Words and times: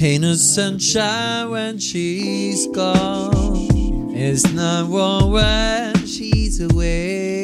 Ain't 0.00 0.22
no 0.22 0.34
sunshine 0.34 1.50
when 1.50 1.78
she's 1.80 2.68
gone. 2.68 3.66
It's 4.14 4.52
not 4.52 4.86
warm 4.86 5.32
when 5.32 6.06
she's 6.06 6.60
away. 6.60 7.42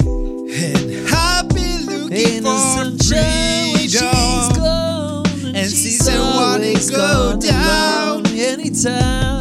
And 0.00 1.08
I've 1.14 1.48
been 1.48 1.86
looking 1.86 2.42
no 2.42 2.50
for 2.50 2.98
sunshine 2.98 3.74
when 3.74 3.88
she's 3.88 3.94
freedom. 3.94 4.62
gone. 4.62 5.54
And 5.54 5.70
she's 5.70 6.04
wanna 6.04 6.56
always 6.56 6.90
go 6.90 7.36
down, 7.38 8.26
anytime 8.26 9.37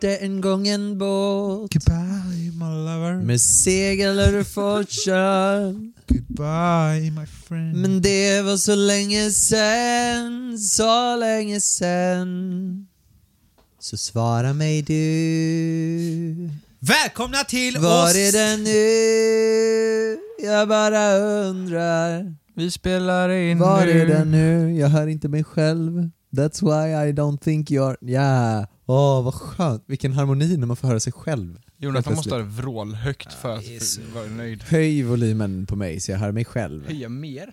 Hade 0.00 0.16
en 0.16 0.40
gång 0.40 0.68
en 0.68 0.98
båt 0.98 1.72
Goodbye 1.72 2.52
my 2.52 2.64
lover. 2.64 3.14
med 3.22 3.40
segel 3.40 4.18
och 4.40 4.46
fortsatt. 4.46 5.74
Goodbye 6.08 7.10
my 7.10 7.26
friend. 7.26 7.76
Men 7.76 8.02
det 8.02 8.42
var 8.42 8.56
så 8.56 8.74
länge 8.74 9.30
sen, 9.30 10.58
så 10.58 11.16
länge 11.16 11.60
sen. 11.60 12.86
Så 13.80 13.96
svara 13.96 14.52
mig 14.52 14.82
du. 14.82 16.50
Välkomna 16.80 17.38
till 17.44 17.78
Var 17.78 18.04
oss! 18.04 18.16
är 18.16 18.32
den 18.32 18.64
nu? 18.64 20.18
Jag 20.48 20.68
bara 20.68 21.14
undrar. 21.18 22.34
Vi 22.56 22.70
spelar 22.70 23.28
in 23.30 23.58
Var 23.58 23.84
nu. 23.86 24.00
är 24.00 24.06
den 24.06 24.30
nu? 24.30 24.76
Jag 24.78 24.88
hör 24.88 25.06
inte 25.06 25.28
mig 25.28 25.44
själv. 25.44 26.10
That's 26.30 26.62
why 26.62 27.08
I 27.08 27.12
don't 27.12 27.38
think 27.38 27.70
you're... 27.70 27.96
Ja, 28.00 28.66
åh 28.86 29.22
vad 29.24 29.34
skönt. 29.34 29.84
Vilken 29.86 30.12
harmoni 30.12 30.56
när 30.56 30.66
man 30.66 30.76
får 30.76 30.88
höra 30.88 31.00
sig 31.00 31.12
själv. 31.12 31.58
Jonathan 31.78 32.14
måste 32.14 32.30
ha 32.30 32.38
det 32.38 32.44
vrålhögt 32.44 33.32
för 33.32 33.56
att 33.56 33.64
det 33.64 33.98
vara 34.14 34.26
nöjd. 34.26 34.62
Höj 34.62 35.02
volymen 35.02 35.66
på 35.66 35.76
mig 35.76 36.00
så 36.00 36.10
jag 36.10 36.18
hör 36.18 36.32
mig 36.32 36.44
själv. 36.44 36.86
Höja 36.86 37.08
mer? 37.08 37.52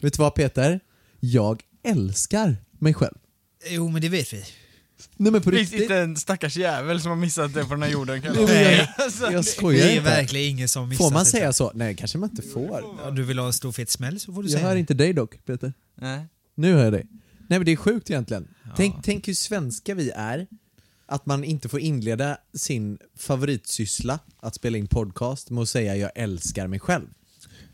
Vet 0.00 0.12
du 0.12 0.22
vad 0.22 0.34
Peter? 0.34 0.80
Jag 1.20 1.62
älskar 1.84 2.56
mig 2.78 2.94
själv. 2.94 3.14
Jo 3.68 3.88
men 3.88 4.02
det 4.02 4.08
vet 4.08 4.32
vi. 4.32 4.44
Nej 5.16 5.32
men 5.32 5.42
på 5.42 5.50
Det 5.50 5.56
riktigt. 5.56 5.80
inte 5.82 5.96
en 5.96 6.16
stackars 6.16 6.56
jävel 6.56 7.00
som 7.00 7.10
har 7.10 7.16
missat 7.16 7.54
det 7.54 7.64
på 7.64 7.70
den 7.74 7.82
här 7.82 7.90
jorden 7.90 8.22
kan 8.22 8.34
Nej, 8.46 8.76
jag, 8.76 8.88
Alltså, 9.04 9.24
jag 9.24 9.34
Det 9.34 9.42
skojar 9.42 9.86
är 9.86 9.90
inte. 9.90 10.04
verkligen 10.10 10.50
ingen 10.50 10.68
som 10.68 10.88
missar 10.88 11.04
Får 11.04 11.10
man 11.12 11.24
säga 11.26 11.42
själv. 11.44 11.52
så? 11.52 11.72
Nej, 11.74 11.94
kanske 11.96 12.18
man 12.18 12.30
inte 12.30 12.42
får. 12.42 13.06
Om 13.08 13.14
du 13.14 13.22
vill 13.22 13.38
ha 13.38 13.46
en 13.46 13.52
stor 13.52 13.72
fet 13.72 13.90
smäll 13.90 14.20
så 14.20 14.32
får 14.32 14.42
du 14.42 14.48
Jag 14.48 14.52
säga 14.58 14.66
hör 14.68 14.74
det. 14.74 14.80
inte 14.80 14.94
dig 14.94 15.12
dock, 15.12 15.44
Peter. 15.46 15.72
Nej. 16.00 16.26
Nu 16.54 16.74
hör 16.74 16.84
jag 16.84 16.92
dig. 16.92 17.06
Nej 17.52 17.58
men 17.58 17.66
det 17.66 17.72
är 17.72 17.76
sjukt 17.76 18.10
egentligen. 18.10 18.48
Tänk, 18.76 18.94
tänk 19.02 19.28
hur 19.28 19.34
svenska 19.34 19.94
vi 19.94 20.10
är. 20.10 20.46
Att 21.06 21.26
man 21.26 21.44
inte 21.44 21.68
får 21.68 21.80
inleda 21.80 22.36
sin 22.54 22.98
favoritsyssla, 23.18 24.18
att 24.40 24.54
spela 24.54 24.78
in 24.78 24.86
podcast, 24.86 25.50
med 25.50 25.62
att 25.62 25.68
säga 25.68 25.96
jag 25.96 26.10
älskar 26.14 26.66
mig 26.66 26.80
själv. 26.80 27.06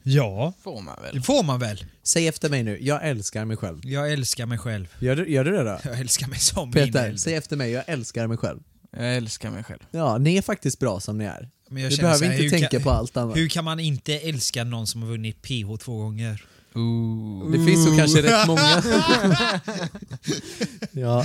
Ja, 0.02 0.52
Får 0.62 0.80
man 0.80 1.02
väl? 1.02 1.14
det 1.14 1.22
får 1.22 1.42
man 1.42 1.60
väl. 1.60 1.84
Säg 2.02 2.28
efter 2.28 2.50
mig 2.50 2.62
nu, 2.62 2.78
jag 2.80 3.08
älskar 3.08 3.44
mig 3.44 3.56
själv. 3.56 3.80
Jag 3.82 4.12
älskar 4.12 4.46
mig 4.46 4.58
själv. 4.58 4.88
Gör 4.98 5.16
du, 5.16 5.30
gör 5.30 5.44
du 5.44 5.50
det 5.50 5.62
då? 5.64 5.78
Jag 5.90 6.00
älskar 6.00 6.26
mig 6.26 6.38
som 6.38 6.72
Peter, 6.72 6.88
inälvd. 6.88 7.20
säg 7.20 7.34
efter 7.34 7.56
mig, 7.56 7.70
jag 7.70 7.84
älskar 7.86 8.26
mig 8.26 8.36
själv. 8.36 8.60
Jag 8.90 9.16
älskar 9.16 9.50
mig 9.50 9.64
själv. 9.64 9.80
Ja, 9.90 10.18
ni 10.18 10.36
är 10.36 10.42
faktiskt 10.42 10.78
bra 10.78 11.00
som 11.00 11.18
ni 11.18 11.24
är. 11.24 11.48
Men 11.70 11.82
jag 11.82 11.92
känner 11.92 12.08
behöver 12.08 12.26
här, 12.26 12.32
inte 12.32 12.42
hur 12.42 12.50
tänka 12.50 12.68
kan, 12.68 12.82
på 12.82 12.90
allt 12.90 13.16
annat. 13.16 13.36
Hur 13.36 13.48
kan 13.48 13.64
man 13.64 13.80
inte 13.80 14.14
älska 14.18 14.64
någon 14.64 14.86
som 14.86 15.02
har 15.02 15.08
vunnit 15.08 15.42
PH 15.42 15.76
två 15.80 15.96
gånger? 15.98 16.44
Ooh. 16.78 17.50
Det 17.52 17.64
finns 17.64 17.84
så 17.84 17.96
kanske 17.96 18.22
rätt 18.22 18.46
många. 18.46 18.82
ja. 20.92 21.24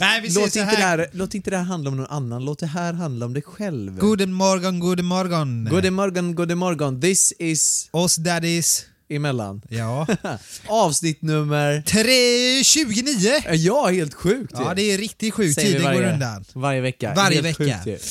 Nej, 0.00 0.20
vi 0.22 0.28
Låt 0.28 0.44
inte, 0.44 0.58
det 0.58 0.64
här. 0.64 0.76
här, 0.98 1.08
låt 1.12 1.34
inte 1.34 1.50
det 1.50 1.56
här 1.56 1.64
handla 1.64 1.90
om 1.90 1.96
någon 1.96 2.06
annan, 2.06 2.44
låt 2.44 2.58
det 2.58 2.66
här 2.66 2.92
handla 2.92 3.26
om 3.26 3.34
dig 3.34 3.42
själv. 3.42 3.98
Guten 3.98 4.32
morgon, 4.32 4.80
guten 4.80 5.04
morgon. 5.04 5.68
God 5.70 5.92
morgon, 5.92 6.34
god 6.34 6.56
morgon. 6.56 7.00
This 7.00 7.32
is 7.38 7.88
Oss 7.90 8.16
daddies. 8.16 8.84
emellan. 9.10 9.62
Ja. 9.68 10.06
Avsnitt 10.66 11.22
nummer... 11.22 11.82
Tre, 11.82 12.64
29! 12.64 13.30
Ja, 13.54 13.86
helt 13.88 14.14
sjukt 14.14 14.52
Ja, 14.56 14.74
det 14.74 14.82
är 14.82 14.98
riktigt 14.98 15.34
sjukt. 15.34 15.58
Tiden 15.60 15.82
går 15.82 15.88
varje- 15.88 16.12
undan. 16.12 16.44
Varje 16.52 16.80
vecka. 16.80 17.12
Varje 17.16 17.42
helt 17.42 17.60
vecka. 17.60 17.80
Sjukt 17.84 18.04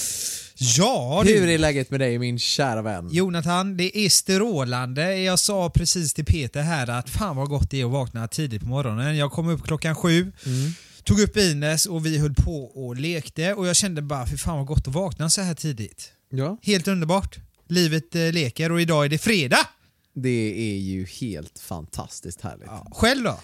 Ja 0.60 1.24
Hur 1.26 1.42
du. 1.48 1.54
är 1.54 1.58
läget 1.58 1.92
med 1.92 2.00
dig 2.00 2.20
min 2.20 2.40
kära 2.40 2.82
vän? 2.82 3.10
Jonathan, 3.12 3.78
det 3.78 3.98
är 3.98 4.10
strålande. 4.10 5.18
Jag 5.18 5.40
sa 5.40 5.70
precis 5.70 6.14
till 6.14 6.26
Peter 6.26 6.62
här 6.62 6.88
att 6.90 7.10
fan 7.10 7.36
vad 7.36 7.50
gott 7.50 7.72
det 7.72 7.82
är 7.82 7.86
att 7.86 7.92
vakna 7.92 8.28
tidigt 8.28 8.62
på 8.62 8.68
morgonen. 8.68 9.18
Jag 9.18 9.32
kom 9.32 9.48
upp 9.50 9.64
klockan 9.64 9.96
sju, 9.96 10.32
Mm. 10.46 10.72
tog 11.04 11.20
upp 11.20 11.38
Ines 11.38 11.86
och 11.86 12.06
vi 12.06 12.18
höll 12.18 12.34
på 12.34 12.64
och 12.64 12.96
lekte 12.96 13.54
och 13.54 13.68
jag 13.68 13.76
kände 13.76 14.02
bara 14.02 14.26
för 14.26 14.38
fan 14.38 14.58
vad 14.58 14.66
gott 14.68 14.88
att 14.88 14.94
vakna 14.94 15.30
så 15.30 15.42
här 15.42 15.54
tidigt. 15.56 16.12
Ja. 16.30 16.58
Helt 16.62 16.88
underbart. 16.88 17.38
Livet 17.68 18.16
eh, 18.16 18.32
leker 18.32 18.72
och 18.72 18.82
idag 18.82 19.06
är 19.06 19.10
det 19.10 19.18
fredag. 19.18 19.68
Det 20.16 20.54
är 20.74 20.78
ju 20.78 21.06
helt 21.06 21.60
fantastiskt 21.60 22.42
härligt. 22.42 22.68
Ja. 22.68 22.88
Själv 22.92 23.24
då? 23.24 23.40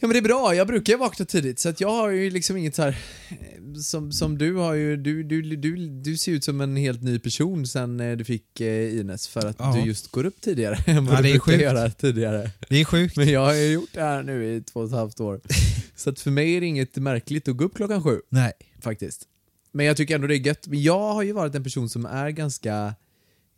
Men 0.00 0.10
det 0.10 0.18
är 0.18 0.22
bra, 0.22 0.54
jag 0.54 0.66
brukar 0.66 0.96
vakna 0.96 1.24
tidigt 1.24 1.58
så 1.58 1.68
att 1.68 1.80
jag 1.80 1.88
har 1.90 2.10
ju 2.10 2.30
liksom 2.30 2.56
inget 2.56 2.74
så 2.74 2.82
här 2.82 2.98
eh, 3.30 3.74
som, 3.74 4.12
som 4.12 4.38
du 4.38 4.54
har 4.54 4.74
ju, 4.74 4.96
du, 4.96 5.22
du, 5.22 5.42
du, 5.56 5.88
du 5.88 6.16
ser 6.16 6.32
ut 6.32 6.44
som 6.44 6.60
en 6.60 6.76
helt 6.76 7.02
ny 7.02 7.18
person 7.18 7.66
sen 7.66 8.00
eh, 8.00 8.16
du 8.16 8.24
fick 8.24 8.60
eh, 8.60 8.98
Ines 9.00 9.28
för 9.28 9.46
att 9.46 9.56
Ja. 9.58 9.76
du 9.80 9.88
just 9.88 10.08
går 10.10 10.26
upp 10.26 10.40
tidigare 10.40 10.78
än 10.86 11.06
vad 11.06 11.14
Ja, 11.18 11.22
du 11.22 11.30
brukar 11.30 11.52
göra 11.52 11.90
tidigare. 11.90 12.50
Det 12.68 12.80
är 12.80 12.84
sjukt. 12.84 13.16
Men 13.16 13.28
jag 13.28 13.40
har 13.46 13.54
ju 13.54 13.72
gjort 13.72 13.90
det 13.92 14.00
här 14.02 14.22
nu 14.22 14.54
i 14.56 14.60
två 14.62 14.80
och 14.80 14.86
ett 14.86 14.92
halvt 14.92 15.20
år. 15.20 15.40
Så 15.96 16.10
att 16.10 16.20
för 16.20 16.30
mig 16.30 16.56
är 16.56 16.60
det 16.60 16.66
inget 16.66 16.96
märkligt 16.96 17.48
att 17.48 17.56
gå 17.56 17.64
upp 17.64 17.74
klockan 17.76 18.02
sju. 18.02 18.20
Nej. 18.28 18.52
faktiskt. 18.80 19.22
Men 19.72 19.86
jag 19.86 19.96
tycker 19.96 20.14
ändå 20.14 20.26
det 20.26 20.34
är 20.36 20.46
gött. 20.46 20.66
Men 20.66 20.82
jag 20.82 21.12
har 21.14 21.22
ju 21.22 21.32
varit 21.32 21.54
en 21.54 21.64
person 21.64 21.88
som 21.88 22.06
är 22.06 22.30
ganska 22.30 22.94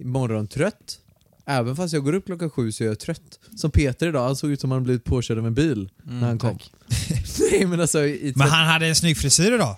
morgontrött. 0.05 0.99
Även 1.51 1.77
fast 1.77 1.93
jag 1.95 2.05
går 2.05 2.13
upp 2.13 2.27
klockan 2.27 2.51
sju 2.51 2.73
så 2.73 2.85
är 2.85 2.89
jag 2.89 2.99
trött. 2.99 3.39
Som 3.57 3.71
Peter 3.71 4.09
idag, 4.09 4.27
han 4.27 4.37
såg 4.37 4.51
ut 4.51 4.61
som 4.61 4.71
han 4.71 4.83
blivit 4.85 5.05
påkörd 5.05 5.39
av 5.39 5.47
en 5.47 5.55
bil 5.55 5.91
när 6.05 6.27
han 6.27 6.39
kom. 6.39 6.59
Nej 7.53 7.67
men 7.67 7.81
alltså, 7.81 7.99
Men 8.35 8.49
han 8.49 8.67
hade 8.67 8.87
en 8.87 8.95
snygg 8.97 9.17
frisyr 9.17 9.53
idag. 9.53 9.77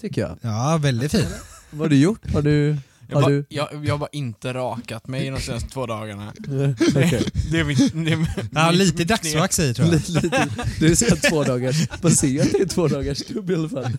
tycker 0.00 0.20
jag. 0.20 0.38
Ja, 0.40 0.78
väldigt 0.82 1.12
fin. 1.12 1.26
Vad 1.70 1.80
har 1.80 1.88
du 1.88 1.96
gjort? 1.96 2.30
Har 2.32 2.42
du... 2.42 2.76
Jag, 3.08 3.16
Har 3.16 3.22
bara, 3.22 3.30
du... 3.32 3.44
jag, 3.48 3.68
jag 3.86 3.94
har 3.94 3.98
bara 3.98 4.08
inte 4.12 4.54
rakat 4.54 5.08
mig 5.08 5.30
de 5.30 5.40
senaste 5.40 5.68
två 5.68 5.86
dagarna. 5.86 6.32
Det 6.38 7.60
är 7.60 7.64
mitt... 7.64 7.92
Det 7.94 8.12
är 8.12 8.16
Han 8.54 8.64
har 8.64 8.70
mitt- 8.72 8.78
lite 8.78 9.04
dagsvax 9.04 9.58
i 9.58 9.74
tror 9.74 9.88
jag. 9.88 9.94
Lite, 9.94 10.12
lite. 10.12 10.48
Du 10.80 10.86
är 10.86 11.30
två 11.30 11.44
dagars, 11.44 11.76
man 12.02 12.12
ser 12.12 12.28
ju 12.28 12.40
att 12.40 12.52
det 12.52 12.60
är 12.60 12.66
två 12.66 12.88
dagars 12.88 13.18
stubb 13.18 13.50
i 13.50 13.54
alla 13.54 13.68
fall. 13.68 13.92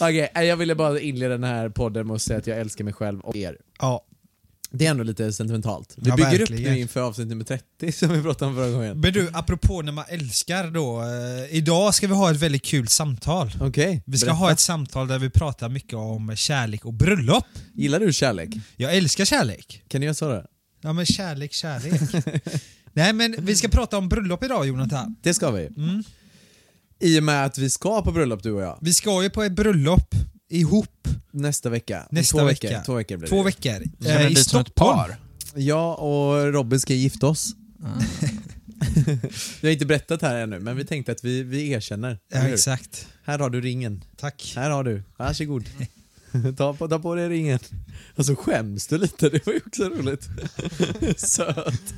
Okej, 0.00 0.30
nej, 0.34 0.46
jag 0.46 0.56
ville 0.56 0.74
bara 0.74 1.00
inleda 1.00 1.32
den 1.32 1.44
här 1.44 1.68
podden 1.68 2.06
med 2.06 2.14
att 2.14 2.22
säga 2.22 2.38
att 2.38 2.46
jag 2.46 2.58
älskar 2.60 2.84
mig 2.84 2.94
själv 2.94 3.20
och 3.20 3.36
er. 3.36 3.56
Ja. 3.80 4.04
Det 4.74 4.86
är 4.86 4.90
ändå 4.90 5.04
lite 5.04 5.32
sentimentalt. 5.32 5.94
Vi 5.96 6.08
Ja, 6.10 6.16
bygger 6.16 6.34
upp 6.34 6.40
verkligen. 6.40 6.72
nu 6.72 6.78
inför 6.80 7.00
avsnitt 7.00 7.28
nummer 7.28 7.44
30 7.44 7.92
som 7.98 8.08
vi 8.12 8.22
pratade 8.22 8.48
om 8.50 8.56
förra 8.56 8.70
gången. 8.70 9.00
Men 9.00 9.12
du, 9.12 9.30
apropå 9.32 9.82
när 9.82 9.92
man 9.92 10.04
älskar 10.08 10.70
då. 10.70 11.02
Eh, 11.02 11.56
idag 11.56 11.94
ska 11.94 12.06
vi 12.06 12.14
ha 12.14 12.30
ett 12.30 12.36
väldigt 12.36 12.64
kul 12.64 12.88
samtal. 12.88 13.52
Okej, 13.60 14.02
Vi 14.06 14.18
ska 14.18 14.26
berätta. 14.26 14.36
ha 14.36 14.50
ett 14.52 14.60
samtal 14.60 15.08
där 15.08 15.18
vi 15.18 15.30
pratar 15.30 15.68
mycket 15.68 15.94
om 15.94 16.36
kärlek 16.36 16.84
och 16.84 16.92
bröllop. 16.92 17.44
Gillar 17.74 18.00
du 18.00 18.12
kärlek? 18.12 18.48
Jag 18.76 18.96
älskar 18.96 19.24
kärlek. 19.24 19.82
Kan 19.88 20.00
ni 20.00 20.04
göra 20.06 20.14
så 20.14 20.28
då? 20.28 20.44
Ja 20.80 20.92
men 20.92 21.06
kärlek, 21.06 21.52
kärlek. 21.52 22.00
Nej 22.92 23.12
men 23.12 23.36
vi 23.38 23.54
ska 23.56 23.68
prata 23.68 23.98
om 23.98 24.08
bröllop 24.08 24.44
idag 24.44 24.66
Jonathan. 24.66 25.16
Det 25.22 25.34
ska 25.34 25.50
vi. 25.50 25.66
Mm. 25.66 26.02
I 27.00 27.18
och 27.18 27.22
med 27.22 27.44
att 27.44 27.58
vi 27.58 27.70
ska 27.70 28.02
på 28.02 28.12
bröllop 28.12 28.42
du 28.42 28.52
och 28.52 28.62
jag. 28.62 28.78
Vi 28.80 28.94
ska 28.94 29.22
ju 29.22 29.30
på 29.30 29.42
ett 29.42 29.52
bröllop 29.52 30.14
ihop 30.56 31.08
Nästa 31.30 31.70
vecka. 31.70 32.06
Nästa 32.10 32.38
två 32.38 32.44
vecka. 32.46 32.68
Veckor. 32.68 32.84
Två 32.84 32.94
veckor 32.94 33.16
blir 33.16 33.28
Två 33.28 33.36
det. 33.36 33.44
veckor. 33.44 33.82
Vi 33.98 34.04
ska 34.04 34.14
Eh, 34.18 34.32
I 34.32 34.34
Stockholm. 34.36 34.98
par? 34.98 35.16
Jag 35.54 35.98
och 36.00 36.52
Robin 36.52 36.80
ska 36.80 36.94
gifta 36.94 37.26
oss. 37.26 37.52
Ah. 37.84 37.86
vi 39.60 39.68
har 39.68 39.72
inte 39.72 39.86
berättat 39.86 40.22
här 40.22 40.36
ännu, 40.36 40.58
men 40.60 40.76
vi 40.76 40.84
tänkte 40.84 41.12
att 41.12 41.24
vi, 41.24 41.42
vi 41.42 41.70
erkänner. 41.70 42.18
Ja 42.32 42.48
exakt. 42.48 43.06
Här 43.24 43.38
har 43.38 43.50
du 43.50 43.60
ringen. 43.60 44.04
Tack. 44.16 44.52
Här 44.56 44.70
har 44.70 44.84
du. 44.84 45.02
Varsågod. 45.16 45.64
ta, 46.56 46.74
på, 46.74 46.88
ta 46.88 46.98
på 46.98 47.14
dig 47.14 47.28
ringen. 47.28 47.58
Och 48.16 48.26
så 48.26 48.36
skäms 48.36 48.86
du 48.86 48.98
lite, 48.98 49.28
det 49.28 49.46
var 49.46 49.52
ju 49.52 49.60
också 49.66 49.84
roligt. 49.84 50.28
Söt. 51.16 51.94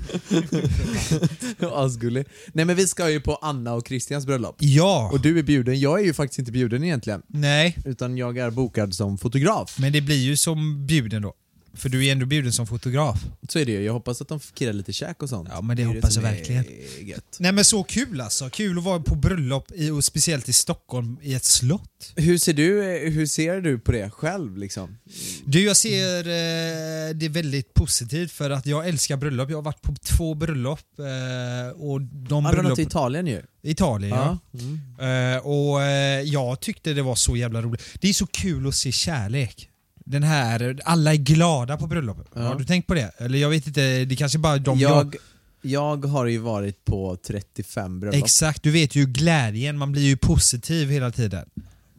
Asgullig. 1.72 2.26
Nej 2.52 2.64
men 2.64 2.76
vi 2.76 2.86
ska 2.86 3.10
ju 3.10 3.20
på 3.20 3.34
Anna 3.34 3.72
och 3.74 3.88
Christians 3.88 4.26
bröllop. 4.26 4.56
Ja. 4.58 5.10
Och 5.12 5.20
du 5.20 5.38
är 5.38 5.42
bjuden, 5.42 5.80
jag 5.80 6.00
är 6.00 6.04
ju 6.04 6.14
faktiskt 6.14 6.38
inte 6.38 6.52
bjuden 6.52 6.84
egentligen. 6.84 7.22
Nej, 7.26 7.78
Utan 7.84 8.18
jag 8.18 8.38
är 8.38 8.50
bokad 8.50 8.94
som 8.94 9.18
fotograf. 9.18 9.76
men 9.78 9.92
det 9.92 10.00
blir 10.00 10.22
ju 10.22 10.36
som 10.36 10.86
bjuden 10.86 11.22
då. 11.22 11.34
För 11.74 11.88
du 11.88 12.06
är 12.06 12.12
ändå 12.12 12.26
bjuden 12.26 12.52
som 12.52 12.66
fotograf. 12.66 13.24
Så 13.48 13.58
är 13.58 13.64
det 13.64 13.72
ju. 13.72 13.82
Jag 13.82 13.92
hoppas 13.92 14.20
att 14.20 14.28
de 14.28 14.40
kirrar 14.54 14.72
lite 14.72 14.92
käk 14.92 15.22
och 15.22 15.28
sånt. 15.28 15.48
Ja, 15.52 15.60
men 15.60 15.76
det 15.76 15.82
ju 15.82 15.88
hoppas 15.88 16.14
som 16.14 16.24
jag 16.24 16.30
verkligen. 16.30 16.64
Gött. 17.02 17.36
Nej 17.38 17.52
men 17.52 17.64
så 17.64 17.82
kul 17.82 18.20
alltså. 18.20 18.50
Kul 18.50 18.78
att 18.78 18.84
vara 18.84 19.00
på 19.00 19.14
bröllop, 19.14 19.72
i, 19.74 19.90
och 19.90 20.04
speciellt 20.04 20.48
i 20.48 20.52
Stockholm, 20.52 21.18
i 21.22 21.34
ett 21.34 21.44
slott. 21.44 22.12
Hur 22.16 22.38
ser 22.38 22.52
du, 22.52 22.82
hur 23.10 23.26
ser 23.26 23.60
du 23.60 23.78
på 23.78 23.92
det 23.92 24.10
själv 24.10 24.58
liksom? 24.58 24.98
Du, 25.44 25.64
jag 25.64 25.76
ser 25.76 26.18
eh, 26.18 27.14
det 27.14 27.28
väldigt 27.28 27.74
positivt 27.74 28.32
för 28.32 28.50
att 28.50 28.66
jag 28.66 28.88
älskar 28.88 29.16
bröllop. 29.16 29.50
Jag 29.50 29.56
har 29.56 29.62
varit 29.62 29.82
på 29.82 29.94
två 29.94 30.34
bröllop 30.34 30.98
eh, 30.98 31.80
och 31.82 32.00
de 32.00 32.08
det 32.28 32.40
något 32.40 32.52
bröllop... 32.52 32.78
i 32.78 32.82
Italien 32.82 33.26
ju. 33.26 33.42
Italien 33.62 34.16
ja. 34.16 34.38
Mm. 34.54 35.34
Eh, 35.34 35.46
och 35.46 35.82
eh, 35.82 36.20
jag 36.20 36.60
tyckte 36.60 36.92
det 36.92 37.02
var 37.02 37.14
så 37.14 37.36
jävla 37.36 37.62
roligt. 37.62 37.82
Det 38.00 38.08
är 38.08 38.12
så 38.12 38.26
kul 38.26 38.68
att 38.68 38.74
se 38.74 38.92
kärlek. 38.92 39.70
Den 40.04 40.22
här, 40.22 40.80
alla 40.84 41.12
är 41.12 41.16
glada 41.16 41.76
på 41.76 41.86
bröllopet. 41.86 42.26
Ja. 42.34 42.40
Har 42.40 42.54
du 42.54 42.64
tänkt 42.64 42.86
på 42.86 42.94
det? 42.94 43.12
Eller 43.18 43.38
jag 43.38 43.50
vet 43.50 43.66
inte, 43.66 44.04
det 44.04 44.16
kanske 44.16 44.38
bara 44.38 44.58
de 44.58 44.78
Jag, 44.78 45.16
jag 45.62 46.04
har 46.04 46.26
ju 46.26 46.38
varit 46.38 46.84
på 46.84 47.16
35 47.26 48.00
bröllop. 48.00 48.24
Exakt, 48.24 48.62
du 48.62 48.70
vet 48.70 48.96
ju 48.96 49.06
glädjen, 49.06 49.78
man 49.78 49.92
blir 49.92 50.02
ju 50.02 50.16
positiv 50.16 50.90
hela 50.90 51.10
tiden. 51.10 51.48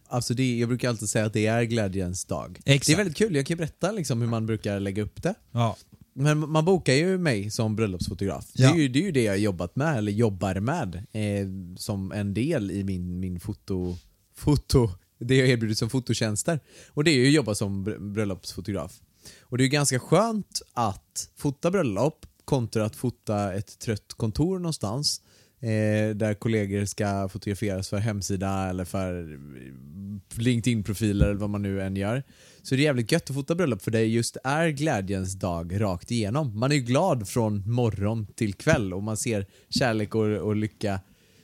Alltså 0.07 0.33
det, 0.33 0.57
jag 0.57 0.69
brukar 0.69 0.89
alltid 0.89 1.09
säga 1.09 1.25
att 1.25 1.33
det 1.33 1.45
är 1.45 1.63
glädjens 1.63 2.25
dag. 2.25 2.59
Exakt. 2.65 2.87
Det 2.87 2.93
är 2.93 2.97
väldigt 2.97 3.17
kul, 3.17 3.35
jag 3.35 3.45
kan 3.45 3.55
ju 3.55 3.57
berätta 3.57 3.91
liksom 3.91 4.21
hur 4.21 4.27
man 4.27 4.45
brukar 4.45 4.79
lägga 4.79 5.03
upp 5.03 5.23
det. 5.23 5.35
Ja. 5.51 5.77
Men 6.13 6.49
man 6.49 6.65
bokar 6.65 6.93
ju 6.93 7.17
mig 7.17 7.51
som 7.51 7.75
bröllopsfotograf. 7.75 8.45
Ja. 8.53 8.71
Det, 8.71 8.77
är 8.77 8.81
ju, 8.81 8.87
det 8.87 8.99
är 8.99 9.03
ju 9.03 9.11
det 9.11 9.23
jag 9.23 9.39
jobbat 9.39 9.75
med, 9.75 9.97
eller 9.97 10.11
jobbar 10.11 10.59
med, 10.59 10.95
eh, 10.95 11.47
som 11.77 12.11
en 12.11 12.33
del 12.33 12.71
i 12.71 12.83
min, 12.83 13.19
min 13.19 13.39
foto, 13.39 13.97
foto, 14.35 14.89
det 15.19 15.35
jag 15.35 15.49
erbjuder 15.49 15.75
som 15.75 15.89
fototjänster. 15.89 16.59
Och 16.89 17.03
det 17.03 17.11
är 17.11 17.15
ju 17.15 17.27
att 17.27 17.33
jobba 17.33 17.55
som 17.55 17.83
bröllopsfotograf. 18.13 18.99
Och 19.41 19.57
det 19.57 19.61
är 19.61 19.65
ju 19.65 19.71
ganska 19.71 19.99
skönt 19.99 20.61
att 20.73 21.29
fota 21.35 21.71
bröllop 21.71 22.25
kontra 22.45 22.85
att 22.85 22.95
fota 22.95 23.53
ett 23.53 23.79
trött 23.79 24.13
kontor 24.17 24.59
någonstans. 24.59 25.21
Eh, 25.59 26.15
där 26.15 26.33
kollegor 26.33 26.85
ska 26.85 27.29
fotograferas 27.29 27.89
för 27.89 27.97
hemsida 27.97 28.69
eller 28.69 28.85
för 28.85 29.33
eh, 29.33 30.39
LinkedIn-profiler 30.39 31.25
eller 31.25 31.39
vad 31.39 31.49
man 31.49 31.61
nu 31.61 31.81
än 31.81 31.95
gör. 31.95 32.23
Så 32.61 32.75
det 32.75 32.81
är 32.81 32.83
jävligt 32.83 33.11
gött 33.11 33.29
att 33.29 33.35
fota 33.35 33.55
bröllop 33.55 33.81
för 33.81 33.91
det 33.91 34.03
just 34.03 34.37
är 34.43 34.69
glädjens 34.69 35.33
dag 35.33 35.81
rakt 35.81 36.11
igenom. 36.11 36.59
Man 36.59 36.71
är 36.71 36.75
ju 36.75 36.81
glad 36.81 37.27
från 37.27 37.71
morgon 37.71 38.27
till 38.35 38.53
kväll 38.53 38.93
och 38.93 39.03
man 39.03 39.17
ser 39.17 39.45
kärlek 39.69 40.15
och, 40.15 40.25
och 40.25 40.55
lycka 40.55 40.99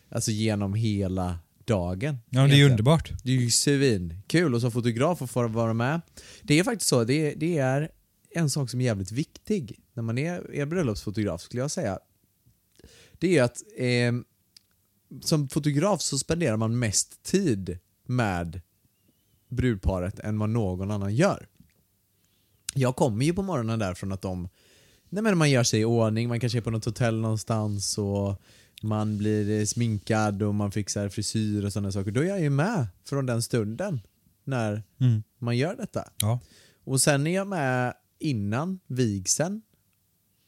alltså 0.10 0.32
genom 0.32 0.74
hela 0.74 1.40
dagen. 1.66 2.18
Ja, 2.30 2.48
det 2.48 2.54
är 2.54 2.58
ju 2.58 2.70
underbart. 2.70 3.12
Det 3.24 3.32
är 3.32 3.36
ju 3.36 3.50
svinkul 3.52 4.56
och 4.56 4.62
som 4.62 4.72
fotograf 4.72 5.22
att 5.22 5.32
få 5.32 5.48
vara 5.48 5.74
med. 5.74 6.02
Det 6.42 6.60
är 6.60 6.64
faktiskt 6.64 6.90
så, 6.90 7.04
det, 7.04 7.34
det 7.34 7.58
är 7.58 7.92
en 8.30 8.50
sak 8.50 8.70
som 8.70 8.82
är 8.82 8.86
jävligt 8.86 9.12
viktig 9.12 9.80
när 9.94 10.04
man 10.04 10.18
är, 10.18 10.56
är 10.56 10.66
bröllopsfotograf 10.66 11.42
skulle 11.42 11.62
jag 11.62 11.72
säga. 11.72 12.00
Det 13.12 13.38
är 13.38 13.44
att 13.44 13.64
eh, 13.78 14.14
som 15.22 15.50
fotograf 15.50 16.02
så 16.02 16.20
spenderar 16.20 16.58
man 16.58 16.80
mest 16.80 17.24
tid 17.24 17.80
med 18.06 18.62
brudparet 19.50 20.20
än 20.20 20.40
vad 20.40 20.50
någon 20.50 20.92
annan 20.92 21.16
gör. 21.16 21.48
Jag 22.74 22.96
kommer 22.96 23.26
ju 23.26 23.34
på 23.34 23.42
morgonen 23.42 23.80
där 23.80 23.94
från 23.94 24.12
att 24.12 24.22
de 24.22 24.50
Nej 25.10 25.24
men 25.24 25.38
man 25.38 25.52
gör 25.52 25.64
sig 25.64 25.82
i 25.82 25.86
ordning, 25.86 26.28
man 26.30 26.40
kanske 26.40 26.60
är 26.60 26.62
på 26.62 26.72
något 26.72 26.86
hotell 26.86 27.20
någonstans 27.20 27.98
och 27.98 28.42
man 28.84 29.18
blir 29.18 29.60
eh, 29.60 29.66
sminkad 29.66 30.44
och 30.44 30.56
man 30.56 30.72
fixar 30.72 31.10
frisyr 31.10 31.66
och 31.66 31.74
sådana 31.74 31.92
saker. 31.92 32.12
Då 32.12 32.22
är 32.22 32.26
jag 32.26 32.42
ju 32.42 32.50
med 32.50 32.88
från 33.10 33.26
den 33.26 33.42
stunden 33.42 34.02
när 34.44 34.84
Mm. 35.00 35.24
man 35.40 35.58
gör 35.58 35.76
detta. 35.76 36.08
Ja. 36.18 36.40
Och 36.84 37.02
sen 37.02 37.28
är 37.28 37.36
jag 37.36 37.48
med 37.48 37.94
innan 38.20 38.80
vigseln 38.88 39.62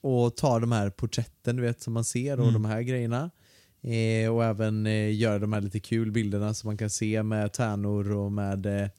och 0.01 0.37
tar 0.37 0.59
de 0.59 0.71
här 0.71 0.89
porträtten 0.89 1.55
du 1.55 1.61
vet 1.61 1.81
som 1.81 1.93
man 1.93 2.03
ser 2.05 2.37
och 2.39 2.47
Mm. 2.47 2.53
de 2.53 2.65
här 2.65 2.81
grejerna. 2.81 3.31
Eh, 3.81 4.29
och 4.33 4.43
även 4.43 4.85
eh, 4.87 5.15
gör 5.15 5.39
de 5.39 5.53
här 5.53 5.61
lite 5.61 5.79
kul 5.79 6.11
bilderna 6.11 6.53
som 6.53 6.67
man 6.67 6.77
kan 6.77 6.89
se 6.89 7.23
med 7.23 7.53
tärnor 7.53 8.11
och 8.11 8.31
med 8.31 8.65
eh, 8.65 8.89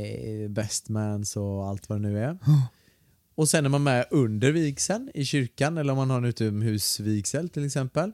eh, 0.00 0.48
bestmans 0.50 1.36
och 1.36 1.66
allt 1.68 1.88
vad 1.88 1.98
det 2.02 2.08
nu 2.08 2.18
är. 2.24 2.38
Och 3.34 3.48
sen 3.48 3.64
är 3.64 3.68
man 3.68 3.82
med 3.82 4.06
under 4.10 4.52
vigseln 4.52 5.10
i 5.14 5.24
kyrkan 5.24 5.78
eller 5.78 5.92
om 5.92 5.96
man 5.96 6.10
har 6.10 6.18
en 6.18 6.24
utomhusvigsel 6.24 7.48
till 7.48 7.66
exempel. 7.66 8.12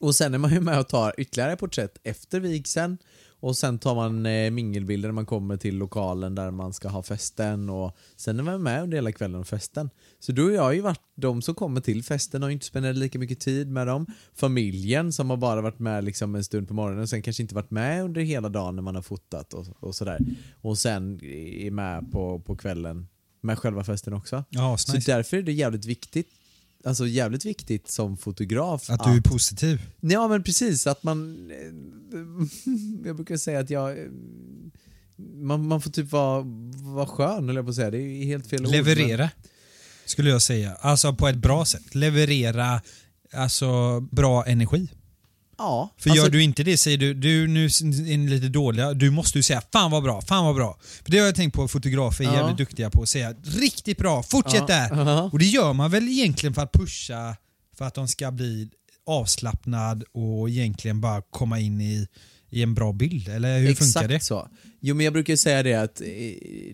Och 0.00 0.14
sen 0.14 0.34
är 0.34 0.38
man 0.38 0.50
ju 0.50 0.60
med 0.60 0.78
och 0.80 0.88
tar 0.88 1.14
ytterligare 1.18 1.56
porträtt 1.56 1.98
efter 2.02 2.40
vigseln 2.40 2.98
och 3.40 3.56
sen 3.56 3.78
tar 3.78 3.94
man 3.94 4.26
eh, 4.26 4.50
mingelbilder 4.50 5.08
när 5.08 5.14
man 5.14 5.26
kommer 5.26 5.56
till 5.56 5.76
lokalen 5.76 6.34
där 6.34 6.50
man 6.50 6.72
ska 6.72 6.88
ha 6.88 7.02
festen 7.02 7.70
och 7.70 7.96
sen 8.16 8.38
är 8.38 8.42
man 8.42 8.62
med 8.62 8.82
under 8.82 8.96
hela 8.96 9.12
kvällen 9.12 9.40
och 9.40 9.46
festen. 9.48 9.90
Så 10.18 10.32
då 10.32 10.42
har 10.42 10.50
jag 10.50 10.74
ju 10.74 10.80
varit 10.80 11.00
de 11.14 11.42
som 11.42 11.54
kommer 11.54 11.80
till 11.80 12.04
festen 12.04 12.42
har 12.42 12.48
ju 12.48 12.52
inte 12.52 12.66
spenderat 12.66 12.96
lika 12.96 13.18
mycket 13.18 13.40
tid 13.40 13.68
med 13.70 13.86
dem. 13.86 14.06
Familjen 14.34 15.12
som 15.12 15.30
har 15.30 15.36
bara 15.36 15.60
varit 15.60 15.78
med 15.78 16.04
liksom 16.04 16.34
en 16.34 16.44
stund 16.44 16.68
på 16.68 16.74
morgonen 16.74 17.02
och 17.02 17.08
sen 17.08 17.22
kanske 17.22 17.42
inte 17.42 17.54
varit 17.54 17.70
med 17.70 18.04
under 18.04 18.20
hela 18.20 18.48
dagen 18.48 18.76
när 18.76 18.82
man 18.82 18.94
har 18.94 19.02
fotat 19.02 19.54
och, 19.54 19.66
och 19.80 19.94
sådär. 19.94 20.18
Och 20.60 20.78
sen 20.78 21.20
är 21.24 21.70
med 21.70 22.12
på, 22.12 22.40
på 22.40 22.56
kvällen 22.56 23.08
med 23.40 23.58
själva 23.58 23.84
festen 23.84 24.12
också. 24.12 24.44
Ja, 24.50 24.76
Så 24.76 24.92
nice. 24.92 25.12
därför 25.12 25.36
är 25.36 25.42
det 25.42 25.52
jävligt 25.52 25.84
viktigt 25.84 26.28
Alltså 26.88 27.06
jävligt 27.06 27.44
viktigt 27.44 27.90
som 27.90 28.16
fotograf 28.16 28.90
Att 28.90 29.04
du 29.04 29.16
är 29.16 29.20
positiv. 29.20 29.80
Ja 30.00 30.28
men 30.28 30.42
precis, 30.42 30.86
att 30.86 31.02
man... 31.02 31.50
eh, 31.50 33.06
Jag 33.06 33.16
brukar 33.16 33.36
säga 33.36 33.60
att 33.60 33.70
jag... 33.70 33.90
eh, 33.98 34.04
Man, 35.34 35.66
man 35.66 35.80
får 35.80 35.90
typ 35.90 36.12
vara, 36.12 36.42
vara 36.94 37.06
skön 37.06 37.48
jag 37.48 37.64
på 37.64 37.70
att 37.70 37.74
säga. 37.76 37.90
Det 37.90 37.98
är 37.98 38.24
helt 38.24 38.46
fel 38.46 38.66
ord. 38.66 38.72
Leverera, 38.72 39.30
skulle 40.04 40.30
jag 40.30 40.42
säga. 40.42 40.74
Alltså 40.74 41.14
på 41.14 41.28
ett 41.28 41.36
bra 41.36 41.64
sätt. 41.64 41.94
Leverera 41.94 42.80
alltså 43.32 44.00
bra 44.00 44.46
energi. 44.46 44.88
Ja. 45.58 45.94
För 45.98 46.10
alltså, 46.10 46.24
gör 46.24 46.30
du 46.30 46.42
inte 46.42 46.62
det 46.62 46.76
säger 46.76 46.98
du, 46.98 47.14
du 47.14 47.46
nu 47.46 47.64
är 47.64 48.16
ni 48.18 48.28
lite 48.28 48.48
dåliga, 48.48 48.92
du 48.94 49.10
måste 49.10 49.38
ju 49.38 49.42
säga 49.42 49.62
fan 49.72 49.90
vad 49.90 50.02
bra, 50.02 50.20
fan 50.22 50.44
vad 50.44 50.54
bra. 50.54 50.78
För 51.04 51.10
det 51.12 51.18
har 51.18 51.26
jag 51.26 51.34
tänkt 51.34 51.54
på 51.54 51.68
fotografer 51.68 52.24
är 52.24 52.28
Ja. 52.28 52.34
jävligt 52.36 52.56
duktiga 52.58 52.90
på 52.90 53.02
att 53.02 53.08
säga 53.08 53.34
riktigt 53.60 53.98
bra, 53.98 54.22
fortsätt 54.22 54.64
Ja, 54.68 54.88
där. 54.90 54.96
ja. 54.96 55.22
Och 55.32 55.38
det 55.38 55.46
gör 55.46 55.72
man 55.72 55.90
väl 55.90 56.08
egentligen 56.08 56.54
för 56.54 56.62
att 56.62 56.72
pusha, 56.72 57.36
för 57.78 57.84
att 57.84 57.94
de 57.94 58.08
ska 58.08 58.30
bli 58.30 58.68
avslappnad 59.06 60.04
och 60.12 60.48
egentligen 60.48 61.00
bara 61.00 61.22
komma 61.30 61.60
in 61.60 61.80
i, 61.80 62.06
i 62.50 62.62
en 62.62 62.74
bra 62.74 62.92
bild, 62.92 63.28
eller 63.28 63.58
hur 63.58 63.70
Exakt 63.70 63.92
funkar 63.92 64.08
det? 64.08 64.20
så. 64.20 64.48
Jo 64.80 64.94
men 64.94 65.04
jag 65.04 65.12
brukar 65.12 65.32
ju 65.32 65.36
säga 65.36 65.62
det 65.62 65.74
att 65.74 66.00
eh, 66.00 66.06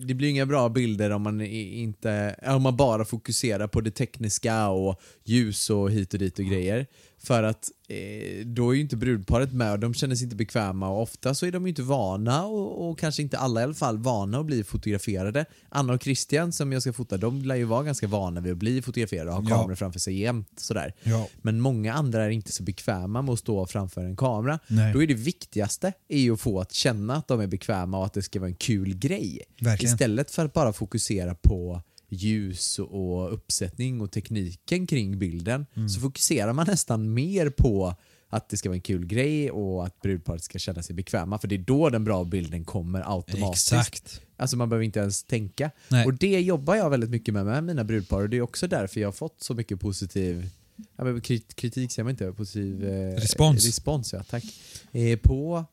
det 0.07 0.13
blir 0.13 0.29
inga 0.29 0.45
bra 0.45 0.69
bilder 0.69 1.09
om 1.09 1.21
man 1.21 1.41
inte, 1.41 2.35
om 2.47 2.61
man 2.61 2.77
bara 2.77 3.05
fokuserar 3.05 3.67
på 3.67 3.81
det 3.81 3.91
tekniska 3.91 4.67
och 4.69 5.01
ljus 5.23 5.69
och 5.69 5.91
hit 5.91 6.13
och 6.13 6.19
dit 6.19 6.39
och 6.39 6.45
grejer. 6.45 6.85
För 7.25 7.43
att 7.43 7.71
eh, 7.87 8.45
då 8.45 8.69
är 8.69 8.75
ju 8.75 8.81
inte 8.81 8.95
brudparet 8.97 9.53
med 9.53 9.71
och 9.71 9.79
de 9.79 9.93
känner 9.93 10.15
sig 10.15 10.23
inte 10.23 10.35
bekväma 10.35 10.89
och 10.89 11.01
ofta 11.01 11.35
så 11.35 11.45
är 11.45 11.51
de 11.51 11.63
ju 11.63 11.69
inte 11.69 11.81
vana 11.83 12.45
och, 12.45 12.89
och 12.89 12.99
kanske 12.99 13.21
inte 13.21 13.37
alla 13.37 13.61
i 13.61 13.63
alla 13.63 13.73
fall 13.73 13.97
vana 13.97 14.39
att 14.39 14.45
bli 14.45 14.63
fotograferade. 14.63 15.45
Anna 15.69 15.93
och 15.93 16.03
Christian 16.03 16.51
som 16.53 16.71
jag 16.71 16.81
ska 16.81 16.93
fota, 16.93 17.17
de 17.17 17.41
lär 17.41 17.55
ju 17.55 17.63
vara 17.63 17.83
ganska 17.83 18.07
vana 18.07 18.41
vid 18.41 18.51
att 18.51 18.57
bli 18.57 18.81
fotograferade 18.81 19.29
och 19.31 19.35
ha 19.35 19.49
Ja. 19.49 19.57
kameror 19.57 19.75
framför 19.75 19.99
sig 19.99 20.19
jämt. 20.19 20.49
Sådär. 20.57 20.93
Ja. 21.03 21.27
Men 21.41 21.59
många 21.61 21.93
andra 21.93 22.23
är 22.25 22.29
inte 22.29 22.51
så 22.51 22.63
bekväma 22.63 23.21
med 23.21 23.33
att 23.33 23.39
stå 23.39 23.65
framför 23.67 24.03
en 24.03 24.15
kamera. 24.15 24.59
Nej. 24.67 24.93
Då 24.93 25.03
är 25.03 25.07
det 25.07 25.13
viktigaste 25.13 25.93
är 26.07 26.19
ju 26.19 26.33
att 26.33 26.41
få 26.41 26.59
att 26.59 26.73
känna 26.73 27.15
att 27.15 27.27
de 27.27 27.39
är 27.39 27.47
bekväma 27.47 27.97
och 27.97 28.05
att 28.05 28.13
det 28.13 28.21
ska 28.21 28.39
vara 28.39 28.49
en 28.49 28.55
kul 28.55 28.95
grej. 28.97 29.41
Verkligen. 29.61 29.93
Istället 29.93 30.31
för 30.31 30.45
att 30.45 30.53
bara 30.53 30.73
fokusera 30.73 31.35
på 31.35 31.81
ljus 32.15 32.79
och 32.79 33.33
uppsättning 33.33 34.01
och 34.01 34.11
tekniken 34.11 34.87
kring 34.87 35.19
bilden 35.19 35.65
Mm. 35.75 35.89
så 35.89 35.99
fokuserar 35.99 36.53
man 36.53 36.67
nästan 36.67 37.13
mer 37.13 37.49
på 37.49 37.95
att 38.29 38.49
det 38.49 38.57
ska 38.57 38.69
vara 38.69 38.75
en 38.75 38.81
kul 38.81 39.05
grej 39.05 39.51
och 39.51 39.85
att 39.85 40.01
brudparet 40.01 40.43
ska 40.43 40.59
känna 40.59 40.83
sig 40.83 40.95
bekväma 40.95 41.39
för 41.39 41.47
det 41.47 41.55
är 41.55 41.59
då 41.59 41.89
den 41.89 42.03
bra 42.03 42.23
bilden 42.23 42.65
kommer 42.65 43.13
automatiskt. 43.17 43.71
Exakt. 43.73 44.21
Alltså 44.37 44.57
man 44.57 44.69
behöver 44.69 44.85
inte 44.85 44.99
ens 44.99 45.23
tänka. 45.23 45.71
Nej. 45.89 46.05
Och 46.05 46.13
det 46.13 46.41
jobbar 46.41 46.75
jag 46.75 46.89
väldigt 46.89 47.09
mycket 47.09 47.33
med 47.33 47.45
med 47.45 47.63
mina 47.63 47.83
brudpar 47.83 48.21
och 48.21 48.29
det 48.29 48.37
är 48.37 48.41
också 48.41 48.67
därför 48.67 48.99
jag 49.01 49.07
har 49.07 49.11
fått 49.13 49.41
så 49.43 49.53
mycket 49.53 49.79
positiv 49.79 50.49
ja, 50.97 51.03
men 51.03 51.21
krit- 51.21 51.55
kritik 51.55 51.91
säger 51.91 52.03
man 52.03 52.11
inte, 52.11 52.31
positiv 52.31 52.83
eh, 52.85 53.15
Respons. 53.15 53.65
respons 53.65 54.13
ja, 54.13 54.23
tack. 54.23 54.43
Eh, 54.91 55.19
på 55.19 55.65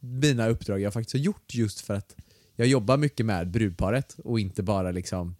mina 0.00 0.48
uppdrag 0.48 0.80
jag 0.80 0.92
faktiskt 0.92 1.12
har 1.12 1.20
gjort 1.20 1.54
just 1.54 1.80
för 1.80 1.94
att 1.94 2.16
jag 2.56 2.66
jobbar 2.68 2.96
mycket 2.96 3.26
med 3.26 3.50
brudparet 3.50 4.16
och 4.24 4.40
inte 4.40 4.62
bara 4.62 4.90
liksom 4.90 5.36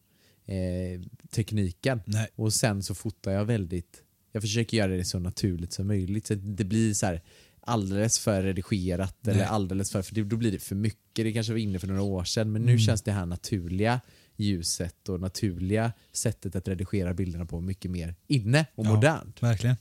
eh, 0.50 1.00
tekniken. 1.30 2.00
Nej. 2.04 2.28
Och 2.36 2.52
sen 2.52 2.82
så 2.82 2.94
fotar 2.94 3.30
jag 3.32 3.44
väldigt, 3.44 4.02
jag 4.32 4.42
försöker 4.42 4.76
göra 4.76 4.92
det 4.96 5.04
så 5.04 5.18
naturligt 5.18 5.72
som 5.72 5.86
möjligt 5.86 6.26
så 6.26 6.32
att 6.34 6.56
det 6.56 6.64
blir 6.64 6.94
så 6.94 7.06
här 7.06 7.22
alldeles 7.60 8.18
för 8.18 8.42
redigerat 8.42 9.16
Nej. 9.20 9.34
eller 9.34 9.44
alldeles 9.44 9.90
för, 9.90 10.02
för 10.02 10.14
det, 10.14 10.22
då 10.24 10.36
blir 10.36 10.52
det 10.52 10.58
för 10.58 10.74
mycket. 10.74 11.24
Det 11.24 11.32
kanske 11.32 11.52
var 11.52 11.58
inne 11.58 11.78
för 11.78 11.86
några 11.86 12.02
år 12.02 12.24
sedan 12.24 12.52
men 12.52 12.62
nu 12.62 12.72
Mm. 12.72 12.78
känns 12.80 13.02
det 13.02 13.12
här 13.12 13.26
naturliga 13.26 14.00
ljuset 14.36 15.08
och 15.08 15.20
naturliga 15.20 15.92
sättet 16.12 16.56
att 16.56 16.68
redigera 16.68 17.14
bilderna 17.14 17.46
på 17.46 17.60
mycket 17.60 17.90
mer 17.90 18.14
inne 18.26 18.66
och 18.74 18.86
Ja. 18.86 18.94
modernt. 18.94 19.42
Verkligen. 19.42 19.76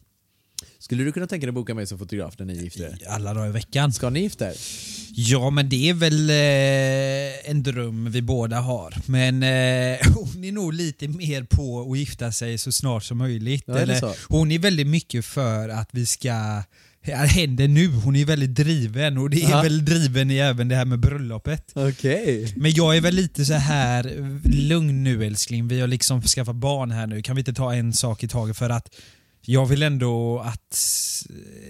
Skulle 0.79 1.03
du 1.03 1.11
kunna 1.11 1.27
tänka 1.27 1.45
dig 1.45 1.49
att 1.49 1.55
boka 1.55 1.73
mig 1.73 1.87
som 1.87 1.99
fotograf 1.99 2.33
när 2.39 2.45
ni 2.45 2.53
gifter 2.53 2.83
er? 2.83 2.97
Alla 3.07 3.33
dagar 3.33 3.47
i 3.49 3.51
veckan. 3.51 3.93
Ska 3.93 4.09
ni 4.09 4.19
gifta 4.19 4.47
er? 4.47 4.55
Ja, 5.11 5.49
men 5.49 5.69
det 5.69 5.89
är 5.89 5.93
väl 5.93 6.29
eh, 6.29 7.49
en 7.51 7.63
dröm 7.63 8.11
vi 8.11 8.21
båda 8.21 8.59
har. 8.59 8.93
Men 9.05 9.43
eh, 9.43 9.99
hon 10.15 10.43
är 10.43 10.51
nog 10.51 10.73
lite 10.73 11.07
mer 11.07 11.43
på 11.43 11.91
att 11.91 11.97
gifta 11.97 12.31
sig 12.31 12.57
så 12.57 12.71
snart 12.71 13.03
som 13.03 13.17
möjligt. 13.17 13.63
Ja, 13.67 13.77
är 13.77 13.85
det 13.85 13.99
så? 13.99 14.13
Hon 14.27 14.51
är 14.51 14.59
väldigt 14.59 14.87
mycket 14.87 15.25
för 15.25 15.69
att 15.69 15.89
vi 15.91 16.05
ska 16.05 16.63
det 17.05 17.11
händer 17.15 17.67
nu, 17.67 17.87
hon 17.87 18.15
är 18.15 18.25
väldigt 18.25 18.55
driven 18.55 19.17
och 19.17 19.29
det 19.29 19.43
är 19.43 19.49
Ja. 19.49 19.61
väl 19.61 19.85
driven 19.85 20.31
i 20.31 20.37
även 20.37 20.67
det 20.67 20.75
här 20.75 20.85
med 20.85 20.99
bröllopet. 20.99 21.71
Okej. 21.75 22.53
Men 22.57 22.71
jag 22.71 22.97
är 22.97 23.01
väl 23.01 23.15
lite 23.15 23.45
så 23.45 23.53
här 23.53 24.03
lugn 24.43 25.03
nu 25.03 25.25
älskling, 25.25 25.67
vi 25.67 25.79
har 25.79 25.87
liksom 25.87 26.21
skaffat 26.21 26.55
barn 26.55 26.91
här 26.91 27.07
nu, 27.07 27.21
kan 27.21 27.35
vi 27.35 27.39
inte 27.39 27.53
ta 27.53 27.73
en 27.73 27.93
sak 27.93 28.23
i 28.23 28.27
taget 28.27 28.57
för 28.57 28.69
att 28.69 28.95
jag 29.41 29.65
vill 29.65 29.83
ändå 29.83 30.39
att 30.39 30.85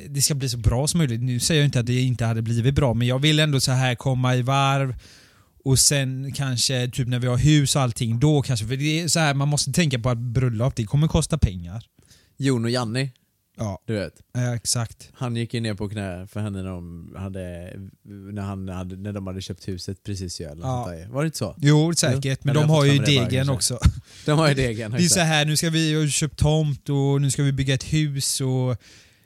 det 0.09 0.21
ska 0.21 0.35
bli 0.35 0.49
så 0.49 0.57
bra 0.57 0.87
som 0.87 0.97
möjligt. 0.97 1.21
Nu 1.21 1.39
säger 1.39 1.61
jag 1.61 1.67
inte 1.67 1.79
att 1.79 1.85
det 1.85 2.01
inte 2.01 2.25
hade 2.25 2.41
blivit 2.41 2.75
bra, 2.75 2.93
men 2.93 3.07
jag 3.07 3.19
vill 3.19 3.39
ändå 3.39 3.59
så 3.59 3.71
här 3.71 3.95
komma 3.95 4.35
i 4.35 4.41
varv 4.41 4.95
och 5.63 5.79
sen 5.79 6.31
kanske 6.33 6.89
typ 6.93 7.07
när 7.07 7.19
vi 7.19 7.27
har 7.27 7.37
hus 7.37 7.75
och 7.75 7.81
allting, 7.81 8.19
då 8.19 8.41
kanske, 8.41 8.67
för 8.67 8.75
det 8.75 9.01
är 9.01 9.07
så 9.07 9.19
här 9.19 9.33
man 9.33 9.47
måste 9.47 9.71
tänka 9.71 9.99
på 9.99 10.09
att 10.09 10.17
bröllop, 10.17 10.75
det 10.75 10.85
kommer 10.85 11.07
kosta 11.07 11.37
pengar. 11.37 11.85
Jon 12.37 12.65
och 12.65 12.71
Janni, 12.71 13.11
Ja, 13.59 13.81
du 13.85 13.93
vet. 13.93 14.13
eh, 14.37 14.51
exakt. 14.51 15.09
Han 15.13 15.35
gick 15.35 15.53
ju 15.53 15.59
ner 15.59 15.73
på 15.73 15.89
knä 15.89 16.27
för 16.27 16.39
henne 16.39 16.61
när 16.63 16.69
de 16.69 17.13
hade, 17.17 17.73
när 18.03 18.41
han 18.41 18.69
hade, 18.69 18.95
när 18.95 19.13
de 19.13 19.27
hade 19.27 19.41
köpt 19.41 19.67
huset 19.67 20.03
precis 20.03 20.41
ju 20.41 20.45
eller 20.45 20.61
Ja. 20.61 20.93
Var 21.09 21.21
det 21.21 21.25
inte 21.25 21.37
så? 21.37 21.55
Jo, 21.57 21.93
säkert, 21.93 22.43
men 22.43 22.51
Eller 22.55 22.61
de 22.67 22.69
jag 22.69 22.75
har 22.77 22.85
ju 22.85 22.97
bara, 22.97 23.05
degen 23.05 23.49
också. 23.49 23.79
De 24.25 24.39
har 24.39 24.47
ju 24.49 24.53
degen. 24.53 24.91
Det 24.97 24.97
är 25.05 25.07
så 25.07 25.19
här, 25.19 25.45
nu 25.45 25.57
ska 25.57 25.69
vi 25.69 25.95
ha 26.01 26.07
köpt 26.07 26.39
tomt 26.39 26.89
och 26.89 27.21
nu 27.21 27.31
ska 27.31 27.43
vi 27.43 27.51
bygga 27.51 27.73
ett 27.73 27.83
hus 27.93 28.41
och... 28.41 28.77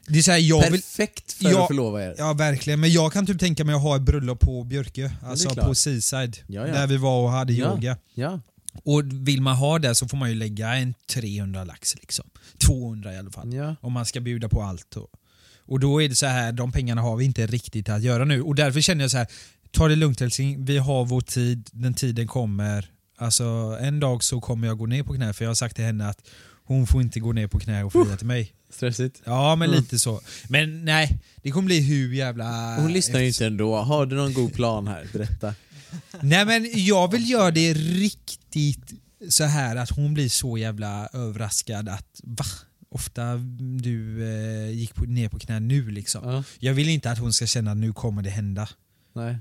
Det 0.07 0.19
är 0.19 0.23
så 0.23 0.31
här, 0.31 0.39
jag 0.39 0.61
vill... 0.71 0.81
Perfekt 0.81 1.33
för 1.33 1.45
Ja. 1.51 1.61
att 1.61 1.67
förlova 1.67 2.03
er. 2.03 2.15
Ja 2.17 2.33
verkligen, 2.33 2.79
men 2.79 2.91
jag 2.91 3.13
kan 3.13 3.25
typ 3.25 3.39
tänka 3.39 3.63
mig 3.63 3.75
att 3.75 3.81
ha 3.81 3.95
ett 3.95 4.01
bröllop 4.01 4.39
på 4.39 4.63
Björkö, 4.63 5.09
alltså 5.25 5.55
på 5.55 5.75
Seaside, 5.75 6.37
Ja, 6.47 6.67
ja. 6.67 6.73
där 6.73 6.87
vi 6.87 6.97
var 6.97 7.23
och 7.23 7.29
hade 7.29 7.53
Ja. 7.53 7.71
yoga. 7.73 7.97
Ja. 8.13 8.39
Och 8.83 9.03
vill 9.27 9.41
man 9.41 9.55
ha 9.55 9.79
det 9.79 9.95
så 9.95 10.07
får 10.07 10.17
man 10.17 10.29
ju 10.29 10.35
lägga 10.35 10.75
en 10.75 10.93
300 11.09 11.63
lax 11.63 11.95
liksom. 11.95 12.25
200 12.67 13.13
i 13.13 13.17
alla 13.17 13.31
fall. 13.31 13.53
ja. 13.53 13.75
Om 13.81 13.93
man 13.93 14.05
ska 14.05 14.19
bjuda 14.19 14.49
på 14.49 14.61
allt. 14.61 14.95
Och, 14.95 15.07
och 15.65 15.79
då 15.79 16.01
är 16.01 16.09
det 16.09 16.15
så 16.15 16.25
här, 16.25 16.51
de 16.51 16.71
pengarna 16.71 17.01
har 17.01 17.15
vi 17.17 17.25
inte 17.25 17.47
riktigt 17.47 17.89
att 17.89 18.01
göra 18.03 18.25
nu. 18.25 18.41
Och 18.41 18.55
därför 18.55 18.81
känner 18.81 19.03
jag 19.03 19.11
så 19.11 19.17
här, 19.17 19.27
ta 19.71 19.87
det 19.87 19.95
lugnt 19.95 20.21
älskling, 20.21 20.65
vi 20.65 20.77
har 20.77 21.05
vår 21.05 21.21
tid, 21.21 21.69
den 21.71 21.93
tiden 21.93 22.27
kommer. 22.27 22.89
Alltså 23.17 23.77
en 23.81 23.99
dag 23.99 24.23
så 24.23 24.41
kommer 24.41 24.67
jag 24.67 24.77
gå 24.77 24.85
ner 24.85 25.03
på 25.03 25.13
knä 25.13 25.33
för 25.33 25.45
jag 25.45 25.49
har 25.49 25.55
sagt 25.55 25.75
till 25.75 25.85
henne 25.85 26.07
att 26.09 26.21
hon 26.65 26.87
får 26.87 27.01
inte 27.01 27.19
gå 27.19 27.31
ner 27.33 27.47
på 27.47 27.59
knä 27.59 27.83
och 27.83 27.91
fria 27.93 28.17
till 28.17 28.27
mig. 28.27 28.53
Stressigt. 28.69 29.21
Ja 29.25 29.55
men 29.55 29.69
Mm. 29.69 29.81
lite 29.81 29.99
så. 29.99 30.21
Men 30.47 30.85
nej, 30.85 31.19
det 31.43 31.51
kommer 31.51 31.65
bli 31.65 31.79
hur 31.81 32.13
jävla... 32.13 32.75
Hon 32.75 32.93
lyssnar 32.93 33.19
ju 33.19 33.27
inte 33.27 33.45
ändå. 33.45 33.75
Har 33.77 34.05
du 34.05 34.15
någon 34.15 34.33
god 34.33 34.53
plan 34.53 34.87
här? 34.87 35.07
Berätta. 35.13 35.55
Nej 36.21 36.45
men 36.45 36.69
jag 36.73 37.11
vill 37.11 37.29
göra 37.29 37.51
det 37.51 37.73
riktigt 37.73 38.93
så 39.29 39.43
här 39.43 39.75
att 39.75 39.89
hon 39.89 40.13
blir 40.13 40.29
så 40.29 40.57
jävla 40.57 41.07
överraskad 41.13 41.89
att 41.89 42.21
va? 42.23 42.45
Ofta 42.89 43.35
du 43.79 44.27
eh, 44.27 44.69
gick 44.69 44.95
på, 44.95 45.03
ner 45.03 45.29
på 45.29 45.39
knä 45.39 45.59
nu 45.59 45.91
liksom. 45.91 46.29
Ja. 46.29 46.43
Jag 46.59 46.73
vill 46.73 46.89
inte 46.89 47.11
att 47.11 47.19
hon 47.19 47.33
ska 47.33 47.45
känna 47.45 47.71
att 47.71 47.77
nu 47.77 47.93
kommer 47.93 48.21
det 48.21 48.29
hända. 48.29 48.69
Nej. 49.15 49.37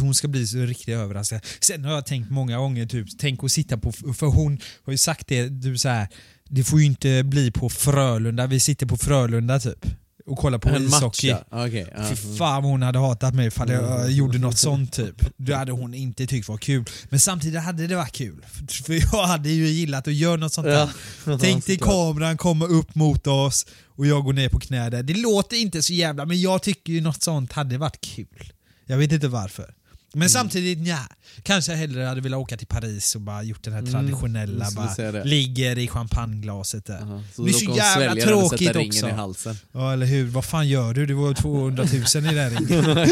Hon 0.00 0.14
ska 0.14 0.28
bli 0.28 0.46
så 0.46 0.58
riktigt 0.58 0.88
överraskad. 0.94 1.40
Sen 1.60 1.84
har 1.84 1.92
jag 1.92 2.06
tänkt 2.06 2.30
många 2.30 2.58
gånger, 2.58 2.86
typ, 2.86 3.06
tänk 3.18 3.44
att 3.44 3.52
sitta 3.52 3.78
på, 3.78 3.92
för 3.92 4.26
hon 4.26 4.60
har 4.84 4.92
ju 4.92 4.98
sagt 4.98 5.26
det, 5.28 5.48
du 5.48 5.78
så 5.78 5.88
här, 5.88 6.08
det 6.44 6.64
får 6.64 6.80
ju 6.80 6.86
inte 6.86 7.22
bli 7.24 7.50
på 7.50 7.68
Frölunda, 7.68 8.46
vi 8.46 8.60
sitter 8.60 8.86
på 8.86 8.96
Frölunda 8.96 9.60
typ 9.60 9.86
och 10.28 10.38
kollar 10.38 10.58
på 10.58 10.68
En 10.68 10.86
ishockey. 10.86 11.34
Okej. 11.50 11.86
ja. 11.96 12.08
Fy 12.08 12.16
fan 12.38 12.64
hon 12.64 12.82
hade 12.82 12.98
hatat 12.98 13.34
mig 13.34 13.46
ifall 13.46 13.70
jag 13.70 14.04
eh, 14.04 14.10
gjorde 14.16 14.38
något 14.38 14.58
sånt 14.58 14.92
typ. 14.92 15.22
Det 15.36 15.54
hade 15.56 15.72
hon 15.72 15.94
inte 15.94 16.26
tyckt 16.26 16.48
var 16.48 16.56
kul. 16.58 16.84
Men 17.08 17.20
samtidigt 17.20 17.60
hade 17.62 17.86
det 17.86 17.96
varit 17.96 18.12
kul. 18.12 18.44
För- 18.84 18.94
jag 19.16 19.26
hade 19.26 19.48
ju 19.50 19.66
gillat 19.68 20.08
att 20.08 20.14
göra 20.14 20.36
något 20.36 20.52
sånt 20.52 20.66
där. 20.66 20.90
Ja. 21.26 21.38
Tänk 21.40 21.66
dig 21.66 21.78
kameran 21.78 22.36
komma 22.36 22.66
upp 22.66 22.94
mot 22.94 23.26
oss 23.26 23.66
och 23.96 24.06
jag 24.06 24.24
går 24.24 24.32
ner 24.32 24.48
på 24.48 24.58
knä 24.60 24.90
där. 24.90 25.02
Det 25.02 25.14
låter 25.14 25.56
inte 25.56 25.82
så 25.82 25.92
jävla, 25.92 26.24
men 26.24 26.40
jag 26.40 26.62
tycker 26.62 26.92
ju 26.92 27.00
något 27.00 27.22
sånt 27.22 27.52
hade 27.52 27.78
varit 27.78 28.00
kul. 28.00 28.52
Jag 28.86 28.96
vet 28.98 29.12
inte 29.12 29.28
varför. 29.28 29.74
Men 30.18 30.22
Mm. 30.22 30.28
samtidigt, 30.28 30.78
nja. 30.78 30.98
Kanske 31.42 31.72
jag 31.72 31.78
hellre 31.78 32.02
hade 32.02 32.20
velat 32.20 32.38
åka 32.40 32.56
till 32.56 32.66
Paris 32.66 33.14
och 33.14 33.20
bara 33.20 33.42
gjort 33.42 33.62
den 33.64 33.72
här 33.72 33.80
Mm, 33.80 33.92
traditionella, 33.92 34.64
skulle 34.64 34.86
bara 34.96 35.12
det. 35.12 35.24
ligger 35.24 35.78
i 35.78 35.88
champagneglaset 35.88 36.84
där. 36.86 36.94
Det 36.94 37.02
är 37.02 37.22
så 37.34 37.42
då 37.42 37.48
kan 37.52 37.66
hon 37.68 37.76
jävla 37.76 38.12
och 38.12 38.20
tråkigt 38.20 38.58
sätta 38.68 38.78
ringen 38.78 38.88
också. 38.94 39.08
i 39.08 39.10
halsen. 39.10 39.56
Ja 39.72 39.92
eller 39.92 40.06
hur, 40.06 40.26
vad 40.26 40.44
fan 40.44 40.68
gör 40.68 40.94
du? 40.94 41.06
Det 41.06 41.14
var 41.14 41.34
200 41.34 41.84
000 42.14 42.32
i 42.32 42.34
den 42.34 42.50
ringen. 42.50 43.08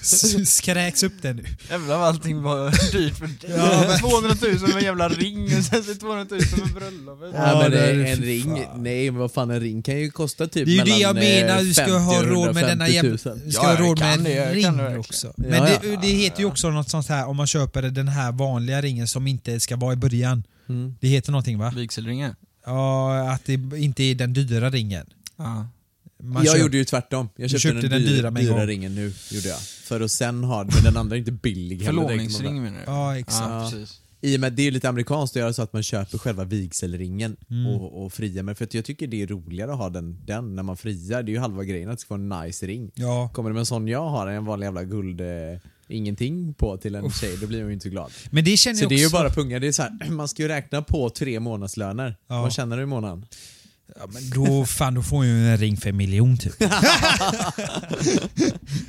Skräks 0.46 1.02
upp 1.02 1.12
den 1.22 1.36
nu. 1.36 1.44
Jävlar 1.70 1.98
vad 1.98 2.08
allting 2.08 2.42
var 2.42 2.70
dyrt 2.92 3.14
för 3.16 3.28
Ja, 3.56 3.84
men- 3.88 3.98
200 3.98 4.36
000 4.42 4.60
med 4.68 4.76
en 4.76 4.84
jävla 4.84 5.08
ring 5.08 5.44
och 5.58 5.64
sen 5.64 5.84
så 5.84 5.94
200 5.94 6.26
000 6.30 6.40
med 6.64 6.74
bröllopet. 6.74 7.30
Ja, 7.34 7.52
Ja, 7.52 7.58
men 7.62 7.70
det 7.70 7.78
är- 7.78 7.94
en, 7.94 8.06
en 8.06 8.18
ring, 8.22 8.42
fan. 8.66 8.82
nej 8.82 9.10
men 9.10 9.20
vad 9.20 9.32
fan 9.32 9.50
en 9.50 9.60
ring 9.60 9.82
kan 9.82 9.98
ju 9.98 10.10
kosta 10.10 10.46
typ 10.46 10.66
Det 10.66 10.72
är 10.72 10.76
ju 10.76 10.82
det 10.84 10.90
jag 10.98 11.14
mellan, 11.14 11.30
eh, 11.32 11.46
menar, 11.46 11.62
du 11.62 11.74
ska 11.74 11.84
50 11.84 11.98
ha 11.98 12.18
och 12.18 12.26
råd 12.26 12.54
med 12.54 12.64
denna 12.64 12.86
150 12.88 12.94
jävla... 12.94 13.30
000. 13.34 13.40
Du 13.46 13.52
ska 13.52 13.62
Ja, 13.62 13.68
ha 13.68 13.76
råd 13.86 13.98
med 14.00 14.18
det, 14.18 14.34
en 14.34 14.76
det 14.76 14.88
ring 14.88 14.98
också. 14.98 15.26
Ja, 15.26 15.32
Men 15.36 15.50
det, 15.62 15.80
ja. 15.82 15.98
det 16.02 16.06
heter 16.08 16.39
ju 16.40 16.46
också 16.46 16.70
något 16.70 16.88
sånt 16.88 17.08
här, 17.08 17.26
om 17.26 17.36
man 17.36 17.46
köper 17.46 17.82
den 17.82 18.08
här 18.08 18.32
vanliga 18.32 18.80
ringen 18.82 19.06
som 19.08 19.26
inte 19.26 19.60
ska 19.60 19.76
vara 19.76 19.92
i 19.92 19.96
början. 19.96 20.42
Mm. 20.68 20.96
Det 21.00 21.08
heter 21.08 21.32
någonting 21.32 21.58
va? 21.58 21.72
Vigselringen? 21.76 22.34
Ja, 22.66 23.30
att 23.32 23.44
det 23.44 23.52
inte 23.54 24.02
är 24.02 24.14
den 24.14 24.32
dyra 24.32 24.70
ringen. 24.70 25.06
Ja. 25.36 25.66
Man 26.22 26.44
jag 26.44 26.46
köper- 26.46 26.60
gjorde 26.60 26.76
ju 26.76 26.84
tvärtom. 26.84 27.28
Jag 27.36 27.44
Du 27.44 27.48
köpte, 27.48 27.62
köpte 27.68 27.80
den, 27.88 27.90
den 27.90 28.12
dyra, 28.12 28.30
dyra 28.30 28.54
dyra 28.54 28.66
ringen 28.66 28.94
nu, 28.94 29.12
gjorde 29.30 29.48
jag. 29.48 29.58
För 29.60 30.00
att 30.00 30.10
sen 30.10 30.44
ha 30.44 30.64
men 30.64 30.84
den 30.84 30.96
andra 30.96 31.16
är 31.16 31.18
inte 31.18 31.32
billig 31.32 31.76
heller. 31.76 31.86
Förlovningsring 32.02 32.62
menar 32.62 32.78
du? 32.78 32.84
Ja, 32.86 33.18
exakt. 33.18 33.40
Ja, 33.50 33.70
precis. 33.72 34.00
I 34.22 34.36
och 34.36 34.40
med 34.40 34.52
det 34.52 34.62
är 34.66 34.70
lite 34.70 34.88
amerikanskt 34.88 35.36
att 35.36 35.40
göra 35.40 35.52
så 35.52 35.62
att 35.62 35.72
man 35.72 35.82
köper 35.82 36.18
själva 36.18 36.44
vigselringen 36.44 37.36
Mm. 37.50 37.66
och, 37.66 38.04
och 38.04 38.12
friar 38.12 38.42
med. 38.42 38.58
För 38.58 38.64
att 38.64 38.74
jag 38.74 38.84
tycker 38.84 39.06
det 39.06 39.22
är 39.22 39.26
roligare 39.26 39.72
att 39.72 39.78
ha 39.78 39.88
den, 39.90 40.18
den 40.26 40.56
när 40.56 40.62
man 40.62 40.76
friar. 40.76 41.22
Det 41.22 41.30
är 41.30 41.34
ju 41.34 41.38
halva 41.38 41.64
grejen 41.64 41.88
att 41.90 41.96
det 41.96 42.00
ska 42.00 42.16
vara 42.16 42.40
en 42.40 42.46
nice 42.46 42.66
ring. 42.66 42.90
Ja. 42.94 43.28
Kommer 43.34 43.50
det 43.50 43.54
med 43.54 43.60
en 43.60 43.66
sån 43.66 43.88
jag 43.88 44.08
har, 44.08 44.26
en 44.26 44.44
vanlig 44.44 44.66
jävla 44.66 44.84
guld... 44.84 45.20
Eh, 45.20 45.26
ingenting 45.90 46.54
på 46.54 46.76
till 46.76 46.94
en 46.94 47.10
tjej, 47.10 47.36
då 47.40 47.46
blir 47.46 47.58
hon 47.60 47.68
ju 47.68 47.74
inte 47.74 47.88
glad. 47.88 48.10
Men 48.30 48.44
det 48.44 48.56
känner 48.56 48.76
Så 48.76 48.84
jag 48.84 48.90
det 48.90 48.94
är 48.94 48.98
ju 48.98 49.06
också... 49.06 49.16
bara 49.16 49.30
punga. 49.30 49.58
Det 49.58 49.66
är 49.68 49.72
så 49.72 49.82
här, 49.82 50.10
man 50.10 50.28
ska 50.28 50.42
ju 50.42 50.48
räkna 50.48 50.82
på 50.82 51.10
tre 51.10 51.40
månadslöner. 51.40 52.16
Ja. 52.28 52.42
Vad 52.42 52.52
tjänar 52.52 52.76
du 52.76 52.82
i 52.82 52.86
månaden? 52.86 53.26
Ja, 53.98 54.06
men 54.12 54.30
då, 54.30 54.64
fan, 54.64 54.94
då 54.94 55.02
får 55.02 55.16
hon 55.16 55.26
ju 55.26 55.48
en 55.48 55.56
ring 55.56 55.76
för 55.76 55.88
en 55.90 55.96
miljon 55.96 56.38
typ. 56.38 56.52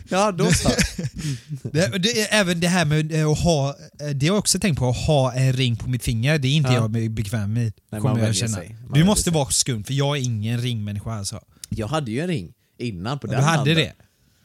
Ja, 0.09 0.31
då 0.31 0.51
så. 0.51 0.69
Det, 1.71 1.97
det, 1.97 2.33
även 2.33 2.59
det 2.59 2.67
här 2.67 2.85
med 2.85 3.11
eh, 3.11 3.27
att 3.31 3.39
ha, 3.39 3.69
eh, 3.69 4.07
det 4.07 4.27
har 4.27 4.33
jag 4.35 4.39
också 4.39 4.59
tänkt 4.59 4.77
på, 4.79 4.89
att 4.89 4.97
ha 4.97 5.33
en 5.33 5.53
ring 5.53 5.75
på 5.75 5.89
mitt 5.89 6.03
finger, 6.03 6.37
det 6.37 6.47
är 6.47 6.51
inte 6.53 6.69
Ja. 6.73 6.75
jag 6.95 7.11
bekväm 7.11 7.53
med. 7.53 7.73
kommer 8.01 8.25
jag 8.25 8.35
känna. 8.35 8.57
Du 8.93 9.03
måste 9.03 9.23
sig. 9.23 9.33
vara 9.33 9.49
skumt, 9.49 9.83
för 9.83 9.93
jag 9.93 10.17
är 10.17 10.21
ingen 10.21 10.61
ringmänniska 10.61 11.11
alltså. 11.11 11.39
Jag 11.69 11.87
hade 11.87 12.11
ju 12.11 12.19
en 12.21 12.27
ring 12.27 12.53
innan 12.79 13.19
på 13.19 13.27
Du 13.27 13.33
den 13.33 13.43
hade 13.43 13.57
handen. 13.57 13.75
det? 13.75 13.93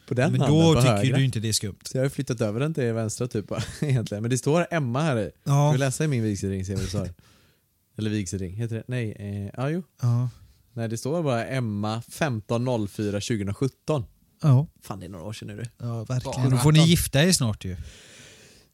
På 0.06 0.14
den 0.14 0.32
Men 0.32 0.40
handen, 0.40 0.58
då 0.60 0.74
på 0.74 0.80
tycker 0.80 0.94
högra. 0.96 1.16
du 1.18 1.24
inte 1.24 1.40
det 1.40 1.48
är 1.48 1.52
skumt. 1.52 1.78
Så 1.84 1.98
jag 1.98 2.04
har 2.04 2.08
flyttat 2.08 2.40
över 2.40 2.60
den 2.60 2.74
till 2.74 2.92
vänstra 2.92 3.28
typ 3.28 3.44
egentligen. 3.80 4.22
Men 4.22 4.30
det 4.30 4.38
står 4.38 4.66
Emma 4.70 5.02
här 5.02 5.16
i. 5.18 5.30
Ja. 5.44 5.68
Ska 5.68 5.72
vi 5.72 5.78
läsa 5.78 6.04
i 6.04 6.08
min 6.08 6.22
vigselring 6.22 6.64
se 6.64 6.74
vad 6.74 6.82
det 6.84 6.88
står? 6.88 7.08
Eller 7.98 8.10
vigselring, 8.10 8.54
heter 8.54 8.76
det? 8.76 8.84
Nej, 8.88 9.12
eh, 9.18 9.50
ja 9.56 9.70
jo. 9.70 9.82
Ja. 10.02 10.30
Nej 10.72 10.88
det 10.88 10.98
står 10.98 11.22
bara 11.22 11.46
Emma 11.46 11.96
1504 11.98 13.12
2017. 13.12 14.04
Ja, 14.42 14.66
Fan 14.82 15.00
det 15.00 15.06
är 15.06 15.10
några 15.10 15.24
år 15.24 15.32
sedan 15.32 15.48
nu 15.48 15.56
det. 15.56 15.70
ja 15.78 16.04
verkligen. 16.04 16.50
Då 16.50 16.56
får 16.56 16.72
ni 16.72 16.84
gifta 16.86 17.22
er 17.24 17.32
snart 17.32 17.64
ju. 17.64 17.76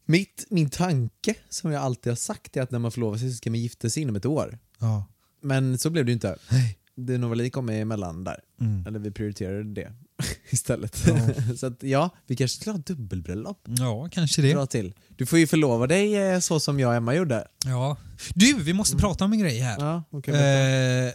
Mitt, 0.05 0.45
min 0.49 0.69
tanke 0.69 1.35
som 1.49 1.71
jag 1.71 1.81
alltid 1.83 2.11
har 2.11 2.15
sagt 2.15 2.57
är 2.57 2.61
att 2.61 2.71
när 2.71 2.79
man 2.79 2.91
förlovar 2.91 3.17
sig 3.17 3.29
så 3.29 3.35
ska 3.35 3.49
man 3.49 3.59
gifta 3.59 3.89
sig 3.89 4.03
inom 4.03 4.15
ett 4.15 4.25
år. 4.25 4.59
Ja. 4.79 5.05
Men 5.41 5.77
så 5.77 5.89
blev 5.89 6.05
det 6.05 6.09
ju 6.09 6.13
inte. 6.13 6.37
Nej. 6.51 6.77
Det 6.95 7.17
Novali 7.17 7.49
kom 7.49 7.69
emellan 7.69 8.23
där. 8.23 8.39
Mm. 8.61 8.87
Eller 8.87 8.99
vi 8.99 9.11
prioriterade 9.11 9.63
det 9.73 9.93
istället. 10.53 11.03
Ja. 11.07 11.55
så 11.57 11.65
att 11.65 11.83
ja, 11.83 12.09
vi 12.27 12.35
kanske 12.35 12.59
skulle 12.59 12.73
ha 12.73 12.81
dubbelbröllop. 12.85 13.61
Ja, 13.65 14.09
kanske 14.11 14.41
det. 14.41 14.53
Dra 14.53 14.65
till. 14.65 14.93
Du 15.17 15.25
får 15.25 15.39
ju 15.39 15.47
förlova 15.47 15.87
dig 15.87 16.15
eh, 16.15 16.39
så 16.39 16.59
som 16.59 16.79
jag 16.79 16.89
och 16.89 16.95
Emma 16.95 17.15
gjorde. 17.15 17.47
Ja. 17.65 17.97
Du, 18.33 18.53
vi 18.53 18.73
måste 18.73 18.97
prata 18.97 19.25
om 19.25 19.33
en 19.33 19.39
grej 19.39 19.59
här. 19.59 19.75
Ja, 19.79 20.03
okej. 20.11 20.33
Eh, 20.33 21.11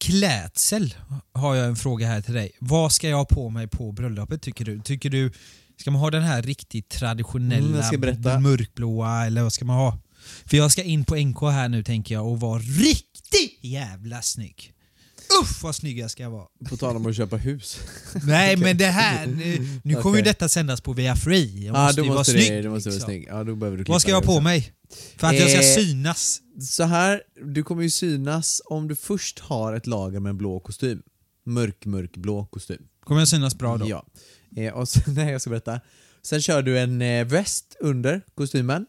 klädsel 0.00 0.94
har 1.32 1.54
jag 1.54 1.66
en 1.66 1.76
fråga 1.76 2.06
här 2.06 2.20
till 2.20 2.34
dig. 2.34 2.52
Vad 2.60 2.92
ska 2.92 3.08
jag 3.08 3.16
ha 3.16 3.24
på 3.24 3.50
mig 3.50 3.68
på 3.68 3.92
bröllopet 3.92 4.42
tycker 4.42 4.64
du? 4.64 4.80
Tycker 4.80 5.10
du, 5.10 5.32
ska 5.76 5.90
man 5.90 6.00
ha 6.00 6.10
den 6.10 6.22
här 6.22 6.42
riktigt 6.42 6.88
traditionella 6.88 7.82
Mm, 8.32 8.42
mörkblåa 8.42 9.26
eller 9.26 9.42
vad 9.42 9.52
ska 9.52 9.64
man 9.64 9.76
ha? 9.76 9.98
För 10.46 10.56
jag 10.56 10.72
ska 10.72 10.82
in 10.82 11.04
på 11.04 11.16
NK 11.16 11.40
här 11.42 11.68
nu 11.68 11.82
tänker 11.82 12.14
jag 12.14 12.26
och 12.26 12.40
vara 12.40 12.58
riktigt 12.58 13.58
jävla 13.64 14.22
snygg. 14.22 14.72
Uff 15.42 15.62
vad 15.62 15.74
snygg 15.76 15.98
jag 15.98 16.10
ska 16.10 16.28
vara. 16.28 16.46
På 16.68 16.76
tal 16.76 16.96
om 16.96 17.06
att 17.06 17.16
köpa 17.16 17.36
hus. 17.36 17.80
Nej 18.26 18.56
men 18.56 18.76
det 18.78 18.86
här, 18.86 19.26
nu, 19.26 19.68
nu 19.84 19.94
kommer 20.02 20.16
ju 20.16 20.22
detta 20.22 20.48
sändas 20.48 20.80
på 20.80 20.92
via 20.92 21.16
Free. 21.16 21.64
Jag 21.66 21.76
Ja, 21.76 21.82
måste 21.86 22.00
då 22.00 22.04
ju 22.04 22.08
vara 22.08 22.18
måste, 22.20 22.32
snygg. 22.32 22.50
det, 22.52 22.62
du 22.62 22.68
måste 22.68 22.88
vara 22.88 22.94
liksom. 22.94 23.06
snygg. 23.08 23.26
Ja, 23.30 23.44
då 23.44 23.54
behöver 23.56 23.78
du 23.78 23.84
Vad 23.84 24.00
ska 24.02 24.10
jag 24.10 24.16
ha 24.20 24.26
på 24.34 24.40
mig? 24.40 24.72
För 25.16 25.26
att 25.26 25.34
jag 25.38 25.50
ska 25.50 25.58
Eh, 25.58 25.74
synas? 25.74 26.40
Så 26.60 26.82
här, 26.84 27.22
du 27.44 27.62
kommer 27.62 27.82
ju 27.82 27.90
synas 27.90 28.62
om 28.64 28.88
du 28.88 28.96
först 28.96 29.38
har 29.38 29.72
ett 29.72 29.86
lager 29.86 30.20
med 30.20 30.30
en 30.30 30.38
blå 30.38 30.60
kostym. 30.60 31.02
Mörk, 31.46 31.84
mörk 31.84 32.16
blå 32.16 32.46
kostym. 32.46 32.82
Kommer 33.04 33.20
jag 33.20 33.28
synas 33.28 33.54
bra 33.58 33.76
då? 33.76 33.88
Ja. 33.88 34.06
Eh, 34.56 34.72
och 34.72 34.88
så, 34.88 35.00
nej, 35.10 35.32
jag 35.32 35.40
ska 35.40 35.50
berätta. 35.50 35.80
Sen 36.22 36.42
kör 36.42 36.62
du 36.62 36.78
en 36.78 37.02
eh, 37.02 37.24
väst 37.24 37.76
under 37.80 38.20
kostymen. 38.34 38.86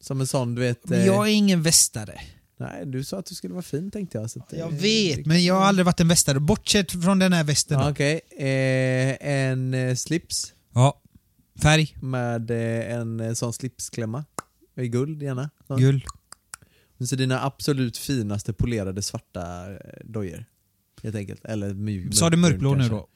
Som 0.00 0.20
en 0.20 0.26
sån, 0.26 0.54
du 0.54 0.60
vet... 0.60 0.88
Men 0.88 1.00
eh, 1.00 1.06
jag 1.06 1.28
är 1.28 1.32
ingen 1.32 1.62
västare. 1.62 2.20
Nej, 2.62 2.86
du 2.86 3.04
sa 3.04 3.18
att 3.18 3.26
du 3.26 3.34
skulle 3.34 3.54
vara 3.54 3.62
fin 3.62 3.90
tänkte 3.90 4.18
jag. 4.18 4.30
Så 4.30 4.40
att, 4.40 4.52
Jag 4.52 4.72
eh, 4.72 4.78
vet, 4.78 5.26
men 5.26 5.44
jag 5.44 5.54
har 5.54 5.62
aldrig 5.62 5.86
varit 5.86 6.00
en 6.00 6.08
västare. 6.08 6.40
Bortsett 6.40 6.92
från 7.04 7.18
den 7.18 7.32
här 7.32 7.44
västen. 7.44 7.80
Ja. 7.80 7.90
Okej, 7.90 8.20
eh, 8.36 9.28
en 9.30 9.74
eh, 9.74 9.94
slips 9.94 10.54
Ja. 10.74 11.02
Färg, 11.62 11.96
med 12.02 12.50
eh, 12.50 12.94
en 12.96 13.20
eh, 13.20 13.32
sån 13.32 13.52
slipsklämma. 13.52 14.24
I 14.76 14.88
guld 14.88 15.22
gärna. 15.22 15.50
Så. 15.66 15.76
guld. 15.76 16.02
Så 17.08 17.16
dina 17.16 17.44
absolut 17.44 17.98
finaste 17.98 18.52
polerade 18.52 19.02
svarta 19.02 19.66
dojor. 20.04 20.44
Helt 21.02 21.16
enkelt. 21.16 21.44
Eller 21.44 21.74
mjuk, 21.74 22.14
Sa 22.14 22.30
du 22.30 22.36
mörkblå 22.36 22.74
nu 22.74 22.88
då? 22.88 23.08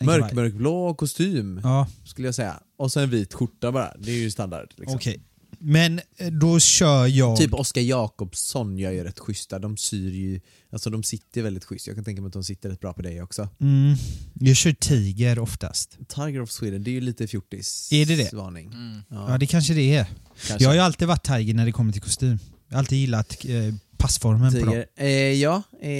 Mörk, 0.00 0.32
mörkblå 0.32 0.94
kostym 0.94 1.60
Ja, 1.64 1.88
skulle 2.04 2.28
jag 2.28 2.34
säga. 2.34 2.60
Och 2.76 2.92
så 2.92 3.00
en 3.00 3.10
vit 3.10 3.34
skjorta 3.34 3.72
bara. 3.72 3.94
Det 3.98 4.10
är 4.10 4.16
ju 4.16 4.30
standard. 4.30 4.74
Liksom. 4.76 4.96
okej. 4.96 5.20
Men 5.58 6.00
eh, 6.16 6.30
då 6.32 6.60
kör 6.60 7.06
jag... 7.06 7.36
Typ 7.36 7.54
Oskar 7.54 7.80
Jakobsson 7.82 8.78
gör 8.78 8.90
ju 8.90 9.04
rätt 9.04 9.18
schyssta. 9.18 9.58
De 9.58 9.76
syr 9.76 10.10
ju, 10.10 10.40
alltså 10.72 10.90
de 10.90 11.02
sitter 11.02 11.42
väldigt 11.42 11.64
schysst. 11.64 11.86
Jag 11.86 11.96
kan 11.96 12.04
tänka 12.04 12.22
mig 12.22 12.26
att 12.26 12.32
de 12.32 12.44
sitter 12.44 12.68
rätt 12.70 12.80
bra 12.80 12.92
på 12.92 13.02
dig 13.02 13.22
också. 13.22 13.48
Mm, 13.60 13.96
jag 14.40 14.56
kör 14.56 14.72
tiger 14.72 15.38
oftast. 15.38 15.98
Tiger 16.08 16.40
of 16.42 16.50
Sweden, 16.50 16.84
det 16.84 16.90
är 16.90 16.92
ju 16.92 17.00
lite 17.00 17.26
fjortis 17.26 17.88
Är 17.92 18.06
det 18.06 18.16
det? 18.16 18.32
varning. 18.32 18.66
Mm. 18.72 19.02
Ja, 19.08 19.30
Ja, 19.32 19.38
det 19.38 19.46
kanske 19.46 19.74
det 19.74 19.94
är. 19.96 20.04
kanske. 20.46 20.64
Jag 20.64 20.68
har 20.70 20.74
ju 20.74 20.80
alltid 20.80 21.08
varit 21.08 21.26
tiger 21.26 21.54
när 21.54 21.66
det 21.66 21.72
kommer 21.72 21.92
till 21.92 22.02
kostym. 22.02 22.38
Jag 22.68 22.74
har 22.74 22.78
alltid 22.78 22.98
gillat 22.98 23.44
eh, 23.44 23.74
passformen 23.96 24.52
på 24.52 24.58
dem. 24.58 24.68
Tiger. 24.68 24.86
Eh, 24.96 25.08
ja, 25.32 25.62
eh, 25.82 25.90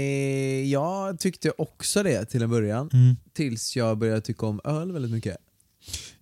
jag 0.71 1.19
tyckte 1.21 1.51
också 1.59 2.03
det 2.03 2.25
till 2.25 2.43
en 2.43 2.51
början. 2.51 2.91
Mm. 2.93 3.17
Tills 3.33 3.77
jag 3.77 3.99
började 3.99 4.21
tycka 4.21 4.47
om 4.47 4.61
öl 4.65 4.93
väldigt 4.93 5.11
mycket. 5.11 5.37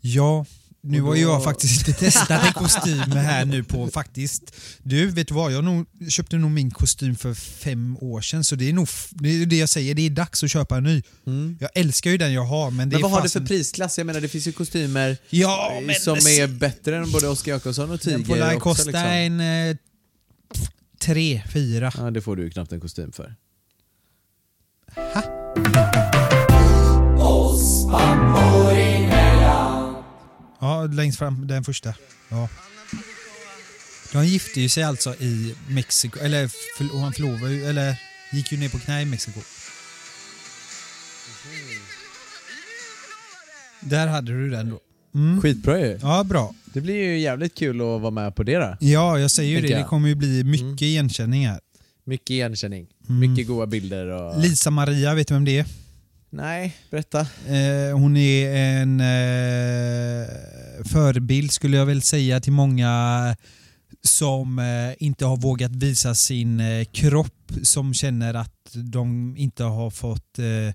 Ja, 0.01 0.47
nu 0.89 1.01
har 1.01 1.17
jag 1.17 1.45
faktiskt 1.45 1.89
inte 1.89 2.01
testat 2.01 2.47
en 2.47 2.53
kostym 2.53 3.13
här 3.13 3.45
nu 3.45 3.65
på 3.65 3.89
faktiskt. 3.89 4.43
Du, 4.83 5.07
vet 5.07 5.29
du 5.29 5.35
vad? 5.35 5.53
Jag 5.53 5.65
nog, 5.65 5.87
köpte 6.09 6.37
nog 6.37 6.51
min 6.51 6.71
kostym 6.71 7.17
för 7.17 7.35
fem 7.35 7.97
år 8.01 8.21
sedan 8.21 8.45
så 8.45 8.57
det 8.57 8.69
är 8.69 8.73
nog, 8.73 8.89
det 9.11 9.43
är 9.43 9.47
det 9.47 9.57
jag 9.57 9.69
säger, 9.69 9.95
det 9.95 10.07
är 10.07 10.11
dags 10.11 10.45
att 10.45 10.51
köpa 10.51 10.77
en 10.77 10.85
ny. 10.85 11.03
Mm. 11.27 11.59
Jag 11.61 11.71
älskar 11.75 12.11
ju 12.11 12.19
den 12.19 12.33
jag 12.33 12.45
har 12.45 12.71
men 12.71 12.91
det 12.91 12.97
Men 12.97 13.03
vad 13.03 13.11
har 13.11 13.23
du 13.23 13.29
för 13.29 13.41
prisklass? 13.41 13.99
Jag 13.99 14.07
menar 14.07 14.21
det 14.21 14.29
finns 14.29 14.47
ju 14.47 14.53
kostymer 14.53 15.17
Ja, 15.31 15.73
eh, 15.75 15.87
men 15.87 15.95
som 15.95 16.17
är 16.17 16.47
bättre 16.47 16.97
än 16.97 17.11
både 17.11 17.29
Oskar 17.29 17.53
Jakobsson 17.53 17.91
och 17.91 18.01
Tiger. 18.01 18.19
den 18.19 18.27
får 18.27 18.55
också, 18.55 18.61
kosta 18.61 18.85
liksom. 18.85 19.05
en 19.05 19.41
eh, 19.71 19.77
tre, 20.99 21.43
fyra. 21.53 21.93
Ja, 21.97 22.11
det 22.11 22.21
får 22.21 22.37
du 22.37 22.43
ju 22.43 22.51
knappt 22.51 22.73
en 22.73 22.81
kostym 22.81 23.13
för. 23.13 23.35
Ja, 30.61 30.87
längst 30.87 31.19
fram, 31.19 31.47
den 31.47 31.65
första. 31.65 31.95
Ja. 32.29 32.49
De 34.13 34.27
gifte 34.27 34.61
ju 34.61 34.69
sig 34.69 34.83
alltså 34.83 35.15
i 35.15 35.55
Mexiko, 35.69 36.19
eller 36.19 36.49
för, 36.79 37.01
han 37.01 37.13
förlovade 37.13 37.55
ju, 37.55 37.65
eller 37.67 37.97
gick 38.33 38.53
ju 38.53 38.59
ner 38.59 38.69
på 38.69 38.79
knä 38.79 39.03
i 39.03 39.05
Mexiko. 39.05 39.41
Där 43.81 44.07
hade 44.07 44.33
du 44.33 44.51
den 44.51 44.71
då. 44.71 44.81
Mm. 45.15 45.41
Skitbra 45.41 45.81
ju. 45.81 45.99
Ja, 46.03 46.25
bra. 46.25 46.55
Det 46.65 46.81
blir 46.81 46.95
ju 46.95 47.19
jävligt 47.19 47.55
kul 47.55 47.77
att 47.81 48.01
vara 48.01 48.11
med 48.11 48.35
på 48.37 48.43
det 48.43 48.57
då. 48.57 48.77
Ja, 48.81 49.19
jag 49.19 49.31
säger 49.31 49.51
ju 49.57 49.61
det. 49.61 49.69
jag. 49.69 49.81
Det 49.81 49.85
kommer 49.85 50.09
ju 50.09 50.15
bli 50.15 50.45
mycket 50.45 50.63
Mm. 50.65 50.77
igenkänning 50.83 51.47
här. 51.49 51.61
Mycket 52.05 52.31
igenkänning. 52.31 52.87
Mm. 53.09 53.21
Mycket 53.33 53.47
goda 53.47 53.67
bilder 53.67 54.07
och... 54.07 54.41
Lisa 54.41 54.71
Maria, 54.71 55.15
vet 55.15 55.29
du 55.29 55.35
vem 55.35 55.45
det 55.45 55.59
är? 55.59 55.67
Nej, 56.31 56.77
berätta. 56.91 57.21
Eh, 57.21 57.99
hon 57.99 58.17
är 58.17 58.57
en 58.57 59.01
eh, 59.01 60.27
förebild 60.85 61.53
skulle 61.53 61.77
jag 61.77 61.87
väl 61.87 62.03
säga 62.03 62.41
till 62.41 62.53
många 62.53 63.37
som 64.03 64.59
eh, 64.59 64.95
inte 64.99 65.25
har 65.27 65.37
vågat 65.37 65.71
visa 65.71 66.15
sin 66.15 66.61
eh, 66.61 66.85
kropp, 66.85 67.53
som 67.63 67.95
känner 67.95 68.35
att 68.35 68.71
de 68.75 69.37
inte 69.37 69.65
har 69.65 69.91
fått 69.91 70.39
eh, 70.39 70.47
eh, 70.47 70.73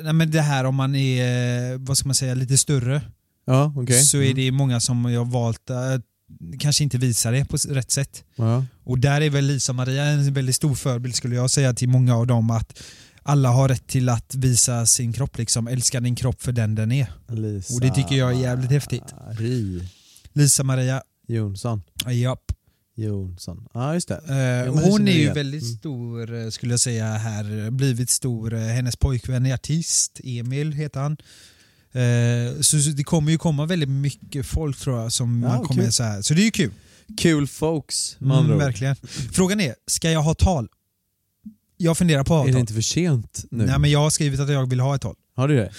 nej 0.00 0.12
men 0.12 0.30
det 0.30 0.40
här 0.42 0.64
om 0.64 0.74
man 0.74 0.94
är, 0.94 1.76
vad 1.76 1.98
ska 1.98 2.08
man 2.08 2.14
säga, 2.14 2.34
lite 2.34 2.58
större 2.58 3.02
Ja, 3.46 3.72
okej. 3.76 4.02
så 4.02 4.18
är 4.22 4.34
det 4.34 4.50
många 4.52 4.80
som 4.80 5.04
har 5.04 5.24
valt 5.24 5.70
att 5.70 6.02
kanske 6.58 6.84
inte 6.84 6.98
visa 6.98 7.30
det 7.30 7.44
på 7.44 7.56
rätt 7.56 7.90
sätt. 7.90 8.24
Ja. 8.36 8.64
Och 8.84 8.98
där 8.98 9.20
är 9.20 9.30
väl 9.30 9.44
Lisa 9.44 9.72
Maria 9.72 10.04
en 10.04 10.34
väldigt 10.34 10.56
stor 10.56 10.74
förebild 10.74 11.14
skulle 11.14 11.36
jag 11.36 11.50
säga 11.50 11.74
till 11.74 11.88
många 11.88 12.16
av 12.16 12.26
dem 12.26 12.50
att 12.50 12.82
alla 13.22 13.48
har 13.48 13.68
rätt 13.68 13.86
till 13.86 14.08
att 14.08 14.34
visa 14.34 14.86
sin 14.86 15.12
kropp 15.12 15.38
liksom, 15.38 15.68
älska 15.68 16.00
din 16.00 16.16
kropp 16.16 16.42
för 16.42 16.52
den 16.52 16.74
den 16.74 16.92
är. 16.92 17.12
Lisa 17.28 17.74
Och 17.74 17.80
det 17.80 17.90
tycker 17.94 18.14
jag 18.16 18.32
är 18.32 18.40
jävligt 18.40 18.70
häftigt. 18.70 19.02
Marie 19.26 19.88
Lisa 20.32 20.62
Maria, 20.62 21.02
Jonsson. 21.28 21.82
japp. 22.10 22.52
Jonsson. 22.96 23.66
Ja, 23.74 23.94
just 23.94 24.08
det. 24.08 24.14
Eh, 24.66 24.72
hon 24.90 25.08
är 25.08 25.12
ju 25.12 25.18
igen. 25.20 25.34
väldigt 25.34 25.62
Mm. 25.62 25.76
stor 25.76 26.34
eh, 26.34 26.48
skulle 26.50 26.72
jag 26.72 26.80
säga 26.80 27.04
här, 27.12 27.70
blivit 27.70 28.10
stor. 28.10 28.54
Eh, 28.54 28.60
Hennes 28.60 28.96
pojkvän 28.96 29.46
är 29.46 29.54
artist, 29.54 30.20
Emil 30.24 30.72
heter 30.72 31.00
han. 31.00 31.16
Eh, 31.92 32.60
så 32.60 32.80
så 32.80 32.90
det 32.90 33.04
kommer 33.04 33.32
ju 33.32 33.38
komma 33.38 33.66
väldigt 33.66 33.88
mycket 33.88 34.46
folk 34.46 34.78
tror 34.78 35.00
jag 35.02 35.12
som 35.12 35.42
Ja, 35.42 35.48
man 35.48 35.64
kommer 35.66 35.82
kul. 35.82 35.92
så 35.92 36.02
här. 36.02 36.22
Så 36.22 36.34
det 36.34 36.40
är 36.42 36.44
ju 36.44 36.50
kul. 36.50 36.70
Kul 37.18 37.46
folks, 37.46 38.16
andra 38.20 38.38
Mm, 38.38 38.58
verkligen. 38.58 38.96
Frågan 39.32 39.60
är, 39.60 39.74
ska 39.86 40.10
jag 40.10 40.22
ha 40.22 40.34
tal? 40.34 40.68
Jag 41.82 41.98
funderar 41.98 42.24
på 42.24 42.34
att 42.34 42.40
ha 42.40 42.48
Är 42.48 42.52
det 42.52 42.60
inte 42.60 42.72
för 42.74 42.80
sent 42.80 43.44
nu? 43.50 43.66
Nej 43.66 43.78
men 43.78 43.90
jag 43.90 43.98
har 43.98 44.10
skrivit 44.10 44.40
att 44.40 44.50
jag 44.52 44.70
vill 44.70 44.80
ha 44.80 44.94
ett 44.94 45.02
tal. 45.02 45.14
Har 45.36 45.48
du 45.48 45.56
det? 45.56 45.70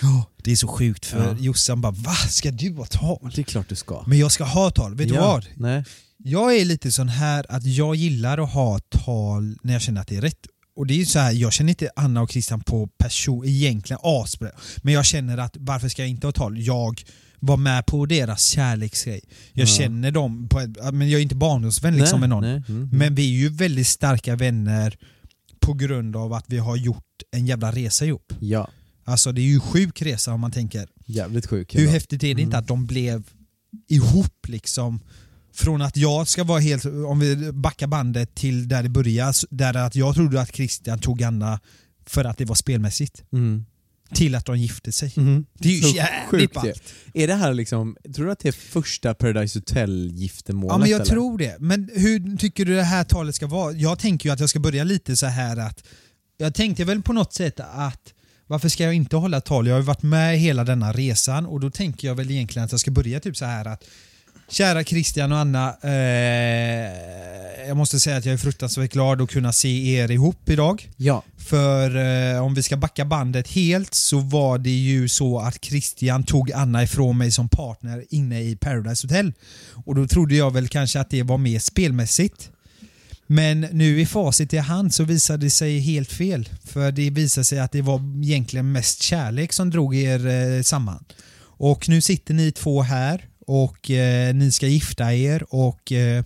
Det 0.44 0.52
är 0.52 0.56
så 0.56 0.68
sjukt 0.68 1.06
för 1.06 1.28
Ja. 1.28 1.38
Jossan 1.40 1.82
bara 1.82 1.92
va? 1.92 2.14
Ska 2.14 2.52
du 2.52 2.74
ha 2.74 2.86
tal? 2.86 3.32
Det 3.36 3.42
är 3.42 3.44
klart 3.44 3.70
du 3.70 3.76
ska. 3.76 4.04
Men 4.08 4.18
jag 4.20 4.32
ska 4.32 4.44
ha 4.44 4.72
tal, 4.72 4.96
vet 4.96 5.08
du 5.10 5.16
Ja. 5.16 5.22
vad? 5.22 5.46
Nej. 5.56 5.84
Jag 6.18 6.58
är 6.58 6.66
lite 6.66 6.92
sån 6.92 7.10
här 7.10 7.46
att 7.50 7.66
jag 7.66 7.96
gillar 7.96 8.38
att 8.38 8.54
ha 8.54 8.80
tal 8.80 9.58
när 9.64 9.74
jag 9.74 9.82
känner 9.82 10.02
att 10.02 10.08
det 10.08 10.16
är 10.18 10.22
rätt. 10.22 10.48
Och 10.76 10.88
det 10.88 10.94
är 10.94 10.98
ju 10.98 11.06
så 11.06 11.20
här, 11.20 11.32
jag 11.32 11.54
känner 11.54 11.70
inte 11.70 11.90
Anna 11.96 12.22
och 12.22 12.32
Christian 12.32 12.62
på 12.62 12.88
person, 12.88 13.46
egentligen 13.46 14.00
asbra. 14.04 14.50
Men 14.78 14.94
jag 14.94 15.06
känner 15.06 15.38
att 15.38 15.56
varför 15.60 15.90
ska 15.90 16.02
jag 16.02 16.10
inte 16.10 16.28
ha 16.28 16.32
tal? 16.32 16.62
Jag 16.62 17.02
var 17.40 17.58
med 17.58 17.86
på 17.86 18.06
deras 18.06 18.44
kärleksgrej. 18.44 19.22
Jag 19.54 19.64
Ja. 19.68 19.72
känner 19.78 20.12
dem, 20.12 20.48
på 20.50 20.74
men 20.92 21.10
jag 21.10 21.18
är 21.20 21.24
inte 21.24 21.36
barndomsvän 21.36 21.98
liksom 21.98 22.20
med 22.20 22.30
någon. 22.30 22.44
Nej. 22.44 22.64
Mm. 22.70 22.90
Men 22.94 23.16
vi 23.16 23.24
är 23.36 23.40
ju 23.40 23.50
väldigt 23.50 23.88
starka 23.88 24.36
vänner 24.36 24.98
på 25.72 25.78
grund 25.78 26.16
av 26.16 26.34
att 26.34 26.46
vi 26.48 26.58
har 26.58 26.76
gjort 26.76 27.04
en 27.32 27.46
jävla 27.46 27.72
resa 27.72 28.06
ihop. 28.06 28.34
Ja, 28.40 28.70
Alltså 29.04 29.32
det 29.32 29.42
är 29.42 29.46
ju 29.46 29.60
sjuk 29.60 30.02
resa 30.02 30.34
om 30.34 30.40
man 30.40 30.52
tänker. 30.52 30.88
jävligt 31.06 31.46
sjuk. 31.48 31.76
Hur 31.76 31.80
ändå. 31.82 31.92
häftigt 31.92 32.24
är 32.24 32.36
det 32.36 32.42
inte 32.42 32.56
Mm. 32.58 32.60
att 32.60 32.68
de 32.68 32.86
blev 32.86 33.24
ihop 33.88 34.48
liksom? 34.48 35.00
Från 35.54 35.82
att 35.82 35.98
jag 35.98 36.28
ska 36.28 36.44
vara 36.44 36.60
helt, 36.60 36.86
om 36.86 37.20
vi 37.20 37.52
backar 37.52 37.88
bandet 37.88 38.36
till 38.36 38.68
där 38.68 38.84
det 38.84 38.90
började, 38.90 39.34
där 39.50 39.76
att 39.78 39.96
jag 39.96 40.16
trodde 40.16 40.42
att 40.42 40.56
Christian 40.56 41.00
tog 41.00 41.24
Anna 41.24 41.60
för 42.06 42.26
att 42.26 42.38
det 42.38 42.46
var 42.46 42.56
spelmässigt. 42.56 43.24
Mm. 43.34 43.66
Till 44.14 44.36
att 44.36 44.46
de 44.46 44.58
gifte 44.58 44.92
sig. 44.92 45.14
Mm. 45.18 45.46
Det 45.54 45.70
är 45.70 45.74
ju 45.74 45.82
Så 45.82 45.96
jävligt 45.96 46.54
ballt. 46.54 46.84
Är 47.14 47.28
det 47.28 47.34
här 47.34 47.54
liksom, 47.54 47.98
tror 48.16 48.26
du 48.26 48.32
att 48.32 48.40
det 48.40 48.48
är 48.48 48.52
första 48.52 49.14
Paradise 49.14 49.60
Hotel-giftermålet? 49.60 50.74
Ja 50.74 50.78
men 50.78 50.90
jag 50.90 51.02
eller? 51.02 51.06
tror 51.06 51.38
det. 51.38 51.56
Men 51.60 51.90
hur 51.96 52.38
tycker 52.38 52.66
du 52.66 52.76
det 52.76 52.84
här 52.84 53.04
talet 53.04 53.36
ska 53.36 53.48
vara? 53.48 53.72
Jag 53.72 54.00
tänker 54.00 54.30
ju 54.30 54.34
att 54.34 54.40
jag 54.40 54.50
ska 54.50 54.60
börja 54.60 54.84
lite 54.84 55.18
så 55.18 55.26
här 55.26 55.58
att 55.58 55.84
jag 56.38 56.54
tänkte 56.54 56.84
väl 56.84 57.02
på 57.02 57.14
något 57.14 57.34
sätt 57.34 57.60
att 57.60 58.14
varför 58.48 58.70
ska 58.70 58.84
jag 58.84 58.94
inte 58.94 59.16
hålla 59.16 59.42
tal? 59.42 59.68
Jag 59.68 59.74
har 59.74 59.80
ju 59.80 59.86
varit 59.86 60.04
med 60.04 60.40
hela 60.40 60.64
denna 60.64 60.94
resan 60.94 61.46
och 61.46 61.60
då 61.60 61.72
tänker 61.72 62.08
jag 62.08 62.16
väl 62.16 62.32
egentligen 62.32 62.66
att 62.66 62.72
jag 62.72 62.80
ska 62.80 62.92
börja 62.92 63.20
typ 63.20 63.38
så 63.38 63.46
här 63.46 63.66
att 63.66 63.84
Kära 64.52 64.84
Christian 64.84 65.32
och 65.32 65.38
Anna, 65.38 65.76
eh, 65.84 65.92
jag 67.68 67.78
måste 67.78 68.00
säga 68.00 68.18
att 68.18 68.26
jag 68.26 68.34
är 68.34 68.38
fruktansvärt 68.38 68.92
glad 68.92 69.22
att 69.22 69.30
kunna 69.30 69.52
se 69.52 69.96
er 69.96 70.12
ihop 70.12 70.50
idag. 70.50 70.90
Ja. 70.98 71.24
För 71.38 71.96
eh, 72.36 72.44
om 72.44 72.54
vi 72.54 72.64
ska 72.64 72.78
backa 72.78 73.06
bandet 73.06 73.48
helt 73.48 73.94
så 73.94 74.20
var 74.20 74.58
det 74.58 74.70
ju 74.70 75.10
så 75.10 75.40
att 75.40 75.66
Christian 75.66 76.24
tog 76.24 76.52
Anna 76.52 76.84
ifrån 76.84 77.18
mig 77.18 77.32
som 77.32 77.50
partner 77.50 78.06
inne 78.10 78.42
i 78.42 78.56
Paradise 78.56 79.08
Hotel. 79.08 79.34
Och 79.86 79.96
då 79.96 80.08
trodde 80.08 80.36
jag 80.36 80.54
väl 80.54 80.68
kanske 80.68 81.00
att 81.00 81.10
det 81.10 81.24
var 81.24 81.38
mer 81.38 81.60
spelmässigt. 81.60 82.50
Men 83.28 83.62
nu 83.62 84.02
i 84.02 84.06
facit 84.06 84.54
i 84.54 84.58
hand 84.58 84.94
så 84.94 85.04
visade 85.04 85.46
det 85.46 85.50
sig 85.50 85.80
helt 85.80 86.12
fel. 86.12 86.50
För 86.66 86.92
det 86.92 87.10
visade 87.10 87.46
sig 87.46 87.60
att 87.60 87.72
det 87.72 87.82
var 87.82 88.24
egentligen 88.24 88.72
mest 88.72 89.04
kärlek 89.04 89.54
som 89.54 89.70
drog 89.70 89.96
er 89.96 90.28
eh, 90.28 90.62
samman. 90.62 91.04
Och 91.44 91.90
nu 91.90 92.02
sitter 92.02 92.34
ni 92.34 92.52
två 92.52 92.82
här 92.82 93.31
och 93.52 93.92
eh, 93.92 94.34
ni 94.36 94.52
ska 94.52 94.68
gifta 94.68 95.14
er 95.14 95.46
och 95.50 95.92
eh, 95.92 96.24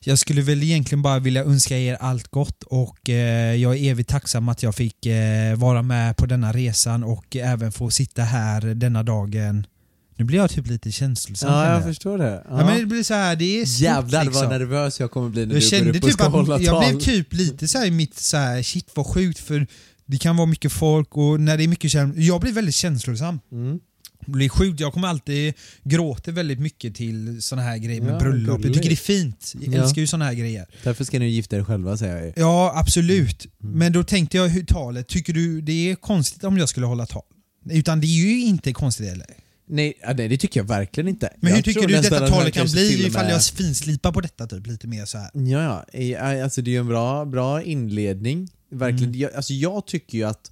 jag 0.00 0.18
skulle 0.18 0.42
väl 0.42 0.62
egentligen 0.62 1.02
bara 1.02 1.18
vilja 1.18 1.44
önska 1.44 1.78
er 1.78 1.94
allt 1.94 2.28
gott 2.28 2.62
och 2.62 3.10
eh, 3.10 3.54
jag 3.54 3.76
är 3.76 3.90
evigt 3.90 4.10
tacksam 4.10 4.48
att 4.48 4.62
jag 4.62 4.74
fick 4.74 5.06
eh, 5.06 5.56
vara 5.56 5.82
med 5.82 6.16
på 6.16 6.26
denna 6.26 6.52
resan 6.52 7.04
och 7.04 7.36
även 7.36 7.72
få 7.72 7.90
sitta 7.90 8.22
här 8.22 8.60
denna 8.60 9.02
dagen. 9.02 9.66
Nu 10.16 10.24
blir 10.24 10.38
jag 10.38 10.50
typ 10.50 10.66
lite 10.66 10.92
känslosam. 10.92 11.52
Ja, 11.52 11.72
jag 11.74 11.82
förstår 11.84 12.18
det. 12.18 12.42
Ja, 12.48 12.56
men 12.56 12.80
det 12.80 12.86
blir 12.86 13.02
så 13.02 13.14
här, 13.14 13.36
det 13.36 13.60
är 13.60 13.66
stort, 13.66 13.82
Jävlar 13.82 14.24
liksom. 14.24 14.48
vad 14.48 14.60
nervös 14.60 15.00
jag 15.00 15.10
kommer 15.10 15.28
bli 15.28 15.46
när 15.46 15.54
Jag 15.54 15.62
du 15.62 15.66
går 15.66 15.70
kände 15.70 15.90
upp 15.90 15.96
och 15.96 16.02
typ 16.02 16.12
ska 16.12 16.28
hålla 16.28 16.54
att 16.54 16.62
jag 16.62 16.82
tal. 16.82 16.90
blev 16.92 17.00
typ 17.00 17.32
lite 17.32 17.68
så 17.68 17.78
här 17.78 17.86
i 17.86 17.90
mitt 17.90 18.18
så 18.18 18.36
här, 18.36 18.62
shit 18.62 18.90
vad 18.94 19.06
sjukt 19.06 19.38
för 19.38 19.66
det 20.06 20.18
kan 20.18 20.36
vara 20.36 20.46
mycket 20.46 20.72
folk 20.72 21.16
och 21.16 21.40
när 21.40 21.56
det 21.56 21.64
är 21.64 21.68
mycket 21.68 21.90
känslor, 21.90 22.24
jag 22.24 22.40
blir 22.40 22.52
väldigt 22.52 22.74
känslosam. 22.74 23.40
Mm. 23.52 23.78
Blir 24.26 24.48
sjukt. 24.48 24.80
Jag 24.80 24.92
kommer 24.92 25.08
alltid 25.08 25.54
gråta 25.84 26.30
väldigt 26.30 26.58
mycket 26.58 26.94
till 26.94 27.42
såna 27.42 27.62
här 27.62 27.78
grejer 27.78 28.00
med 28.02 28.14
Ja, 28.14 28.18
bröllop. 28.18 28.60
Jag 28.64 28.74
tycker 28.74 28.88
det 28.88 28.94
är 28.94 28.96
fint. 28.96 29.52
Jag 29.60 29.74
Ja. 29.74 29.82
älskar 29.82 30.00
ju 30.00 30.06
såna 30.06 30.24
här 30.24 30.34
grejer. 30.34 30.66
Därför 30.84 31.04
ska 31.04 31.18
ni 31.18 31.28
gifta 31.28 31.56
er 31.56 31.64
själva 31.64 31.96
säger 31.96 32.16
jag 32.16 32.26
ju. 32.26 32.32
Ja, 32.36 32.72
absolut. 32.76 33.46
Mm. 33.62 33.78
Men 33.78 33.92
då 33.92 34.04
tänkte 34.04 34.36
jag 34.36 34.48
hur 34.48 34.64
talet, 34.64 35.08
tycker 35.08 35.32
du 35.32 35.60
det 35.60 35.90
är 35.90 35.94
konstigt 35.94 36.44
om 36.44 36.58
jag 36.58 36.68
skulle 36.68 36.86
hålla 36.86 37.06
tal? 37.06 37.22
Utan 37.70 38.00
det 38.00 38.06
är 38.06 38.24
ju 38.26 38.40
inte 38.44 38.72
konstigt 38.72 39.12
eller? 39.12 39.26
Nej, 39.68 39.94
nej, 40.16 40.28
det 40.28 40.36
tycker 40.36 40.60
jag 40.60 40.64
verkligen 40.64 41.08
inte. 41.08 41.32
Men 41.40 41.48
jag 41.50 41.56
hur 41.56 41.62
tycker 41.62 41.88
du 41.88 41.94
detta 41.94 42.26
talet 42.28 42.54
kan 42.54 42.66
bli 42.66 43.06
ifall 43.06 43.24
med- 43.24 43.34
jag 43.34 43.44
finslipar 43.44 44.12
på 44.12 44.20
detta 44.20 44.46
typ 44.46 44.66
lite 44.66 44.86
mer 44.88 45.04
så 45.04 45.18
här? 45.18 45.30
Ja, 45.34 45.84
ja. 45.92 46.00
Eh, 46.00 46.44
Alltså 46.44 46.62
det 46.62 46.70
är 46.70 46.72
ju 46.72 46.78
en 46.78 46.86
bra, 46.88 47.24
bra 47.24 47.62
inledning. 47.62 48.48
Verkligen. 48.72 49.04
Mm. 49.08 49.20
Jag, 49.20 49.34
alltså 49.34 49.52
jag 49.52 49.86
tycker 49.86 50.18
ju 50.18 50.24
att 50.24 50.50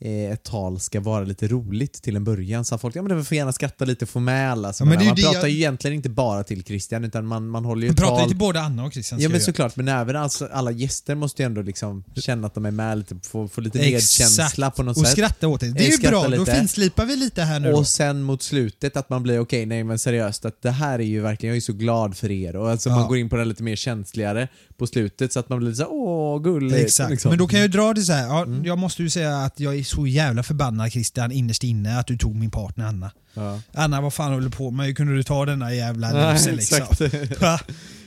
ett 0.00 0.42
tal 0.42 0.80
ska 0.80 1.00
vara 1.00 1.24
lite 1.24 1.48
roligt 1.48 2.02
till 2.02 2.16
en 2.16 2.24
början 2.24 2.64
så 2.64 2.74
att 2.74 2.80
folk 2.80 2.96
ja, 2.96 3.02
men 3.02 3.24
får 3.24 3.36
gärna 3.36 3.52
skratta 3.52 3.84
lite, 3.84 4.06
få 4.06 4.20
med 4.20 4.52
alla. 4.52 4.72
Ja, 4.78 4.84
man 4.84 4.98
pratar 4.98 5.22
jag- 5.32 5.48
ju 5.48 5.56
egentligen 5.56 5.94
inte 5.96 6.08
bara 6.10 6.44
till 6.44 6.64
Christian 6.64 7.04
utan 7.04 7.26
man, 7.26 7.48
man 7.48 7.64
håller 7.64 7.82
ju 7.82 7.86
Jag 7.88 7.96
pratar 7.96 8.14
ju 8.14 8.18
tal. 8.20 8.28
till 8.28 8.36
både 8.38 8.60
Anna 8.60 8.84
och 8.84 8.92
Christian. 8.92 9.20
Ja 9.20 9.28
men 9.28 9.40
såklart, 9.40 9.76
men 9.76 9.88
även 9.88 10.16
alltså, 10.16 10.48
alla 10.52 10.70
gäster 10.70 11.14
måste 11.14 11.42
ju 11.42 11.46
ändå 11.46 11.62
liksom 11.62 12.04
känna 12.16 12.46
att 12.46 12.54
de 12.54 12.66
är 12.66 12.70
med 12.70 12.98
lite, 12.98 13.16
få, 13.28 13.48
få 13.48 13.60
lite 13.60 13.78
medkänsla 13.78 14.70
på 14.70 14.82
något 14.82 14.96
Och 14.96 15.02
sätt. 15.06 15.12
skratta 15.12 15.48
åt 15.48 15.60
det. 15.60 15.70
Det 15.70 15.80
är 15.80 15.84
Eh, 15.84 15.90
ju 16.02 16.08
bra, 16.10 16.22
då 16.22 16.28
lite. 16.28 16.54
finslipar 16.54 17.04
vi 17.06 17.16
lite 17.16 17.42
här 17.42 17.60
nu 17.60 17.70
då. 17.70 17.78
Och 17.78 17.88
sen 17.88 18.22
mot 18.22 18.42
slutet 18.42 18.96
att 18.96 19.10
man 19.10 19.22
blir 19.22 19.38
okej, 19.40 19.66
nej 19.66 19.84
men 19.84 19.98
seriöst 19.98 20.44
att 20.44 20.62
det 20.62 20.70
här 20.70 20.98
är 20.98 21.04
ju 21.04 21.20
verkligen, 21.20 21.50
jag 21.50 21.56
är 21.56 21.60
så 21.60 21.72
glad 21.72 22.16
för 22.16 22.30
er 22.30 22.56
och 22.56 22.70
alltså 22.70 22.88
Ja. 22.88 22.96
man 22.96 23.08
går 23.08 23.18
in 23.18 23.28
på 23.28 23.36
det 23.36 23.44
lite 23.44 23.62
mer 23.62 23.76
känsligare 23.76 24.48
på 24.78 24.86
slutet 24.86 25.32
så 25.32 25.40
att 25.40 25.48
man 25.48 25.58
blir 25.58 25.68
lite 25.68 25.82
så 25.84 25.88
åh 25.90 26.42
gulligt. 26.42 26.76
Exakt, 26.84 27.10
liksom. 27.10 27.28
men 27.28 27.38
då 27.38 27.46
kan 27.46 27.58
jag 27.60 27.66
ju 27.66 27.72
dra 27.72 27.92
det 27.92 28.02
så 28.02 28.12
här. 28.12 28.26
Ja, 28.26 28.42
Mm. 28.42 28.64
Jag 28.64 28.78
måste 28.78 29.02
ju 29.02 29.10
säga 29.10 29.36
att 29.38 29.60
jag 29.60 29.76
är 29.78 29.82
så 29.82 30.06
jävla 30.06 30.42
förbannad 30.42 30.92
Christian 30.92 31.32
innerst 31.32 31.64
inne 31.64 31.98
att 31.98 32.06
du 32.06 32.18
tog 32.18 32.34
min 32.36 32.50
partner 32.50 32.84
Anna. 32.86 33.10
Ja. 33.34 33.60
Anna, 33.72 34.00
vad 34.00 34.14
fan 34.14 34.32
håller 34.32 34.44
du 34.48 34.50
på 34.56 34.70
med? 34.70 34.86
Hur 34.86 34.94
kunde 34.94 35.14
du 35.16 35.22
ta 35.22 35.44
denna 35.44 35.74
jävla 35.74 36.12
Ja, 36.20 36.32
lusen 36.32 36.56
liksom? 36.56 36.86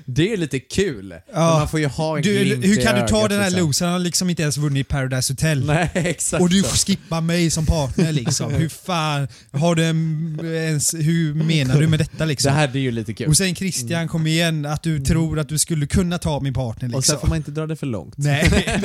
Det 0.09 0.33
är 0.33 0.37
lite 0.37 0.59
kul. 0.59 1.13
Ja. 1.33 1.57
man 1.59 1.69
får 1.69 1.79
ju 1.79 1.85
ha 1.87 2.17
en 2.17 2.23
Du, 2.23 2.43
glimt 2.43 2.65
hur 2.65 2.81
kan 2.81 3.01
du 3.01 3.07
ta 3.07 3.27
den 3.27 3.39
här 3.39 3.49
liksom. 3.49 3.67
losen? 3.67 3.87
Han 3.87 3.93
har 3.93 3.99
liksom 3.99 4.29
inte 4.29 4.41
ens 4.41 4.57
vunnit 4.57 4.87
Paradise 4.87 5.33
Hotel. 5.33 5.65
Nej, 5.65 5.89
exakt. 5.93 6.41
Och 6.41 6.49
du 6.49 6.63
skippar 6.63 7.21
mig 7.21 7.49
som 7.49 7.65
partner 7.65 8.11
liksom. 8.11 8.53
Hur 8.53 8.69
fan, 8.69 9.27
har 9.51 9.75
du 9.75 9.85
en, 9.85 10.39
ens, 10.43 10.93
hur 10.93 11.33
menar 11.33 11.79
du 11.79 11.87
med 11.87 11.99
detta 11.99 12.17
Det 12.17 12.25
liksom? 12.25 12.53
här 12.53 12.67
är 12.67 12.79
ju 12.79 12.91
lite 12.91 13.13
kul. 13.13 13.27
Och 13.27 13.37
sen 13.37 13.55
Christian, 13.55 14.07
kom 14.07 14.27
igen, 14.27 14.65
att 14.65 14.83
du 14.83 14.99
tror 14.99 15.39
att 15.39 15.49
du 15.49 15.57
skulle 15.57 15.87
kunna 15.87 16.17
ta 16.17 16.39
min 16.39 16.53
partner 16.53 16.87
liksom. 16.89 16.97
Och 16.97 17.05
sen 17.05 17.19
får 17.19 17.27
man 17.27 17.37
inte 17.37 17.51
dra 17.51 17.67
det 17.67 17.75
för 17.75 17.87
långt. 17.87 18.13
Nej. 18.17 18.49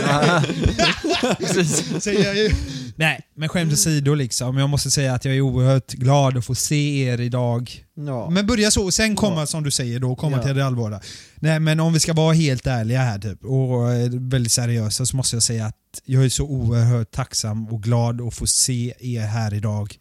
Nej, 2.96 3.20
men 3.36 3.48
skämt 3.48 3.72
åsido 3.72 4.14
liksom. 4.14 4.58
Jag 4.58 4.68
måste 4.70 4.90
säga 4.90 5.14
att 5.14 5.24
jag 5.24 5.36
är 5.36 5.40
oerhört 5.40 5.92
glad 5.92 6.36
att 6.36 6.44
få 6.44 6.54
se 6.54 7.02
er 7.04 7.20
idag. 7.20 7.84
Ja. 7.94 8.30
Men 8.30 8.46
börja 8.46 8.70
så, 8.70 8.84
och 8.84 8.94
sen 8.94 9.16
komma 9.16 9.46
som 9.46 9.62
du 9.62 9.70
säger 9.70 9.98
då, 10.00 10.16
komma 10.16 10.36
Ja. 10.36 10.42
till 10.42 10.54
det 10.56 10.66
allvarliga. 10.66 11.00
Nej 11.36 11.60
men 11.60 11.80
om 11.80 11.92
vi 11.92 12.00
ska 12.00 12.12
vara 12.12 12.32
helt 12.34 12.66
ärliga 12.66 12.98
här 13.00 13.18
typ, 13.18 13.44
och 13.44 13.92
eh, 13.92 14.10
väldigt 14.12 14.52
seriösa 14.52 15.06
så 15.06 15.16
måste 15.16 15.36
jag 15.36 15.42
säga 15.42 15.66
att 15.66 15.76
jag 16.04 16.24
är 16.24 16.28
så 16.28 16.44
oerhört 16.44 17.10
tacksam 17.10 17.68
och 17.68 17.82
glad 17.82 18.20
att 18.20 18.34
få 18.34 18.46
se 18.46 18.94
er 19.00 19.20
här 19.26 19.54
idag. 19.54 19.98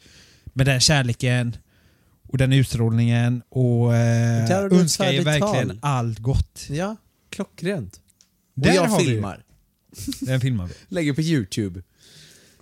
Med 0.54 0.66
den 0.66 0.80
kärleken 0.80 1.56
och 2.30 2.38
den 2.38 2.54
utstrålningen 2.54 3.42
och 3.50 3.96
eh, 3.96 4.52
önskar 4.72 5.06
er 5.14 5.22
verkligen 5.24 5.68
tal. 5.70 5.80
allt 5.82 6.20
gott. 6.20 6.66
ja, 6.70 6.96
klockrent. 7.30 7.96
Och 8.56 8.62
Där 8.62 8.74
jag 8.74 8.84
har 8.86 9.00
vi 9.00 9.06
filmar. 9.06 9.44
Den 10.22 10.42
filmar 10.42 10.68
vi. 10.68 10.74
Lägger 10.96 11.14
på 11.14 11.22
youtube. 11.22 11.82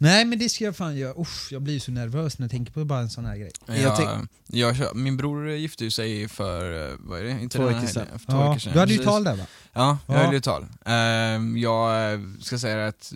Nej 0.02 0.26
men 0.26 0.40
det 0.40 0.50
ska 0.50 0.64
jag 0.64 0.76
fan 0.76 0.98
göra. 0.98 1.14
Usch, 1.22 1.48
jag 1.52 1.62
blir 1.62 1.80
så 1.80 1.92
nervös 1.92 2.40
när 2.40 2.44
jag 2.44 2.52
tänker 2.52 2.74
på 2.74 2.86
bara 2.86 3.00
en 3.00 3.10
sån 3.10 3.26
här 3.26 3.38
grej. 3.38 3.52
Jag 3.66 4.28
Jag, 4.48 4.76
jag, 4.76 4.96
min 4.96 5.18
bror 5.18 5.50
gifte 5.50 5.92
sig 5.92 6.28
för, 6.28 6.90
eh, 6.92 6.96
vad 7.00 7.20
är 7.20 7.24
det? 7.24 7.32
Inte 7.32 7.58
Två 7.58 7.66
veckor 7.66 7.88
sedan. 7.88 8.08
två 8.20 8.24
Ja, 8.28 8.50
veckor 8.50 8.60
sedan. 8.60 8.74
du 8.74 8.80
hade 8.80 8.94
ju 8.94 9.04
tal 9.04 9.24
där 9.24 9.36
va? 9.36 9.44
Ja, 9.74 9.98
jag 10.08 10.16
Ja. 10.18 10.24
höll 10.24 10.34
ju 10.34 10.42
tal. 10.42 10.66
Ehm, 10.86 11.58
jag 11.58 12.14
eh, 12.14 12.20
ska 12.42 12.60
säga 12.60 12.88
att 12.88 13.14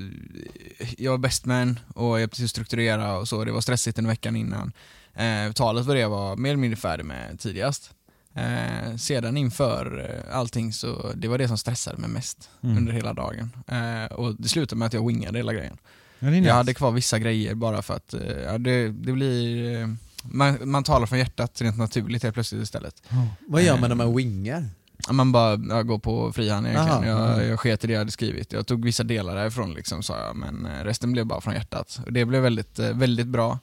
eh, 0.79 0.93
jag 0.97 1.11
var 1.11 1.17
best 1.17 1.45
man 1.45 1.79
och 1.95 2.19
hjälpte 2.19 2.35
till 2.35 2.45
att 2.45 2.49
strukturera 2.51 3.17
och 3.17 3.27
så. 3.27 3.43
Det 3.45 3.51
var 3.51 3.61
stressigt 3.61 3.97
en 3.97 4.07
veckan 4.07 4.35
innan. 4.35 4.71
Eh, 5.15 5.51
talet 5.53 5.85
var 5.85 5.95
det 5.95 6.01
jag 6.01 6.09
var 6.09 6.35
mer 6.35 6.49
eller 6.49 6.57
mindre 6.61 6.77
färdig 6.77 7.05
med 7.05 7.39
tidigast. 7.39 7.91
Eh, 8.35 8.95
sedan 8.97 9.37
inför 9.37 10.09
eh, 10.29 10.37
allting 10.37 10.73
så 10.73 11.11
det 11.15 11.27
var 11.27 11.37
det 11.37 11.47
som 11.47 11.57
stressade 11.57 11.97
mig 11.97 12.09
mest 12.09 12.49
Mm. 12.63 12.77
under 12.77 12.93
hela 12.93 13.13
dagen. 13.13 13.49
Eh, 13.67 14.05
och 14.15 14.35
det 14.35 14.49
slutade 14.49 14.79
med 14.79 14.85
att 14.85 14.93
jag 14.93 15.07
wingade 15.07 15.37
hela 15.39 15.53
grejen. 15.53 15.77
Ja, 16.23 16.29
det 16.29 16.38
är 16.38 16.39
nice. 16.39 16.47
Jag 16.49 16.55
hade 16.55 16.73
kvar 16.73 16.91
vissa 16.91 17.19
grejer 17.19 17.55
bara 17.55 17.81
för 17.81 17.93
att 17.93 18.13
eh, 18.13 18.21
ja, 18.45 18.57
det, 18.57 18.88
det 18.88 19.12
blir... 19.13 19.81
eh, 19.81 19.88
Man, 20.23 20.57
man 20.63 20.83
talar 20.83 21.05
från 21.05 21.19
hjärtat 21.19 21.62
rent 21.62 21.77
naturligt 21.77 22.23
helt 22.23 22.33
plötsligt 22.33 22.63
istället. 22.63 23.03
Ja. 23.09 23.27
Vad 23.47 23.62
gör 23.63 23.77
man 23.79 23.89
när 23.89 23.95
man 23.95 24.15
wingar? 24.15 24.69
Man 25.12 25.31
bara 25.31 25.59
jag 25.69 25.88
går 25.88 25.99
på 25.99 26.33
frihand 26.33 26.67
egentligen. 26.67 27.03
Jag, 27.17 27.45
jag 27.47 27.59
sket 27.59 27.83
i 27.83 27.88
det 27.88 27.93
jag 27.93 27.99
hade 27.99 28.12
skrivit. 28.12 28.53
Jag 28.53 28.67
tog 28.67 28.86
vissa 28.86 29.03
delar 29.03 29.36
därifrån 29.36 29.73
liksom, 29.73 30.03
sa 30.03 30.19
jag, 30.19 30.36
men 30.36 30.65
eh, 30.65 30.83
resten 30.83 31.12
blev 31.12 31.25
bara 31.25 31.41
från 31.41 31.53
hjärtat. 31.53 31.99
Och 32.05 32.13
det 32.13 32.25
blev 32.25 32.41
väldigt, 32.41 32.79
eh, 32.79 32.89
väldigt 32.89 33.27
bra. 33.27 33.59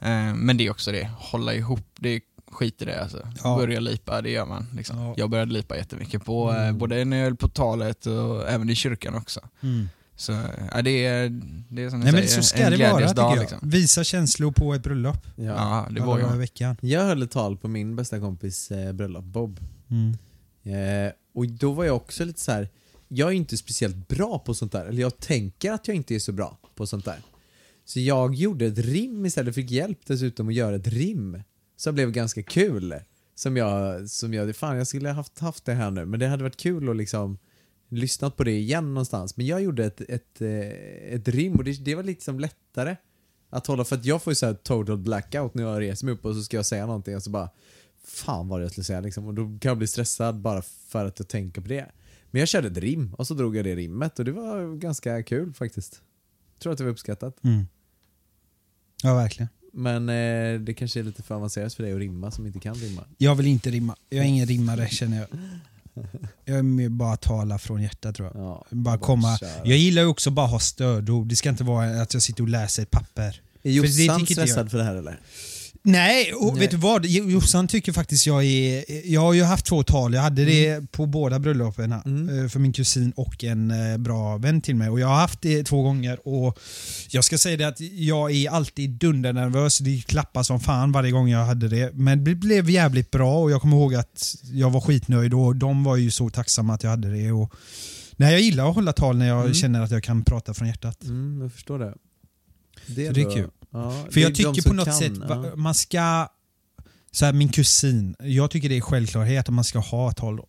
Eh, 0.00 0.34
Men 0.34 0.56
det 0.56 0.66
är 0.66 0.70
också 0.70 0.92
det, 0.92 1.10
hålla 1.18 1.54
ihop, 1.54 1.86
det 1.98 2.08
är 2.08 2.20
skit 2.50 2.82
i 2.82 2.84
det 2.84 3.02
alltså. 3.02 3.28
Ja. 3.44 3.56
Börja 3.56 3.80
lipa, 3.80 4.20
det 4.22 4.30
gör 4.30 4.46
man. 4.46 4.66
Liksom. 4.76 4.98
Ja. 4.98 5.14
Jag 5.16 5.30
började 5.30 5.52
lipa 5.52 5.76
jättemycket 5.76 6.24
på, 6.24 6.50
eh, 6.50 6.62
Mm. 6.62 6.78
både 6.78 7.04
när 7.04 7.16
jag 7.16 7.24
höll 7.24 7.36
på 7.36 7.48
talet 7.48 8.06
och 8.06 8.48
även 8.50 8.70
i 8.70 8.74
kyrkan 8.74 9.14
också. 9.14 9.40
Mm. 9.62 9.88
Så 10.22 10.32
ja, 10.72 10.82
det 10.82 11.06
är, 11.06 11.40
det 11.68 11.82
är 11.82 11.90
som 11.90 12.00
du 12.00 12.04
Nej 12.04 12.12
men 12.12 12.28
säger, 12.28 12.42
så 12.42 12.42
ska 12.42 12.58
en 12.58 12.72
det 12.72 12.90
vara 12.90 13.12
dag, 13.12 13.36
jag. 13.36 13.40
Liksom. 13.40 13.58
Visa 13.62 14.04
känslor 14.04 14.52
på 14.52 14.74
ett 14.74 14.82
bröllop. 14.82 15.26
Ja. 15.36 15.44
Ja, 15.44 15.86
det 15.90 16.00
i 16.00 16.02
man. 16.02 16.38
veckan. 16.38 16.76
Jag 16.80 17.04
höll 17.04 17.22
ett 17.22 17.30
tal 17.30 17.56
på 17.56 17.68
min 17.68 17.96
bästa 17.96 18.20
kompis 18.20 18.70
eh, 18.70 18.92
bröllop, 18.92 19.24
Bob. 19.24 19.60
Mm. 19.90 21.06
Eh, 21.06 21.12
och 21.34 21.46
då 21.46 21.72
var 21.72 21.84
jag 21.84 21.96
också 21.96 22.24
lite 22.24 22.40
så 22.40 22.52
här. 22.52 22.68
jag 23.08 23.28
är 23.28 23.32
inte 23.32 23.56
speciellt 23.56 24.08
bra 24.08 24.38
på 24.38 24.54
sånt 24.54 24.72
där. 24.72 24.86
Eller 24.86 25.00
jag 25.00 25.18
tänker 25.18 25.72
att 25.72 25.88
jag 25.88 25.96
inte 25.96 26.14
är 26.14 26.18
så 26.18 26.32
bra 26.32 26.58
på 26.74 26.86
sånt 26.86 27.04
där. 27.04 27.18
Så 27.84 28.00
jag 28.00 28.34
gjorde 28.34 28.66
ett 28.66 28.78
rim 28.78 29.26
istället, 29.26 29.54
fick 29.54 29.70
hjälp 29.70 29.98
dessutom 30.06 30.48
att 30.48 30.54
göra 30.54 30.76
ett 30.76 30.88
rim. 30.88 31.42
Som 31.76 31.94
blev 31.94 32.12
ganska 32.12 32.42
kul. 32.42 32.94
Som 33.34 33.56
jag, 33.56 34.10
som 34.10 34.34
jag, 34.34 34.56
fan 34.56 34.76
jag 34.76 34.86
skulle 34.86 35.08
ha 35.08 35.14
haft, 35.14 35.38
haft 35.38 35.64
det 35.64 35.74
här 35.74 35.90
nu, 35.90 36.04
men 36.04 36.20
det 36.20 36.26
hade 36.26 36.42
varit 36.42 36.56
kul 36.56 36.88
att 36.88 36.96
liksom 36.96 37.38
lyssnat 37.92 38.36
på 38.36 38.44
det 38.44 38.58
igen 38.58 38.94
någonstans. 38.94 39.36
Men 39.36 39.46
jag 39.46 39.62
gjorde 39.62 39.84
ett, 39.84 40.00
ett, 40.00 40.40
eh, 40.40 41.14
ett 41.14 41.28
rim 41.28 41.56
och 41.56 41.64
det, 41.64 41.84
det 41.84 41.94
var 41.94 42.02
liksom 42.02 42.40
lättare 42.40 42.96
att 43.50 43.66
hålla, 43.66 43.84
för 43.84 43.96
att 43.96 44.04
jag 44.04 44.22
får 44.22 44.30
ju 44.30 44.34
så 44.34 44.46
här 44.46 44.54
total 44.54 44.98
blackout 44.98 45.54
när 45.54 45.62
jag 45.62 45.80
reser 45.80 46.06
mig 46.06 46.14
upp 46.14 46.24
och 46.24 46.34
så 46.34 46.42
ska 46.42 46.56
jag 46.56 46.66
säga 46.66 46.86
någonting 46.86 47.16
och 47.16 47.22
så 47.22 47.30
bara 47.30 47.50
Fan 48.04 48.48
vad 48.48 48.60
det 48.60 48.64
jag 48.64 48.70
skulle 48.70 48.84
säga 48.84 49.00
liksom. 49.00 49.26
Och 49.26 49.34
då 49.34 49.44
kan 49.44 49.68
jag 49.68 49.78
bli 49.78 49.86
stressad 49.86 50.40
bara 50.40 50.62
för 50.62 51.04
att 51.04 51.18
jag 51.18 51.28
tänker 51.28 51.60
på 51.60 51.68
det. 51.68 51.86
Men 52.30 52.38
jag 52.38 52.48
körde 52.48 52.68
ett 52.68 52.76
rim 52.76 53.14
och 53.14 53.26
så 53.26 53.34
drog 53.34 53.56
jag 53.56 53.64
det 53.64 53.76
rimmet 53.76 54.18
och 54.18 54.24
det 54.24 54.32
var 54.32 54.76
ganska 54.76 55.22
kul 55.22 55.52
faktiskt. 55.52 56.00
Tror 56.58 56.72
att 56.72 56.78
det 56.78 56.84
var 56.84 56.90
uppskattat. 56.90 57.44
Mm. 57.44 57.66
Ja 59.02 59.14
verkligen. 59.14 59.48
Men 59.72 60.08
eh, 60.08 60.60
det 60.60 60.74
kanske 60.74 61.00
är 61.00 61.04
lite 61.04 61.22
för 61.22 61.34
avancerat 61.34 61.74
för 61.74 61.82
dig 61.82 61.92
att 61.92 61.98
rimma 61.98 62.30
som 62.30 62.46
inte 62.46 62.58
kan 62.58 62.74
rimma. 62.74 63.04
Jag 63.18 63.34
vill 63.34 63.46
inte 63.46 63.70
rimma. 63.70 63.96
Jag 64.08 64.24
är 64.24 64.28
ingen 64.28 64.46
rimmare 64.46 64.88
känner 64.88 65.18
jag. 65.18 65.26
Jag 66.44 66.58
är 66.58 66.62
mer 66.62 66.88
bara 66.88 67.16
tala 67.16 67.58
från 67.58 67.82
hjärtat 67.82 68.14
tror 68.14 68.30
jag. 68.34 68.44
Ja, 68.44 68.64
Bara 68.70 68.98
komma. 68.98 69.38
köra. 69.38 69.50
Jag 69.64 69.78
gillar 69.78 70.02
ju 70.02 70.08
också 70.08 70.30
bara 70.30 70.46
ha 70.46 70.58
stödord. 70.58 71.26
Det 71.26 71.36
ska 71.36 71.48
inte 71.48 71.64
vara 71.64 72.02
att 72.02 72.14
jag 72.14 72.22
sitter 72.22 72.42
och 72.42 72.48
läser 72.48 72.82
ett 72.82 72.90
papper. 72.90 73.40
Är 73.62 73.70
Jossan 73.70 74.18
jag. 74.18 74.28
stressad 74.28 74.70
för 74.70 74.78
det 74.78 74.84
här 74.84 74.94
eller? 74.94 75.20
Nej, 75.84 76.32
och 76.32 76.52
Nej. 76.52 76.60
vet 76.60 76.70
du 76.70 76.76
vad? 76.76 77.06
Jossan 77.06 77.68
tycker 77.68 77.92
faktiskt 77.92 78.26
jag 78.26 78.44
är... 78.44 78.84
Jag 79.12 79.20
har 79.20 79.32
ju 79.32 79.42
haft 79.42 79.66
två 79.66 79.82
tal. 79.82 80.14
Jag 80.14 80.22
hade 80.22 80.44
det 80.44 80.92
på 80.92 81.06
båda 81.06 81.38
bröllopen 81.38 81.92
Mm. 81.92 82.38
eh, 82.44 82.48
för 82.48 82.58
min 82.60 82.72
kusin 82.72 83.12
och 83.16 83.44
en 83.44 83.70
eh, 83.70 83.98
bra 83.98 84.36
vän 84.36 84.60
till 84.60 84.76
mig. 84.76 84.88
Och 84.88 85.00
Jag 85.00 85.06
har 85.08 85.14
haft 85.16 85.40
det 85.42 85.64
två 85.64 85.82
gånger 85.82 86.28
och 86.28 86.58
jag 87.10 87.24
ska 87.24 87.38
säga 87.38 87.56
det 87.56 87.64
att 87.68 87.80
jag 87.80 88.30
är 88.32 88.50
alltid 88.50 88.90
dundernervös. 88.90 89.78
Det 89.78 90.02
klappar 90.06 90.42
som 90.42 90.60
fan 90.60 90.92
varje 90.92 91.10
gång 91.10 91.28
jag 91.28 91.44
hade 91.46 91.68
det. 91.68 91.90
Men 91.94 92.24
det 92.24 92.34
blev 92.34 92.70
jävligt 92.70 93.10
bra 93.10 93.38
och 93.42 93.50
jag 93.50 93.60
kommer 93.60 93.76
ihåg 93.76 93.94
att 93.94 94.34
jag 94.52 94.70
var 94.70 94.80
skitnöjd 94.80 95.34
och 95.34 95.56
de 95.56 95.84
var 95.84 95.96
ju 95.96 96.10
så 96.10 96.30
tacksamma 96.30 96.74
att 96.74 96.82
jag 96.82 96.90
hade 96.90 97.10
det. 97.10 97.32
Och 97.32 97.52
Nej, 98.16 98.32
jag 98.32 98.40
gillar 98.40 98.68
att 98.68 98.74
hålla 98.74 98.92
tal 98.92 99.16
när 99.16 99.28
jag 99.28 99.40
Mm. 99.40 99.54
känner 99.54 99.80
att 99.80 99.90
jag 99.90 100.02
kan 100.02 100.24
prata 100.24 100.54
från 100.54 100.68
hjärtat. 100.68 101.04
Mm, 101.04 101.42
jag 101.42 101.52
förstår 101.52 101.78
det. 101.78 101.94
Det 102.86 103.06
är 103.06 103.18
ändå- 103.18 103.34
kul. 103.34 103.50
Ja, 103.72 104.06
För 104.10 104.20
jag 104.20 104.34
tycker 104.34 104.62
på 104.68 104.74
något 104.74 104.84
kan, 104.84 104.94
sätt, 104.94 105.12
ja. 105.28 105.56
man 105.56 105.74
ska... 105.74 106.28
Så 107.10 107.24
här, 107.24 107.32
min 107.32 107.48
kusin, 107.48 108.14
jag 108.20 108.50
tycker 108.50 108.68
det 108.68 108.76
är 108.76 108.80
självklarhet 108.80 109.48
att 109.48 109.54
man 109.54 109.64
ska 109.64 109.78
ha 109.78 110.10
ett 110.10 110.16
tal. 110.16 110.40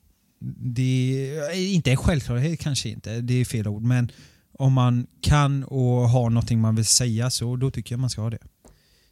Det 0.58 1.38
är 1.52 1.74
inte 1.74 1.92
en 1.92 1.98
självklarhet 1.98 2.60
kanske 2.60 2.90
inte, 2.90 3.22
det 3.22 3.34
är 3.34 3.46
fel 3.46 3.68
ord. 3.68 3.82
Men 3.84 4.12
om 4.60 4.74
man 4.74 5.08
kan 5.22 5.64
och 5.64 6.10
har 6.10 6.30
någonting 6.30 6.60
man 6.62 6.76
vill 6.76 6.86
säga 6.86 7.30
så 7.30 7.56
då 7.56 7.72
tycker 7.72 7.96
jag 7.96 8.00
man 8.00 8.10
ska 8.10 8.22
ha 8.22 8.30
det. 8.30 8.38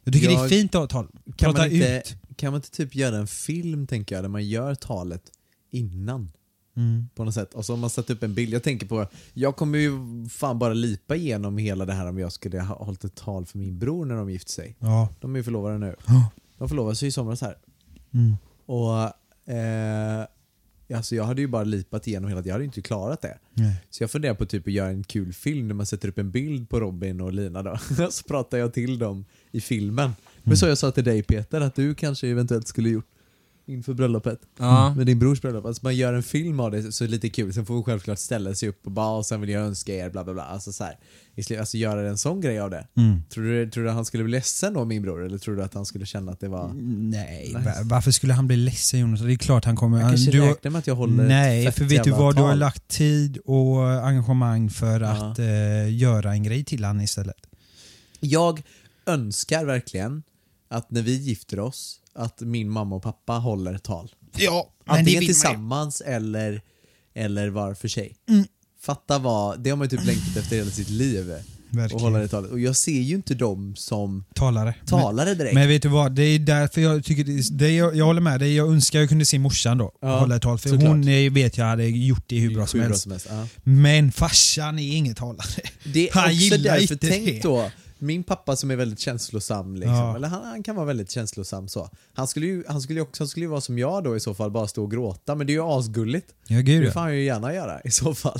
Jag 0.04 0.14
tycker 0.14 0.28
det 0.28 0.34
är 0.34 0.38
Jag- 0.38 0.48
fint 0.48 0.74
att 0.74 0.80
ha 0.80 0.86
tal. 0.88 1.08
Kan 1.24 1.32
Prata 1.36 1.58
man, 1.58 1.70
inte, 1.72 2.02
ut. 2.06 2.36
kan 2.36 2.52
man 2.52 2.58
inte 2.58 2.70
typ 2.70 2.94
göra 2.94 3.16
en 3.16 3.26
film 3.26 3.86
tänker 3.86 4.14
jag, 4.14 4.24
där 4.24 4.28
man 4.28 4.48
gör 4.48 4.74
talet 4.74 5.22
innan? 5.70 6.32
Mm. 6.76 7.08
på 7.14 7.24
något 7.24 7.34
sätt. 7.34 7.54
Och 7.54 7.64
så 7.64 7.72
har 7.72 7.78
man 7.78 7.90
satt 7.90 8.10
upp 8.10 8.22
en 8.22 8.34
bild. 8.34 8.54
Jag 8.54 8.62
tänker 8.62 8.86
på, 8.86 9.06
jag 9.32 9.56
kommer 9.56 9.78
ju 9.78 9.92
fan 10.28 10.58
bara 10.58 10.74
lipa 10.74 11.16
igenom 11.16 11.58
hela 11.58 11.84
det 11.84 11.92
här 11.92 12.08
om 12.08 12.18
jag 12.18 12.32
skulle 12.32 12.60
ha 12.60 12.84
hållit 12.84 13.04
ett 13.04 13.14
tal 13.14 13.46
för 13.46 13.58
min 13.58 13.78
bror 13.78 14.04
när 14.04 14.14
de 14.14 14.30
gifte 14.30 14.52
sig. 14.52 14.76
Ja. 14.78 15.08
De 15.20 15.34
är 15.34 15.38
ju 15.38 15.44
förlovade 15.44 15.78
nu. 15.78 15.96
Ja. 16.06 16.30
De 16.58 16.68
förlovades 16.68 17.02
ju 17.02 17.06
i 17.06 17.12
somras 17.12 17.40
här. 17.40 17.56
Mm. 18.14 18.36
Och 18.66 19.02
eh, 19.54 20.26
alltså 20.94 21.14
jag 21.14 21.24
hade 21.24 21.40
ju 21.40 21.46
bara 21.46 21.64
lipat 21.64 22.06
igenom 22.06 22.28
hela 22.28 22.42
Jag 22.44 22.52
hade 22.52 22.64
ju 22.64 22.68
inte 22.68 22.82
klarat 22.82 23.22
det. 23.22 23.38
Nej. 23.54 23.76
Så 23.90 24.02
jag 24.02 24.10
funderar 24.10 24.34
på 24.34 24.46
typ 24.46 24.66
att 24.66 24.72
göra 24.72 24.88
en 24.88 25.04
kul 25.04 25.32
film 25.32 25.68
där 25.68 25.74
man 25.74 25.86
sätter 25.86 26.08
upp 26.08 26.18
en 26.18 26.30
bild 26.30 26.68
på 26.68 26.80
Robin 26.80 27.20
och 27.20 27.32
Lina 27.32 27.62
då. 27.62 27.78
så 28.10 28.24
pratar 28.24 28.58
jag 28.58 28.74
till 28.74 28.98
dem 28.98 29.24
i 29.50 29.60
filmen. 29.60 30.12
Men 30.42 30.56
så 30.56 30.66
jag 30.66 30.78
sa 30.78 30.90
till 30.90 31.04
dig 31.04 31.22
Peter 31.22 31.60
att 31.60 31.74
du 31.74 31.94
kanske 31.94 32.28
eventuellt 32.28 32.68
skulle 32.68 32.88
gjort 32.88 33.11
inför 33.72 33.94
bröllopet. 33.94 34.40
Ja. 34.58 34.94
Med 34.94 35.06
din 35.06 35.18
brors 35.18 35.40
bröllop. 35.40 35.64
Alltså 35.66 35.80
man 35.84 35.96
gör 35.96 36.12
en 36.14 36.22
film 36.22 36.60
av 36.60 36.70
det 36.70 36.92
så 36.92 37.04
är 37.04 37.08
det 37.08 37.12
lite 37.12 37.28
kul. 37.28 37.52
Sen 37.54 37.66
får 37.66 37.76
vi 37.76 37.82
självklart 37.82 38.18
ställa 38.18 38.54
sig 38.54 38.68
upp 38.68 38.86
och 38.86 38.92
bara 38.92 39.16
och 39.16 39.26
sen 39.26 39.40
vill 39.40 39.50
jag 39.50 39.62
önska 39.62 39.94
er 39.94 40.10
bla 40.10 40.24
bla 40.24 40.32
bla. 40.32 40.42
Alltså 40.42 40.72
så 40.72 40.84
här. 40.84 40.98
Alltså 41.58 41.76
göra 41.76 42.08
en 42.08 42.18
sån 42.18 42.40
grej 42.40 42.60
av 42.60 42.70
det. 42.70 42.86
Mm. 42.96 43.22
Tror 43.30 43.44
du, 43.44 43.70
tror 43.70 43.84
du 43.84 43.90
att 43.90 43.96
han 43.96 44.04
skulle 44.04 44.24
bli 44.24 44.30
ledsen 44.30 44.74
då 44.74 44.84
min 44.84 45.02
bror? 45.02 45.24
Eller 45.26 45.38
tror 45.38 45.56
du 45.56 45.62
att 45.62 45.74
han 45.74 45.86
skulle 45.86 46.06
känna 46.06 46.32
att 46.32 46.40
det 46.40 46.48
var... 46.48 46.72
Nej, 46.74 47.52
va- 47.54 47.74
varför 47.82 48.10
skulle 48.10 48.32
han 48.32 48.46
bli 48.46 48.56
ledsen 48.56 49.00
Jonas? 49.00 49.20
Det 49.20 49.32
är 49.32 49.36
klart 49.36 49.64
han 49.64 49.76
kommer... 49.76 50.00
Han 50.00 50.10
kanske 50.12 50.30
du, 50.30 50.40
räknar 50.40 50.70
med 50.70 50.78
att 50.78 50.86
jag 50.86 50.94
håller 50.94 51.28
Nej, 51.28 51.72
för 51.72 51.84
vet 51.84 52.04
du 52.04 52.10
vad? 52.10 52.36
Du 52.36 52.42
har 52.42 52.48
tal. 52.48 52.58
lagt 52.58 52.88
tid 52.88 53.38
och 53.44 54.06
engagemang 54.06 54.70
för 54.70 55.00
Ja. 55.00 55.08
att 55.10 55.38
eh, 55.38 55.94
göra 55.96 56.32
en 56.32 56.42
grej 56.42 56.64
till 56.64 56.84
han 56.84 57.00
istället. 57.00 57.36
Jag 58.20 58.62
önskar 59.06 59.64
verkligen 59.64 60.22
att 60.68 60.90
när 60.90 61.02
vi 61.02 61.16
gifter 61.16 61.58
oss, 61.58 62.00
att 62.14 62.40
min 62.40 62.70
mamma 62.70 62.96
och 62.96 63.02
pappa 63.02 63.32
håller 63.32 63.78
tal. 63.78 64.14
Ja, 64.36 64.68
Antingen 64.86 65.22
tillsammans 65.26 66.00
eller, 66.00 66.62
eller 67.14 67.48
var 67.48 67.74
för 67.74 67.88
sig. 67.88 68.16
Mm. 68.28 68.44
Fatta 68.80 69.18
vad, 69.18 69.60
det 69.60 69.70
har 69.70 69.76
man 69.76 69.88
ju 69.88 69.96
typ 69.96 70.06
längtat 70.06 70.36
efter 70.36 70.56
hela 70.56 70.70
sitt 70.70 70.90
liv. 70.90 71.30
Och 71.70 71.78
Verkligen. 71.78 72.02
hålla 72.04 72.18
det 72.18 72.28
talet. 72.28 72.50
Och 72.50 72.60
jag 72.60 72.76
ser 72.76 73.00
ju 73.00 73.14
inte 73.14 73.34
dem 73.34 73.74
som 73.76 74.24
Talare. 74.34 74.74
talare 74.86 75.34
direkt. 75.34 75.54
Men 75.54 75.68
vet 75.68 75.82
du 75.82 75.88
vad, 75.88 76.12
det 76.12 76.22
är 76.22 76.38
därför 76.38 76.80
jag 76.80 77.04
tycker 77.04 77.24
det, 77.24 77.48
det 77.58 77.70
jag, 77.70 77.96
jag 77.96 78.04
håller 78.04 78.20
med 78.20 78.40
dig. 78.40 78.54
Jag 78.54 78.68
önskar 78.68 78.98
jag 79.00 79.08
kunde 79.08 79.24
se 79.26 79.38
morsan 79.38 79.78
då 79.78 79.92
Ja, 80.00 80.18
hålla 80.18 80.36
ett 80.36 80.42
tal. 80.42 80.58
För 80.58 80.68
såklart. 80.68 80.88
hon 80.88 81.08
är, 81.08 81.30
vet 81.30 81.58
jag 81.58 81.64
hade 81.64 81.86
gjort 81.88 82.24
det 82.26 82.38
hur 82.38 82.54
bra 82.54 82.66
som 82.66 82.80
Hur 82.80 82.86
helst. 82.88 83.06
ja. 83.28 83.46
Men 83.62 84.12
farsan 84.12 84.78
är 84.78 84.96
ingen 84.96 85.14
talare. 85.14 85.62
Det 85.92 86.08
är 86.08 86.12
Han 86.14 86.24
också 86.24 86.32
gillar 86.34 86.58
därför, 86.78 86.94
inte 86.94 87.08
tänk 87.08 87.26
det. 87.26 87.40
då, 87.42 87.70
min 88.02 88.22
pappa 88.24 88.56
som 88.56 88.70
är 88.70 88.76
väldigt 88.76 88.98
känslosam, 88.98 89.74
liksom, 89.76 89.94
Ja. 89.94 90.16
eller 90.16 90.28
han, 90.28 90.44
han 90.44 90.62
kan 90.62 90.76
vara 90.76 90.86
väldigt 90.86 91.10
känslosam 91.10 91.68
så. 91.68 91.90
Han 92.14 92.28
skulle 92.28 92.46
ju 92.46 92.64
han 92.68 92.80
skulle 92.82 93.00
också 93.00 93.22
han 93.22 93.28
skulle 93.28 93.44
ju 93.46 93.50
vara 93.50 93.60
som 93.60 93.78
jag 93.78 94.04
då 94.04 94.16
i 94.16 94.20
så 94.20 94.34
fall, 94.34 94.50
bara 94.50 94.68
stå 94.68 94.82
och 94.82 94.90
gråta, 94.90 95.34
men 95.34 95.46
det 95.46 95.52
är 95.52 95.54
ju 95.54 95.62
asgulligt. 95.78 96.26
Ja, 96.46 96.60
gud 96.60 96.84
Det 96.84 96.92
får 96.92 97.00
han 97.00 97.14
ju 97.16 97.24
gärna 97.24 97.54
göra 97.54 97.80
i 97.80 97.90
så 97.90 98.14
fall. 98.14 98.38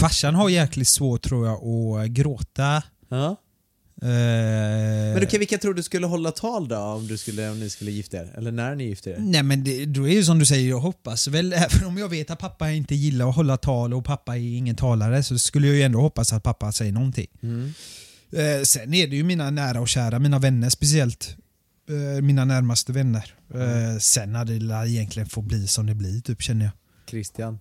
Farsan 0.00 0.34
har 0.34 0.48
jäkligt 0.48 0.88
svårt 0.88 1.22
tror 1.22 1.46
jag 1.46 1.62
att 2.04 2.10
gråta. 2.10 2.82
Ja. 3.08 3.36
Eh, 4.02 4.08
Men 5.14 5.24
okej, 5.24 5.38
vilka 5.38 5.58
tror 5.58 5.74
du 5.74 5.82
skulle 5.82 6.06
hålla 6.06 6.30
tal 6.30 6.68
då 6.68 6.76
om, 6.78 7.06
du 7.06 7.16
skulle, 7.18 7.50
om 7.50 7.60
ni 7.60 7.70
skulle 7.70 7.90
gifta 7.90 8.16
er? 8.16 8.32
Eller 8.36 8.52
när 8.52 8.74
ni 8.74 8.84
gifter 8.84 9.10
er? 9.10 9.16
Nej 9.18 9.42
men 9.42 9.64
det, 9.64 9.84
då 9.86 10.08
är 10.08 10.12
ju 10.12 10.24
som 10.24 10.38
du 10.38 10.46
säger, 10.46 10.68
jag 10.70 10.80
hoppas 10.80 11.28
väl, 11.28 11.52
även 11.56 11.86
om 11.86 11.98
jag 11.98 12.08
vet 12.08 12.30
att 12.30 12.38
pappa 12.38 12.70
inte 12.70 12.94
gillar 12.94 13.28
att 13.28 13.36
hålla 13.36 13.56
tal 13.56 13.94
och 13.94 14.04
pappa 14.04 14.36
är 14.36 14.56
ingen 14.58 14.76
talare 14.76 15.22
så 15.22 15.38
skulle 15.38 15.66
jag 15.66 15.76
ju 15.76 15.82
ändå 15.82 16.00
hoppas 16.00 16.32
att 16.32 16.42
pappa 16.42 16.72
säger 16.72 16.92
någonting. 16.92 17.26
Mm. 17.42 17.72
Eh, 18.32 18.62
sen 18.62 18.94
är 18.94 19.06
det 19.06 19.16
ju 19.16 19.22
mina 19.24 19.50
nära 19.50 19.80
och 19.80 19.88
kära, 19.88 20.18
mina 20.18 20.38
vänner 20.38 20.70
speciellt. 20.70 21.36
Eh, 21.88 22.22
mina 22.22 22.44
närmaste 22.44 22.92
vänner. 22.92 23.34
Eh, 23.54 23.98
sen 23.98 24.34
hade 24.34 24.58
det 24.58 24.88
egentligen 24.88 25.28
få 25.28 25.42
bli 25.42 25.66
som 25.66 25.86
det 25.86 25.94
blir 25.94 26.20
typ 26.20 26.42
känner 26.42 26.64
jag. 26.64 26.72
Christian, 27.10 27.58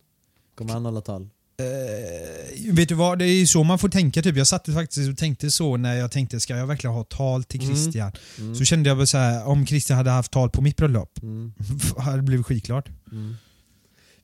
kommer 0.56 0.74
han 0.74 0.86
hålla 0.86 1.02
tal? 1.02 1.30
Eh, 1.58 2.74
vet 2.74 2.90
du 2.90 2.96
vad, 2.96 3.20
det 3.20 3.26
är 3.26 3.34
ju 3.40 3.48
så 3.48 3.64
man 3.64 3.80
får 3.80 3.90
tänka 3.90 4.22
typ. 4.22 4.36
Jag 4.38 4.48
satt 4.48 4.66
faktiskt 4.74 5.10
och 5.12 5.18
tänkte 5.18 5.52
så 5.52 5.78
när 5.78 5.96
jag 5.96 6.12
tänkte, 6.12 6.40
ska 6.40 6.56
jag 6.58 6.68
verkligen 6.68 6.94
ha 6.94 7.04
tal 7.04 7.44
till 7.44 7.64
Mm. 7.64 7.76
Christian? 7.76 8.12
Mm. 8.40 8.56
Så 8.56 8.64
kände 8.66 8.90
jag 8.90 9.08
så 9.08 9.18
här, 9.18 9.48
om 9.48 9.66
Christian 9.68 9.98
hade 9.98 10.10
haft 10.10 10.32
tal 10.32 10.50
på 10.50 10.62
mitt 10.62 10.78
bröllop, 10.78 11.20
Mm. 11.24 11.54
hade 11.98 12.18
det 12.18 12.24
blivit 12.24 12.46
skitklart. 12.46 12.90
Mm. 13.12 13.36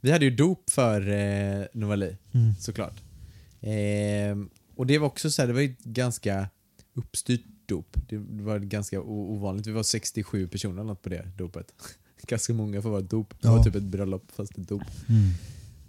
Vi 0.02 0.12
hade 0.12 0.26
ju 0.26 0.32
dop 0.36 0.70
för 0.70 1.10
eh, 1.10 1.66
Novali, 1.74 2.18
Mm. 2.34 2.54
såklart. 2.60 2.96
Ehm, 3.62 4.50
och 4.80 4.88
det 4.88 4.98
var 4.98 5.08
också 5.08 5.32
så 5.32 5.42
här, 5.42 5.48
det 5.48 5.54
var 5.54 5.62
ett 5.62 5.84
ganska 5.84 6.50
uppstyrt 6.94 7.46
dop. 7.66 7.98
Det 8.10 8.18
var 8.44 8.60
ganska 8.60 9.02
ovanligt. 9.02 9.68
Vi 9.68 9.72
var 9.72 9.84
67 9.84 10.48
personer 10.48 10.84
något 10.84 11.02
på 11.02 11.10
det 11.10 11.32
dopet. 11.38 11.74
ganska 12.28 12.54
många 12.54 12.82
för 12.82 12.90
att 12.90 12.92
vara 12.92 13.02
ett 13.04 13.10
dop. 13.10 13.30
Det 13.42 13.48
Ja. 13.48 13.56
var 13.56 13.64
typ 13.64 13.76
ett 13.76 13.84
bröllop 13.84 14.32
fast 14.32 14.58
ett 14.58 14.68
dop. 14.68 14.82
Mm. 15.10 15.30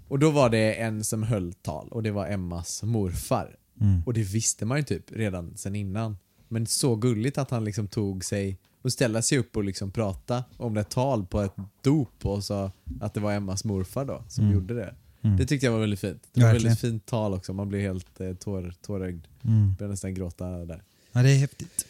Och 0.08 0.18
då 0.18 0.30
var 0.30 0.50
det 0.50 0.74
en 0.74 1.04
som 1.04 1.22
höll 1.22 1.52
tal 1.52 1.88
och 1.88 2.02
det 2.02 2.10
var 2.10 2.26
Emmas 2.26 2.82
morfar. 2.82 3.56
Mm. 3.80 4.02
Och 4.06 4.14
det 4.14 4.22
visste 4.22 4.64
man 4.64 4.78
ju 4.78 4.84
typ 4.84 5.12
redan 5.12 5.56
sen 5.56 5.74
innan. 5.76 6.16
Men 6.48 6.66
så 6.66 6.96
gulligt 6.96 7.38
att 7.38 7.50
han 7.50 7.64
liksom 7.64 7.88
tog 7.88 8.24
sig 8.24 8.58
och 8.82 8.92
ställa 8.92 9.22
sig 9.22 9.38
upp 9.38 9.56
och 9.56 9.64
liksom 9.64 9.90
prata 9.90 10.44
om 10.56 10.74
det 10.74 10.84
tal 10.84 11.26
på 11.26 11.40
ett 11.40 11.54
dop 11.82 12.26
och 12.26 12.44
sa 12.44 12.72
att 13.00 13.14
det 13.14 13.20
var 13.20 13.32
Emmas 13.32 13.64
morfar 13.64 14.04
då 14.04 14.24
som 14.28 14.44
Mm. 14.44 14.54
gjorde 14.56 14.74
det. 14.74 14.94
Mm. 15.22 15.36
Det 15.36 15.46
tyckte 15.46 15.66
jag 15.66 15.72
var 15.72 15.80
väldigt 15.80 16.00
fint. 16.00 16.22
Det 16.32 16.40
var 16.40 16.48
Verkligen. 16.48 16.68
väldigt 16.68 16.80
fint 16.80 17.06
tal 17.06 17.34
också. 17.34 17.52
Man 17.52 17.68
blev 17.68 17.80
helt 17.80 18.20
eh, 18.20 18.32
tår, 18.34 18.74
tårögd. 18.86 19.24
Mm. 19.44 19.74
Började 19.78 19.92
nästan 19.92 20.14
gråta 20.14 20.44
där. 20.48 20.82
Ja, 21.12 21.22
det 21.22 21.30
är 21.30 21.38
häftigt. 21.38 21.86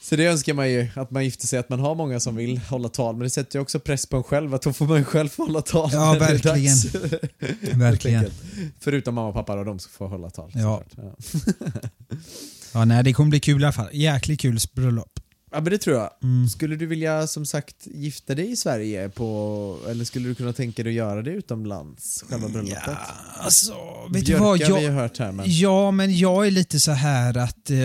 Så 0.00 0.16
det 0.16 0.26
önskar 0.26 0.54
man 0.54 0.70
ju, 0.70 0.88
att 0.94 1.10
man 1.10 1.24
gifter 1.24 1.46
sig, 1.46 1.58
att 1.58 1.68
man 1.68 1.80
har 1.80 1.94
många 1.94 2.20
som 2.20 2.36
vill 2.36 2.58
hålla 2.58 2.88
tal. 2.88 3.14
Men 3.16 3.22
det 3.24 3.30
sätter 3.30 3.58
ju 3.58 3.62
också 3.62 3.80
press 3.80 4.06
på 4.06 4.16
en 4.16 4.22
själv, 4.22 4.54
att 4.54 4.62
då 4.62 4.72
får 4.72 4.86
man 4.86 5.04
själv 5.04 5.28
hålla 5.36 5.62
tal. 5.62 5.90
Ja, 5.92 6.14
verkligen. 6.20 6.76
Verkligen. 7.78 8.30
Förutom 8.80 9.14
mamma 9.14 9.28
och 9.28 9.34
pappa 9.34 9.56
då, 9.56 9.64
de 9.64 9.78
som 9.78 9.92
får 9.92 10.08
hålla 10.08 10.30
tal. 10.30 10.50
Ja. 10.54 10.82
Ja. 10.96 11.16
Ja, 12.74 12.84
nej, 12.84 13.04
det 13.04 13.12
kommer 13.12 13.30
bli 13.30 13.40
kul 13.40 13.62
i 13.62 13.64
alla 13.64 13.72
fall. 13.72 13.88
Jäkligt 13.92 14.40
kul 14.40 14.58
bröllop. 14.72 15.15
Ja 15.56 15.60
men 15.60 15.70
det 15.70 15.78
tror 15.78 15.96
jag. 15.96 16.10
Mm. 16.22 16.48
Skulle 16.48 16.76
du 16.76 16.86
vilja 16.86 17.26
som 17.26 17.46
sagt 17.46 17.76
gifta 17.84 18.34
dig 18.34 18.50
i 18.50 18.56
Sverige 18.56 19.08
på, 19.08 19.78
eller 19.88 20.04
skulle 20.04 20.28
du 20.28 20.34
kunna 20.34 20.52
tänka 20.52 20.82
dig 20.82 20.90
att 20.90 20.96
göra 20.96 21.22
det 21.22 21.30
utomlands, 21.30 22.24
själva 22.28 22.48
bröllopet? 22.48 22.82
Ja, 22.86 22.96
alltså, 23.38 23.74
vet 24.10 24.24
Björka 24.24 24.32
du 24.32 24.38
vad? 24.38 24.60
har 24.60 24.76
vi 24.76 24.80
ju 24.80 24.86
Jag, 24.86 24.92
hört 24.92 25.18
här 25.18 25.32
men... 25.32 25.44
ja, 25.48 25.90
men 25.90 26.18
jag 26.18 26.46
är 26.46 26.50
lite 26.50 26.80
så 26.80 26.92
här 26.92 27.36
att 27.38 27.70
eh, 27.70 27.76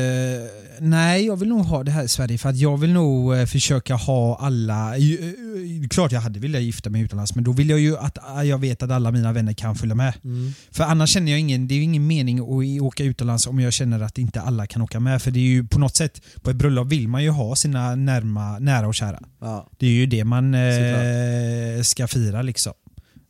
nej, 0.79 1.25
jag 1.25 1.35
vill 1.35 1.49
nog 1.49 1.65
ha 1.65 1.83
det 1.83 1.91
här 1.91 2.03
i 2.03 2.07
Sverige 2.07 2.37
för 2.37 2.49
att 2.49 2.57
jag 2.57 2.77
vill 2.77 2.93
nog 2.93 3.35
eh, 3.35 3.45
försöka 3.45 3.95
ha 3.95 4.37
alla, 4.37 4.97
eh, 4.97 5.13
eh, 5.13 5.87
klart 5.89 6.11
jag 6.11 6.21
hade 6.21 6.39
velat 6.39 6.61
gifta 6.61 6.89
mig 6.89 7.01
utomlands 7.01 7.35
men 7.35 7.43
då 7.43 7.51
vill 7.51 7.69
jag 7.69 7.79
ju 7.79 7.97
att 7.97 8.17
eh, 8.17 8.43
jag 8.43 8.57
vet 8.57 8.83
att 8.83 8.91
alla 8.91 9.11
mina 9.11 9.33
vänner 9.33 9.53
kan 9.53 9.75
följa 9.75 9.95
med. 9.95 10.13
Mm. 10.23 10.53
För 10.71 10.83
annars 10.83 11.09
känner 11.09 11.31
jag 11.31 11.39
ingen, 11.39 11.67
det 11.67 11.73
är 11.73 11.77
ju 11.77 11.83
ingen 11.83 12.07
mening 12.07 12.39
att 12.39 12.81
åka 12.81 13.03
utomlands 13.03 13.47
om 13.47 13.59
jag 13.59 13.73
känner 13.73 13.99
att 13.99 14.17
inte 14.17 14.41
alla 14.41 14.67
kan 14.67 14.81
åka 14.81 14.99
med. 14.99 15.21
För 15.21 15.31
det 15.31 15.39
är 15.39 15.43
ju 15.43 15.67
på 15.67 15.79
något 15.79 15.95
sätt, 15.95 16.21
på 16.41 16.49
ett 16.49 16.55
bröllop 16.55 16.87
vill 16.87 17.07
man 17.07 17.23
ju 17.23 17.29
ha 17.29 17.55
sina 17.61 17.95
närma, 17.95 18.59
nära 18.59 18.87
och 18.87 18.95
kära. 18.95 19.19
Ja. 19.39 19.69
Det 19.77 19.85
är 19.87 19.91
ju 19.91 20.05
det 20.05 20.23
man 20.23 20.53
eh, 20.53 21.81
ska 21.83 22.07
fira 22.07 22.41
liksom. 22.41 22.73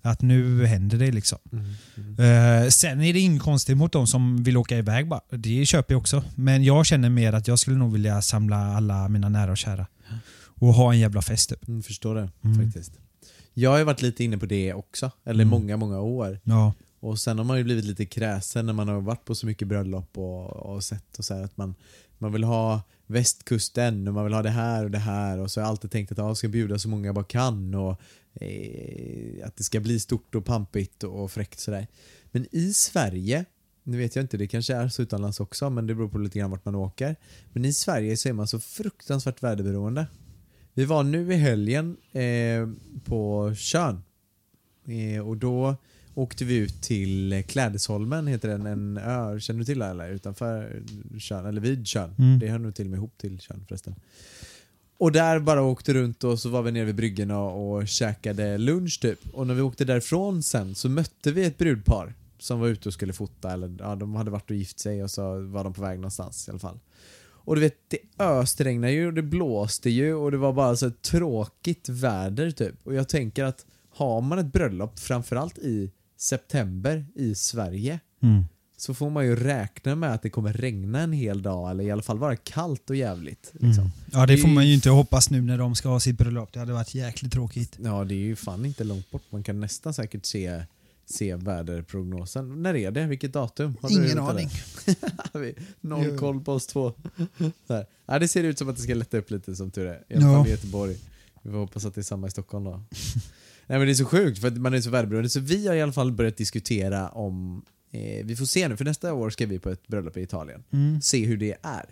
Att 0.03 0.21
nu 0.21 0.65
händer 0.65 0.97
det 0.97 1.11
liksom. 1.11 1.37
Mm. 1.51 1.65
Mm. 1.97 2.63
Eh, 2.63 2.69
sen 2.69 3.01
är 3.01 3.13
det 3.13 3.19
inget 3.19 3.41
konstigt 3.41 3.77
mot 3.77 3.91
de 3.91 4.07
som 4.07 4.43
vill 4.43 4.57
åka 4.57 4.77
iväg 4.77 5.07
bara. 5.07 5.21
Det 5.29 5.65
köper 5.65 5.93
jag 5.93 5.99
också. 5.99 6.23
Men 6.35 6.63
jag 6.63 6.85
känner 6.85 7.09
mer 7.09 7.33
att 7.33 7.47
jag 7.47 7.59
skulle 7.59 7.77
nog 7.77 7.93
vilja 7.93 8.21
samla 8.21 8.57
alla 8.75 9.07
mina 9.09 9.29
nära 9.29 9.51
och 9.51 9.57
kära. 9.57 9.87
Och 10.59 10.73
ha 10.73 10.93
en 10.93 10.99
jävla 10.99 11.21
fest 11.21 11.49
typ. 11.49 11.67
Mm, 11.67 11.83
förstår 11.83 12.15
det 12.15 12.29
Mm. 12.43 12.63
faktiskt. 12.65 12.91
Jag 13.53 13.71
har 13.71 13.83
varit 13.83 14.01
lite 14.01 14.23
inne 14.23 14.37
på 14.37 14.45
det 14.45 14.73
också, 14.73 15.11
eller 15.25 15.43
Mm. 15.43 15.49
många, 15.49 15.77
många 15.77 15.99
år. 15.99 16.39
Ja. 16.43 16.73
Och 16.99 17.19
sen 17.19 17.37
har 17.37 17.45
man 17.45 17.57
ju 17.57 17.63
blivit 17.63 17.85
lite 17.85 18.05
kräsen 18.05 18.65
när 18.65 18.73
man 18.73 18.87
har 18.87 19.01
varit 19.01 19.25
på 19.25 19.35
så 19.35 19.45
mycket 19.45 19.67
bröllop 19.67 20.17
och, 20.17 20.47
och 20.49 20.83
sett 20.83 21.17
och 21.19 21.25
så 21.25 21.33
här 21.35 21.43
att 21.43 21.57
man, 21.57 21.75
man 22.17 22.31
vill 22.33 22.43
ha 22.43 22.81
västkusten 23.11 24.07
och 24.07 24.13
man 24.13 24.23
vill 24.23 24.33
ha 24.33 24.41
det 24.41 24.49
här 24.49 24.83
och 24.83 24.91
det 24.91 24.97
här 24.97 25.37
och 25.37 25.51
så 25.51 25.59
har 25.59 25.65
jag 25.65 25.69
alltid 25.69 25.91
tänkt 25.91 26.11
att 26.11 26.17
jag 26.17 26.37
ska 26.37 26.47
bjuda 26.47 26.79
så 26.79 26.89
många 26.89 27.05
jag 27.05 27.15
bara 27.15 27.25
kan 27.25 27.75
och 27.75 28.01
eh, 28.33 29.47
att 29.47 29.55
det 29.55 29.63
ska 29.63 29.79
bli 29.79 29.99
stort 29.99 30.35
och 30.35 30.45
pampigt 30.45 31.03
och 31.03 31.31
fräckt 31.31 31.59
sådär. 31.59 31.87
Men 32.31 32.47
i 32.51 32.73
Sverige, 32.73 33.45
nu 33.83 33.97
vet 33.97 34.15
jag 34.15 34.23
inte, 34.23 34.37
det 34.37 34.47
kanske 34.47 34.75
är 34.75 34.87
så 34.87 35.01
utomlands 35.01 35.39
också 35.39 35.69
men 35.69 35.87
det 35.87 35.95
beror 35.95 36.09
på 36.09 36.17
lite 36.17 36.39
grann 36.39 36.51
vart 36.51 36.65
man 36.65 36.75
åker. 36.75 37.15
Men 37.53 37.65
i 37.65 37.73
Sverige 37.73 38.17
så 38.17 38.29
är 38.29 38.33
man 38.33 38.47
så 38.47 38.59
fruktansvärt 38.59 39.43
väderberoende. 39.43 40.07
Vi 40.73 40.85
var 40.85 41.03
nu 41.03 41.33
i 41.33 41.35
helgen 41.35 41.97
eh, 42.11 42.69
på 43.05 43.53
Tjörn 43.55 44.03
eh, 44.87 45.27
och 45.27 45.37
då 45.37 45.75
åkte 46.13 46.45
vi 46.45 46.55
ut 46.55 46.81
till 46.81 47.43
Klädesholmen, 47.47 48.27
heter 48.27 48.49
den, 48.49 48.65
en 48.65 48.97
ö, 48.97 49.39
känner 49.39 49.59
du 49.59 49.65
till 49.65 49.79
det 49.79 49.85
eller? 49.85 50.09
Utanför 50.09 50.81
Tjörn, 51.19 51.45
eller 51.45 51.61
vid 51.61 51.87
Tjörn. 51.87 52.15
Mm. 52.19 52.39
Det 52.39 52.47
hör 52.47 52.59
nog 52.59 52.75
till 52.75 52.85
och 52.85 52.89
med 52.89 52.97
ihop 52.97 53.17
till 53.17 53.39
Tjörn 53.39 53.65
förresten. 53.67 53.95
Och 54.97 55.11
där 55.11 55.39
bara 55.39 55.61
åkte 55.61 55.93
runt 55.93 56.23
och 56.23 56.39
så 56.39 56.49
var 56.49 56.61
vi 56.61 56.71
nere 56.71 56.85
vid 56.85 56.95
bryggen 56.95 57.31
och, 57.31 57.71
och 57.71 57.87
käkade 57.87 58.57
lunch 58.57 58.99
typ. 59.01 59.19
Och 59.33 59.47
när 59.47 59.53
vi 59.53 59.61
åkte 59.61 59.85
därifrån 59.85 60.43
sen 60.43 60.75
så 60.75 60.89
mötte 60.89 61.31
vi 61.31 61.45
ett 61.45 61.57
brudpar 61.57 62.13
som 62.39 62.59
var 62.59 62.67
ute 62.67 62.89
och 62.89 62.93
skulle 62.93 63.13
fota, 63.13 63.51
eller 63.51 63.75
ja, 63.79 63.95
de 63.95 64.15
hade 64.15 64.31
varit 64.31 64.49
och 64.49 64.55
gift 64.55 64.79
sig 64.79 65.03
och 65.03 65.11
så 65.11 65.39
var 65.41 65.63
de 65.63 65.73
på 65.73 65.81
väg 65.81 65.99
någonstans 65.99 66.47
i 66.47 66.51
alla 66.51 66.59
fall. 66.59 66.79
Och 67.43 67.55
du 67.55 67.61
vet, 67.61 67.75
det 67.87 68.23
ösregnade 68.23 68.93
ju 68.93 69.07
och 69.07 69.13
det 69.13 69.21
blåste 69.21 69.89
ju 69.89 70.13
och 70.13 70.31
det 70.31 70.37
var 70.37 70.53
bara 70.53 70.75
så 70.75 70.87
ett 70.87 71.01
tråkigt 71.01 71.89
väder 71.89 72.51
typ. 72.51 72.75
Och 72.83 72.93
jag 72.93 73.09
tänker 73.09 73.43
att 73.43 73.65
har 73.89 74.21
man 74.21 74.39
ett 74.39 74.53
bröllop, 74.53 74.99
framförallt 74.99 75.57
i 75.57 75.91
september 76.21 77.05
i 77.15 77.35
Sverige, 77.35 77.99
Mm. 78.23 78.43
så 78.77 78.93
får 78.93 79.09
man 79.09 79.25
ju 79.25 79.35
räkna 79.35 79.95
med 79.95 80.13
att 80.13 80.21
det 80.21 80.29
kommer 80.29 80.53
regna 80.53 80.99
en 81.01 81.13
hel 81.13 81.41
dag 81.41 81.71
eller 81.71 81.83
i 81.83 81.91
alla 81.91 82.01
fall 82.01 82.17
vara 82.17 82.35
kallt 82.35 82.89
och 82.89 82.95
jävligt. 82.95 83.49
Liksom. 83.53 83.83
Mm. 83.83 83.91
Ja, 84.11 84.25
det 84.25 84.37
får 84.37 84.47
man 84.47 84.67
ju 84.67 84.73
inte 84.73 84.89
hoppas 84.89 85.29
nu 85.29 85.41
när 85.41 85.57
de 85.57 85.75
ska 85.75 85.89
ha 85.89 85.99
sitt 85.99 86.17
bröllop. 86.17 86.53
Det 86.53 86.59
hade 86.59 86.73
varit 86.73 86.95
jäkligt 86.95 87.33
tråkigt. 87.33 87.77
Ja, 87.83 88.03
det 88.03 88.13
är 88.13 88.17
ju 88.17 88.35
fan 88.35 88.65
inte 88.65 88.83
långt 88.83 89.11
bort. 89.11 89.21
Man 89.29 89.43
kan 89.43 89.59
nästan 89.59 89.93
säkert 89.93 90.25
se, 90.25 90.63
se 91.05 91.35
väderprognosen. 91.35 92.63
När 92.63 92.75
är 92.75 92.91
det? 92.91 93.05
Vilket 93.05 93.33
datum? 93.33 93.75
Har 93.81 93.91
Ingen 93.91 94.19
aning. 94.19 94.49
det? 95.33 95.53
Noll 95.81 96.17
koll 96.17 96.41
på 96.43 96.53
oss 96.53 96.67
två. 96.67 96.93
Så. 97.67 97.85
Ja, 98.05 98.19
det 98.19 98.27
ser 98.27 98.43
ut 98.43 98.57
som 98.57 98.69
att 98.69 98.75
det 98.75 98.81
ska 98.81 98.93
lätta 98.93 99.17
upp 99.17 99.31
lite 99.31 99.55
som 99.55 99.71
tur 99.71 99.85
är. 99.87 100.03
I 100.09 100.15
alla 100.15 100.25
fall 100.37 100.47
i 100.47 100.51
Göteborg. 100.51 100.97
Vi 101.43 101.51
får 101.51 101.57
hoppas 101.59 101.85
att 101.85 101.95
det 101.95 102.01
är 102.01 102.03
samma 102.03 102.27
i 102.27 102.31
Stockholm 102.31 102.63
då. 102.65 102.83
Nej 103.67 103.77
men 103.79 103.87
det 103.87 103.91
är 103.91 103.95
så 103.95 104.05
sjukt 104.05 104.39
för 104.39 104.47
att 104.47 104.57
man 104.57 104.73
är 104.73 104.81
så 104.81 104.89
väderberoende. 104.89 105.29
Så 105.29 105.39
vi 105.39 105.67
har 105.67 105.75
i 105.75 105.81
alla 105.81 105.91
fall 105.91 106.11
börjat 106.11 106.37
diskutera 106.37 107.09
om, 107.09 107.65
eh, 107.91 108.25
vi 108.25 108.35
får 108.35 108.45
se 108.45 108.67
nu, 108.67 108.77
för 108.77 108.85
nästa 108.85 109.13
år 109.13 109.29
ska 109.29 109.45
vi 109.45 109.59
på 109.59 109.69
ett 109.69 109.87
bröllop 109.87 110.17
i 110.17 110.21
Italien. 110.21 110.63
Mm. 110.71 111.01
Se 111.01 111.25
hur 111.25 111.37
det 111.37 111.57
är. 111.61 111.85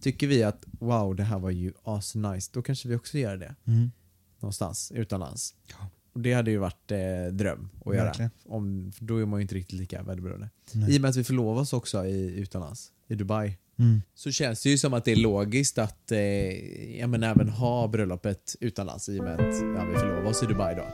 Tycker 0.00 0.26
vi 0.26 0.42
att 0.42 0.64
wow, 0.80 1.16
det 1.16 1.22
här 1.22 1.38
var 1.38 1.50
ju 1.50 1.72
asnice, 1.82 2.50
då 2.52 2.62
kanske 2.62 2.88
vi 2.88 2.94
också 2.94 3.18
gör 3.18 3.36
det. 3.36 3.54
Mm. 3.64 3.90
Någonstans 4.40 4.92
utomlands. 4.94 5.54
Ja. 5.66 5.88
Och 6.12 6.20
det 6.20 6.32
hade 6.32 6.50
ju 6.50 6.58
varit 6.58 6.90
eh, 6.90 7.32
dröm 7.32 7.68
att 7.84 7.94
göra. 7.94 8.04
Verkligen. 8.04 8.30
Om, 8.44 8.92
då 8.98 9.16
är 9.16 9.26
man 9.26 9.40
ju 9.40 9.42
inte 9.42 9.54
riktigt 9.54 9.78
lika 9.78 10.02
väderberoende. 10.02 10.50
Nej. 10.72 10.94
I 10.94 10.98
och 10.98 11.02
med 11.02 11.08
att 11.08 11.16
vi 11.16 11.24
förlovar 11.24 11.62
oss 11.62 11.72
också 11.72 12.06
i, 12.06 12.40
utomlands, 12.40 12.92
i 13.08 13.14
Dubai. 13.14 13.56
Mm. 13.78 14.02
Så 14.14 14.30
känns 14.30 14.62
det 14.62 14.70
ju 14.70 14.78
som 14.78 14.94
att 14.94 15.04
det 15.04 15.12
är 15.12 15.16
logiskt 15.16 15.78
att 15.78 16.12
eh, 16.12 16.20
ja, 16.98 17.06
men 17.06 17.22
även 17.22 17.48
ha 17.48 17.88
bröllopet 17.88 18.56
utomlands 18.60 19.08
i 19.08 19.20
och 19.20 19.24
med 19.24 19.34
att 19.34 19.60
ja, 19.60 19.84
vi 19.84 19.94
förlovar 19.98 20.30
oss 20.30 20.42
i 20.42 20.46
Dubai 20.46 20.74
då. 20.74 20.84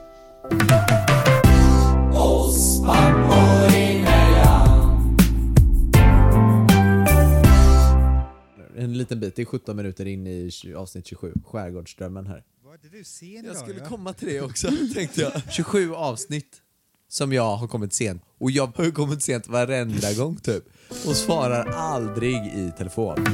En 8.77 8.99
liten 8.99 9.21
bit, 9.21 9.37
det 9.37 9.43
är 9.43 9.47
17 9.47 9.77
minuter 9.77 10.07
in 10.07 10.27
i 10.27 10.51
avsnitt 10.77 11.07
27, 11.07 11.33
Skärgårdsdrömmen 11.45 12.27
här. 12.27 12.45
Var 12.65 12.75
inte 12.75 12.89
du 12.89 13.05
sen 13.05 13.45
Jag 13.45 13.57
skulle 13.57 13.81
komma 13.81 14.13
till 14.13 14.29
det 14.29 14.41
också, 14.41 14.71
tänkte 14.95 15.21
jag. 15.21 15.53
27 15.53 15.95
avsnitt 15.95 16.63
som 17.09 17.33
jag 17.33 17.57
har 17.57 17.67
kommit 17.69 17.93
sent. 17.93 18.23
Och 18.41 18.51
jag 18.51 18.67
har 18.77 18.91
kommit 18.91 19.23
sent 19.23 19.49
varenda 19.49 20.13
gång 20.13 20.37
typ. 20.37 20.65
Och 21.07 21.17
svarar 21.17 21.65
aldrig 21.67 22.35
i 22.37 22.73
telefon. 22.79 23.27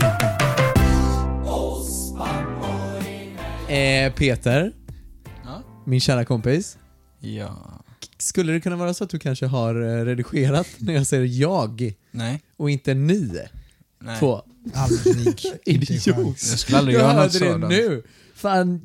Eh, 3.68 4.12
Peter, 4.12 4.72
Ja. 5.44 5.62
min 5.86 6.00
kära 6.00 6.24
kompis. 6.24 6.78
Ja. 7.20 7.80
Skulle 8.18 8.52
det 8.52 8.60
kunna 8.60 8.76
vara 8.76 8.94
så 8.94 9.04
att 9.04 9.10
du 9.10 9.18
kanske 9.18 9.46
har 9.46 9.74
eh, 9.98 10.04
redigerat 10.04 10.66
när 10.78 10.94
jag 10.94 11.06
säger 11.06 11.24
jag 11.24 11.94
Nej. 12.10 12.42
och 12.56 12.70
inte 12.70 12.94
ni 12.94 13.40
Nej. 14.02 14.18
två? 14.18 14.42
Aldrig. 14.74 15.40
Idiot. 15.64 16.06
Jag 16.16 16.38
skulle 16.38 16.78
aldrig 16.78 16.96
Jag 16.96 17.02
göra 17.02 17.12
något 17.12 17.22
hörde 17.22 17.38
det 17.46 17.52
sådant. 17.52 17.68
nu. 17.68 18.02
Fan, 18.34 18.80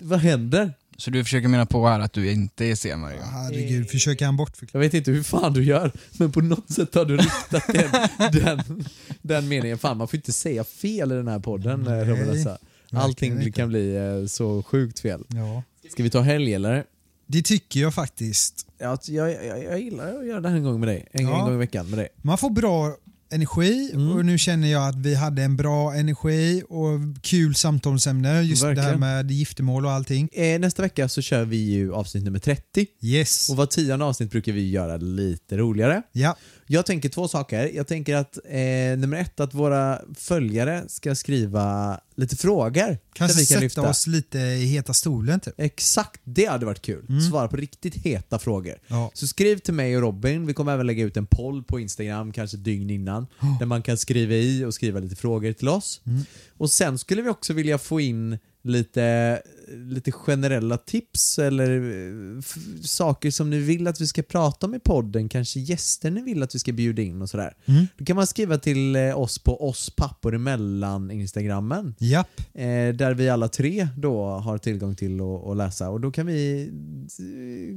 vad 0.00 0.18
händer? 0.18 0.74
Så 0.96 1.10
du 1.10 1.24
försöker 1.24 1.48
mena 1.48 1.66
på 1.66 1.86
här 1.88 2.00
att 2.00 2.12
du 2.12 2.32
inte 2.32 2.64
är 2.64 2.74
sen 2.74 3.02
varje 3.02 3.16
gång? 3.16 3.26
Herregud, 3.26 3.90
försöker 3.90 4.24
han 4.26 4.36
bortförklara? 4.36 4.84
Jag 4.84 4.90
vet 4.90 4.94
inte 4.94 5.10
hur 5.10 5.22
fan 5.22 5.52
du 5.52 5.64
gör, 5.64 5.92
men 6.18 6.32
på 6.32 6.40
något 6.40 6.70
sätt 6.70 6.94
har 6.94 7.04
du 7.04 7.16
riktat 7.16 7.62
den, 7.66 7.90
den, 8.44 8.84
den 9.22 9.48
meningen. 9.48 9.78
Fan, 9.78 9.96
man 9.96 10.08
får 10.08 10.16
inte 10.16 10.32
säga 10.32 10.64
fel 10.64 11.12
i 11.12 11.14
den 11.14 11.28
här 11.28 11.38
podden, 11.38 11.80
Nej, 11.80 12.04
Robin 12.04 12.30
Assa. 12.40 12.58
Allting 12.92 13.52
kan 13.52 13.68
bli 13.68 13.96
eh, 13.96 14.26
så 14.26 14.62
sjukt 14.62 15.00
fel. 15.00 15.24
Ja. 15.28 15.62
Ska 15.92 16.02
vi 16.02 16.10
ta 16.10 16.20
helg 16.20 16.54
eller? 16.54 16.84
Det 17.26 17.42
tycker 17.42 17.80
jag 17.80 17.94
faktiskt. 17.94 18.66
Ja, 18.78 18.98
jag, 19.06 19.30
jag, 19.46 19.64
jag 19.64 19.80
gillar 19.80 20.18
att 20.18 20.26
göra 20.26 20.40
det 20.40 20.48
här 20.48 20.56
en 20.56 20.64
gång 20.64 20.80
med 20.80 20.88
dig. 20.88 21.08
En, 21.12 21.24
Ja. 21.26 21.38
en 21.38 21.44
gång 21.44 21.54
i 21.54 21.58
veckan 21.58 21.90
med 21.90 21.98
dig. 21.98 22.08
Man 22.22 22.38
får 22.38 22.50
bra 22.50 22.96
energi 23.32 23.90
Mm. 23.94 24.12
och 24.12 24.24
nu 24.24 24.38
känner 24.38 24.68
jag 24.68 24.88
att 24.88 24.96
vi 24.96 25.14
hade 25.14 25.42
en 25.42 25.56
bra 25.56 25.94
energi 25.94 26.62
och 26.68 26.90
kul 27.22 27.54
samtalsämne. 27.54 28.42
Just 28.42 28.62
det 28.62 28.68
här 28.68 28.74
Verkligen. 28.74 29.00
med 29.00 29.30
giftermål 29.30 29.86
och 29.86 29.92
allting. 29.92 30.28
Eh, 30.32 30.60
nästa 30.60 30.82
vecka 30.82 31.08
så 31.08 31.22
kör 31.22 31.44
vi 31.44 31.56
ju 31.56 31.92
avsnitt 31.94 32.24
nummer 32.24 32.38
30. 32.38 32.86
Yes. 33.02 33.48
Och 33.50 33.56
var 33.56 33.66
tionde 33.66 34.04
avsnitt 34.04 34.30
brukar 34.30 34.52
vi 34.52 34.70
göra 34.70 34.96
lite 34.96 35.56
roligare. 35.56 36.02
Ja, 36.12 36.36
Jag 36.72 36.86
tänker 36.86 37.08
två 37.08 37.28
saker. 37.28 37.70
Jag 37.74 37.86
tänker 37.86 38.16
att 38.16 38.38
eh, 38.44 38.98
nummer 38.98 39.20
ett, 39.20 39.40
att 39.40 39.54
våra 39.54 40.00
följare 40.14 40.84
ska 40.88 41.14
skriva 41.14 42.00
lite 42.14 42.36
frågor. 42.36 42.98
kanske 43.12 43.38
vi 43.38 43.46
kan 43.46 43.54
sätta 43.54 43.60
lyfta. 43.60 43.88
oss 43.88 44.06
lite 44.06 44.38
i 44.38 44.64
heta 44.66 44.94
stolen 44.94 45.40
typ. 45.40 45.54
Exakt, 45.56 46.20
det 46.24 46.44
hade 46.44 46.66
varit 46.66 46.82
kul. 46.82 47.06
Mm. 47.08 47.20
Svara 47.20 47.48
på 47.48 47.56
riktigt 47.56 47.94
heta 47.94 48.38
frågor. 48.38 48.78
Ja. 48.86 49.10
Så 49.14 49.26
skriv 49.26 49.58
till 49.58 49.74
mig 49.74 49.96
och 49.96 50.02
Robin, 50.02 50.46
vi 50.46 50.54
kommer 50.54 50.72
även 50.72 50.86
lägga 50.86 51.04
ut 51.04 51.16
en 51.16 51.26
poll 51.26 51.62
på 51.62 51.80
Instagram, 51.80 52.32
kanske 52.32 52.56
dygn 52.56 52.90
innan, 52.90 53.26
där 53.58 53.66
man 53.66 53.82
kan 53.82 53.96
skriva 53.98 54.34
i 54.34 54.64
och 54.64 54.74
skriva 54.74 55.00
lite 55.00 55.16
frågor 55.16 55.52
till 55.52 55.68
oss. 55.68 56.00
Mm. 56.06 56.22
Och 56.58 56.70
sen 56.70 56.98
skulle 56.98 57.22
vi 57.22 57.28
också 57.28 57.52
vilja 57.52 57.78
få 57.78 58.00
in 58.00 58.38
lite, 58.62 59.42
lite 59.76 60.12
generella 60.12 60.78
tips 60.78 61.38
eller 61.38 61.70
eh, 61.80 62.42
saker 62.82 63.30
som 63.30 63.50
ni 63.50 63.58
vill 63.58 63.86
att 63.86 64.00
vi 64.00 64.06
ska 64.06 64.22
prata 64.22 64.66
om 64.66 64.74
i 64.74 64.78
podden, 64.78 65.28
kanske 65.28 65.60
gäster 65.60 66.10
ni 66.10 66.22
vill 66.22 66.42
att 66.42 66.54
vi 66.54 66.58
ska 66.58 66.72
bjuda 66.72 67.02
in 67.02 67.22
och 67.22 67.30
sådär. 67.30 67.54
Mm. 67.66 67.86
Då 67.98 68.04
kan 68.04 68.16
man 68.16 68.26
skriva 68.26 68.58
till 68.58 68.96
eh, 68.96 69.18
oss 69.18 69.38
på 69.38 69.68
oss 69.68 69.90
pappor 69.96 70.34
emellan 70.34 71.10
instagrammen 71.10 71.94
Japp. 71.98 72.40
eh, 72.54 72.64
där 72.94 73.14
vi 73.14 73.28
alla 73.28 73.48
tre 73.48 73.88
då 73.96 74.26
har 74.26 74.58
tillgång 74.58 74.96
till 74.96 75.20
att 75.50 75.56
läsa 75.56 75.90
och 75.90 76.00
då 76.00 76.10
kan 76.12 76.26
vi 76.26 76.70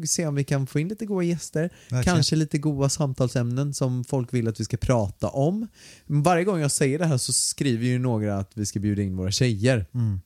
se 0.07 0.27
om 0.27 0.35
vi 0.35 0.43
kan 0.43 0.67
få 0.67 0.79
in 0.79 0.87
lite 0.87 1.05
goda 1.05 1.23
gäster, 1.23 1.61
Verkligen. 1.89 2.03
kanske 2.15 2.35
lite 2.35 2.57
goda 2.57 2.89
samtalsämnen 2.89 3.73
som 3.73 4.03
folk 4.03 4.33
vill 4.33 4.47
att 4.47 4.59
vi 4.59 4.63
ska 4.65 4.77
prata 4.77 5.29
om. 5.29 5.67
Varje 6.05 6.43
gång 6.43 6.59
jag 6.59 6.71
säger 6.71 6.99
det 6.99 7.05
här 7.05 7.17
så 7.17 7.33
skriver 7.33 7.85
ju 7.85 7.99
några 7.99 8.37
att 8.37 8.51
vi 8.53 8.65
ska 8.65 8.79
bjuda 8.79 9.01
in 9.01 9.15
våra 9.17 9.31
tjejer, 9.31 9.85
Mm. 9.93 10.19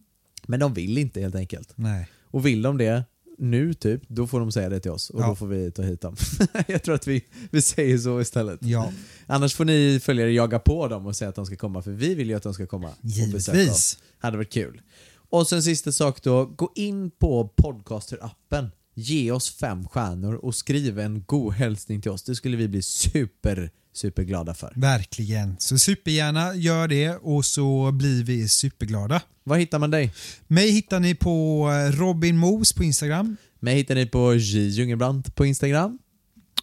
Men 0.49 0.59
de 0.59 0.73
vill 0.73 0.97
inte 0.97 1.21
helt 1.21 1.35
enkelt. 1.35 1.71
Nej. 1.75 2.07
Och 2.23 2.45
vill 2.45 2.61
de 2.61 2.77
det 2.77 3.03
nu 3.37 3.73
typ, 3.73 4.01
då 4.07 4.27
får 4.27 4.39
de 4.39 4.51
säga 4.51 4.69
det 4.69 4.79
till 4.79 4.91
oss 4.91 5.09
och 5.09 5.21
Ja. 5.21 5.27
då 5.27 5.35
får 5.35 5.47
vi 5.47 5.71
ta 5.71 5.81
hit 5.81 6.01
dem. 6.01 6.15
jag 6.67 6.83
tror 6.83 6.95
att 6.95 7.07
vi, 7.07 7.25
vi 7.51 7.61
säger 7.61 7.97
så 7.97 8.21
istället. 8.21 8.59
Ja, 8.63 8.91
Annars 9.27 9.53
får 9.55 9.65
ni 9.65 9.99
följare 10.03 10.31
jaga 10.31 10.59
på 10.59 10.87
dem 10.87 11.05
och 11.05 11.15
säga 11.15 11.29
att 11.29 11.35
de 11.35 11.45
ska 11.45 11.55
komma, 11.55 11.81
för 11.81 11.91
vi 11.91 12.15
vill 12.15 12.29
ju 12.29 12.35
att 12.35 12.43
de 12.43 12.53
ska 12.53 12.67
komma 12.67 12.89
givetvis. 13.01 13.97
Hade 14.19 14.37
varit 14.37 14.51
kul. 14.53 14.81
Och 15.29 15.47
sen 15.47 15.63
sista 15.63 15.91
sak 15.91 16.23
då, 16.23 16.45
gå 16.45 16.71
in 16.75 17.11
på 17.11 17.53
podcaster-appen, 17.63 18.67
ge 18.93 19.31
oss 19.31 19.49
fem 19.51 19.87
stjärnor 19.87 20.33
och 20.35 20.55
skriv 20.55 20.99
en 20.99 21.23
god 21.27 21.53
hälsning 21.53 22.01
till 22.01 22.11
oss. 22.11 22.23
Det 22.23 22.35
skulle 22.35 22.57
vi 22.57 22.67
bli 22.67 22.81
super, 22.81 23.71
super 23.99 24.23
glada 24.23 24.53
för. 24.53 24.73
Verkligen. 24.75 25.55
Så 25.59 25.79
supergärna 25.79 26.55
gör 26.55 26.87
det 26.87 27.09
och 27.15 27.45
så 27.45 27.91
blir 27.91 28.23
vi 28.23 28.49
superglada. 28.49 29.21
Var 29.43 29.57
hittar 29.57 29.79
man 29.79 29.91
dig? 29.91 30.13
Mig 30.47 30.71
hittar 30.71 30.99
ni 30.99 31.15
på 31.15 31.69
eh, 31.71 31.91
Robin 31.99 32.37
Mos 32.37 32.73
på 32.73 32.83
Instagram. 32.83 33.37
Mig 33.59 33.75
hittar 33.75 33.95
ni 33.95 34.05
på 34.05 34.35
J. 34.35 34.67
Jungelbrant 34.69 35.35
på 35.35 35.45
Instagram. 35.45 35.99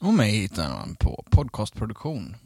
Och 0.01 0.15
mig 0.15 0.31
hittar 0.33 0.71
man 0.71 0.95
på 0.95 1.25
podcastproduktion 1.31 2.37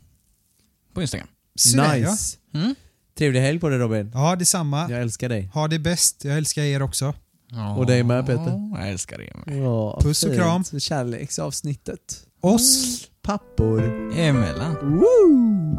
på 0.94 1.03
Instagram. 1.03 1.29
Så 1.55 1.76
där, 1.76 1.96
ja. 1.96 2.11
nice. 2.11 2.37
Mm? 2.55 2.74
Trevlig 3.18 3.40
helg 3.40 3.61
på 3.61 3.68
dig 3.68 3.79
Robin. 3.79 4.11
Ja, 4.14 4.37
detsamma. 4.37 4.90
Jag 4.90 5.00
älskar 5.00 5.29
dig. 5.29 5.50
Ha 5.55 5.68
det 5.68 5.79
bäst. 5.79 6.24
Jag 6.24 6.37
älskar 6.37 6.62
er 6.62 6.83
också. 6.83 7.14
Ja, 7.50 7.76
Och 7.76 7.87
dig 7.87 8.03
med, 8.03 8.26
Peter. 8.26 8.70
Jag 8.79 8.88
älskar 8.88 9.18
det 9.18 9.33
med. 9.46 9.62
Ja, 9.64 10.00
Puss 10.03 10.22
och 10.22 10.31
fint. 10.31 10.40
kram. 10.40 10.64
Kärleksavsnittet. 10.64 12.26
Oss. 12.40 13.10
Pappor. 13.23 13.83
Emellan. 14.13 14.77
Woo! 14.83 15.77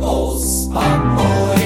Os 0.00 0.68
pappor 0.72 1.63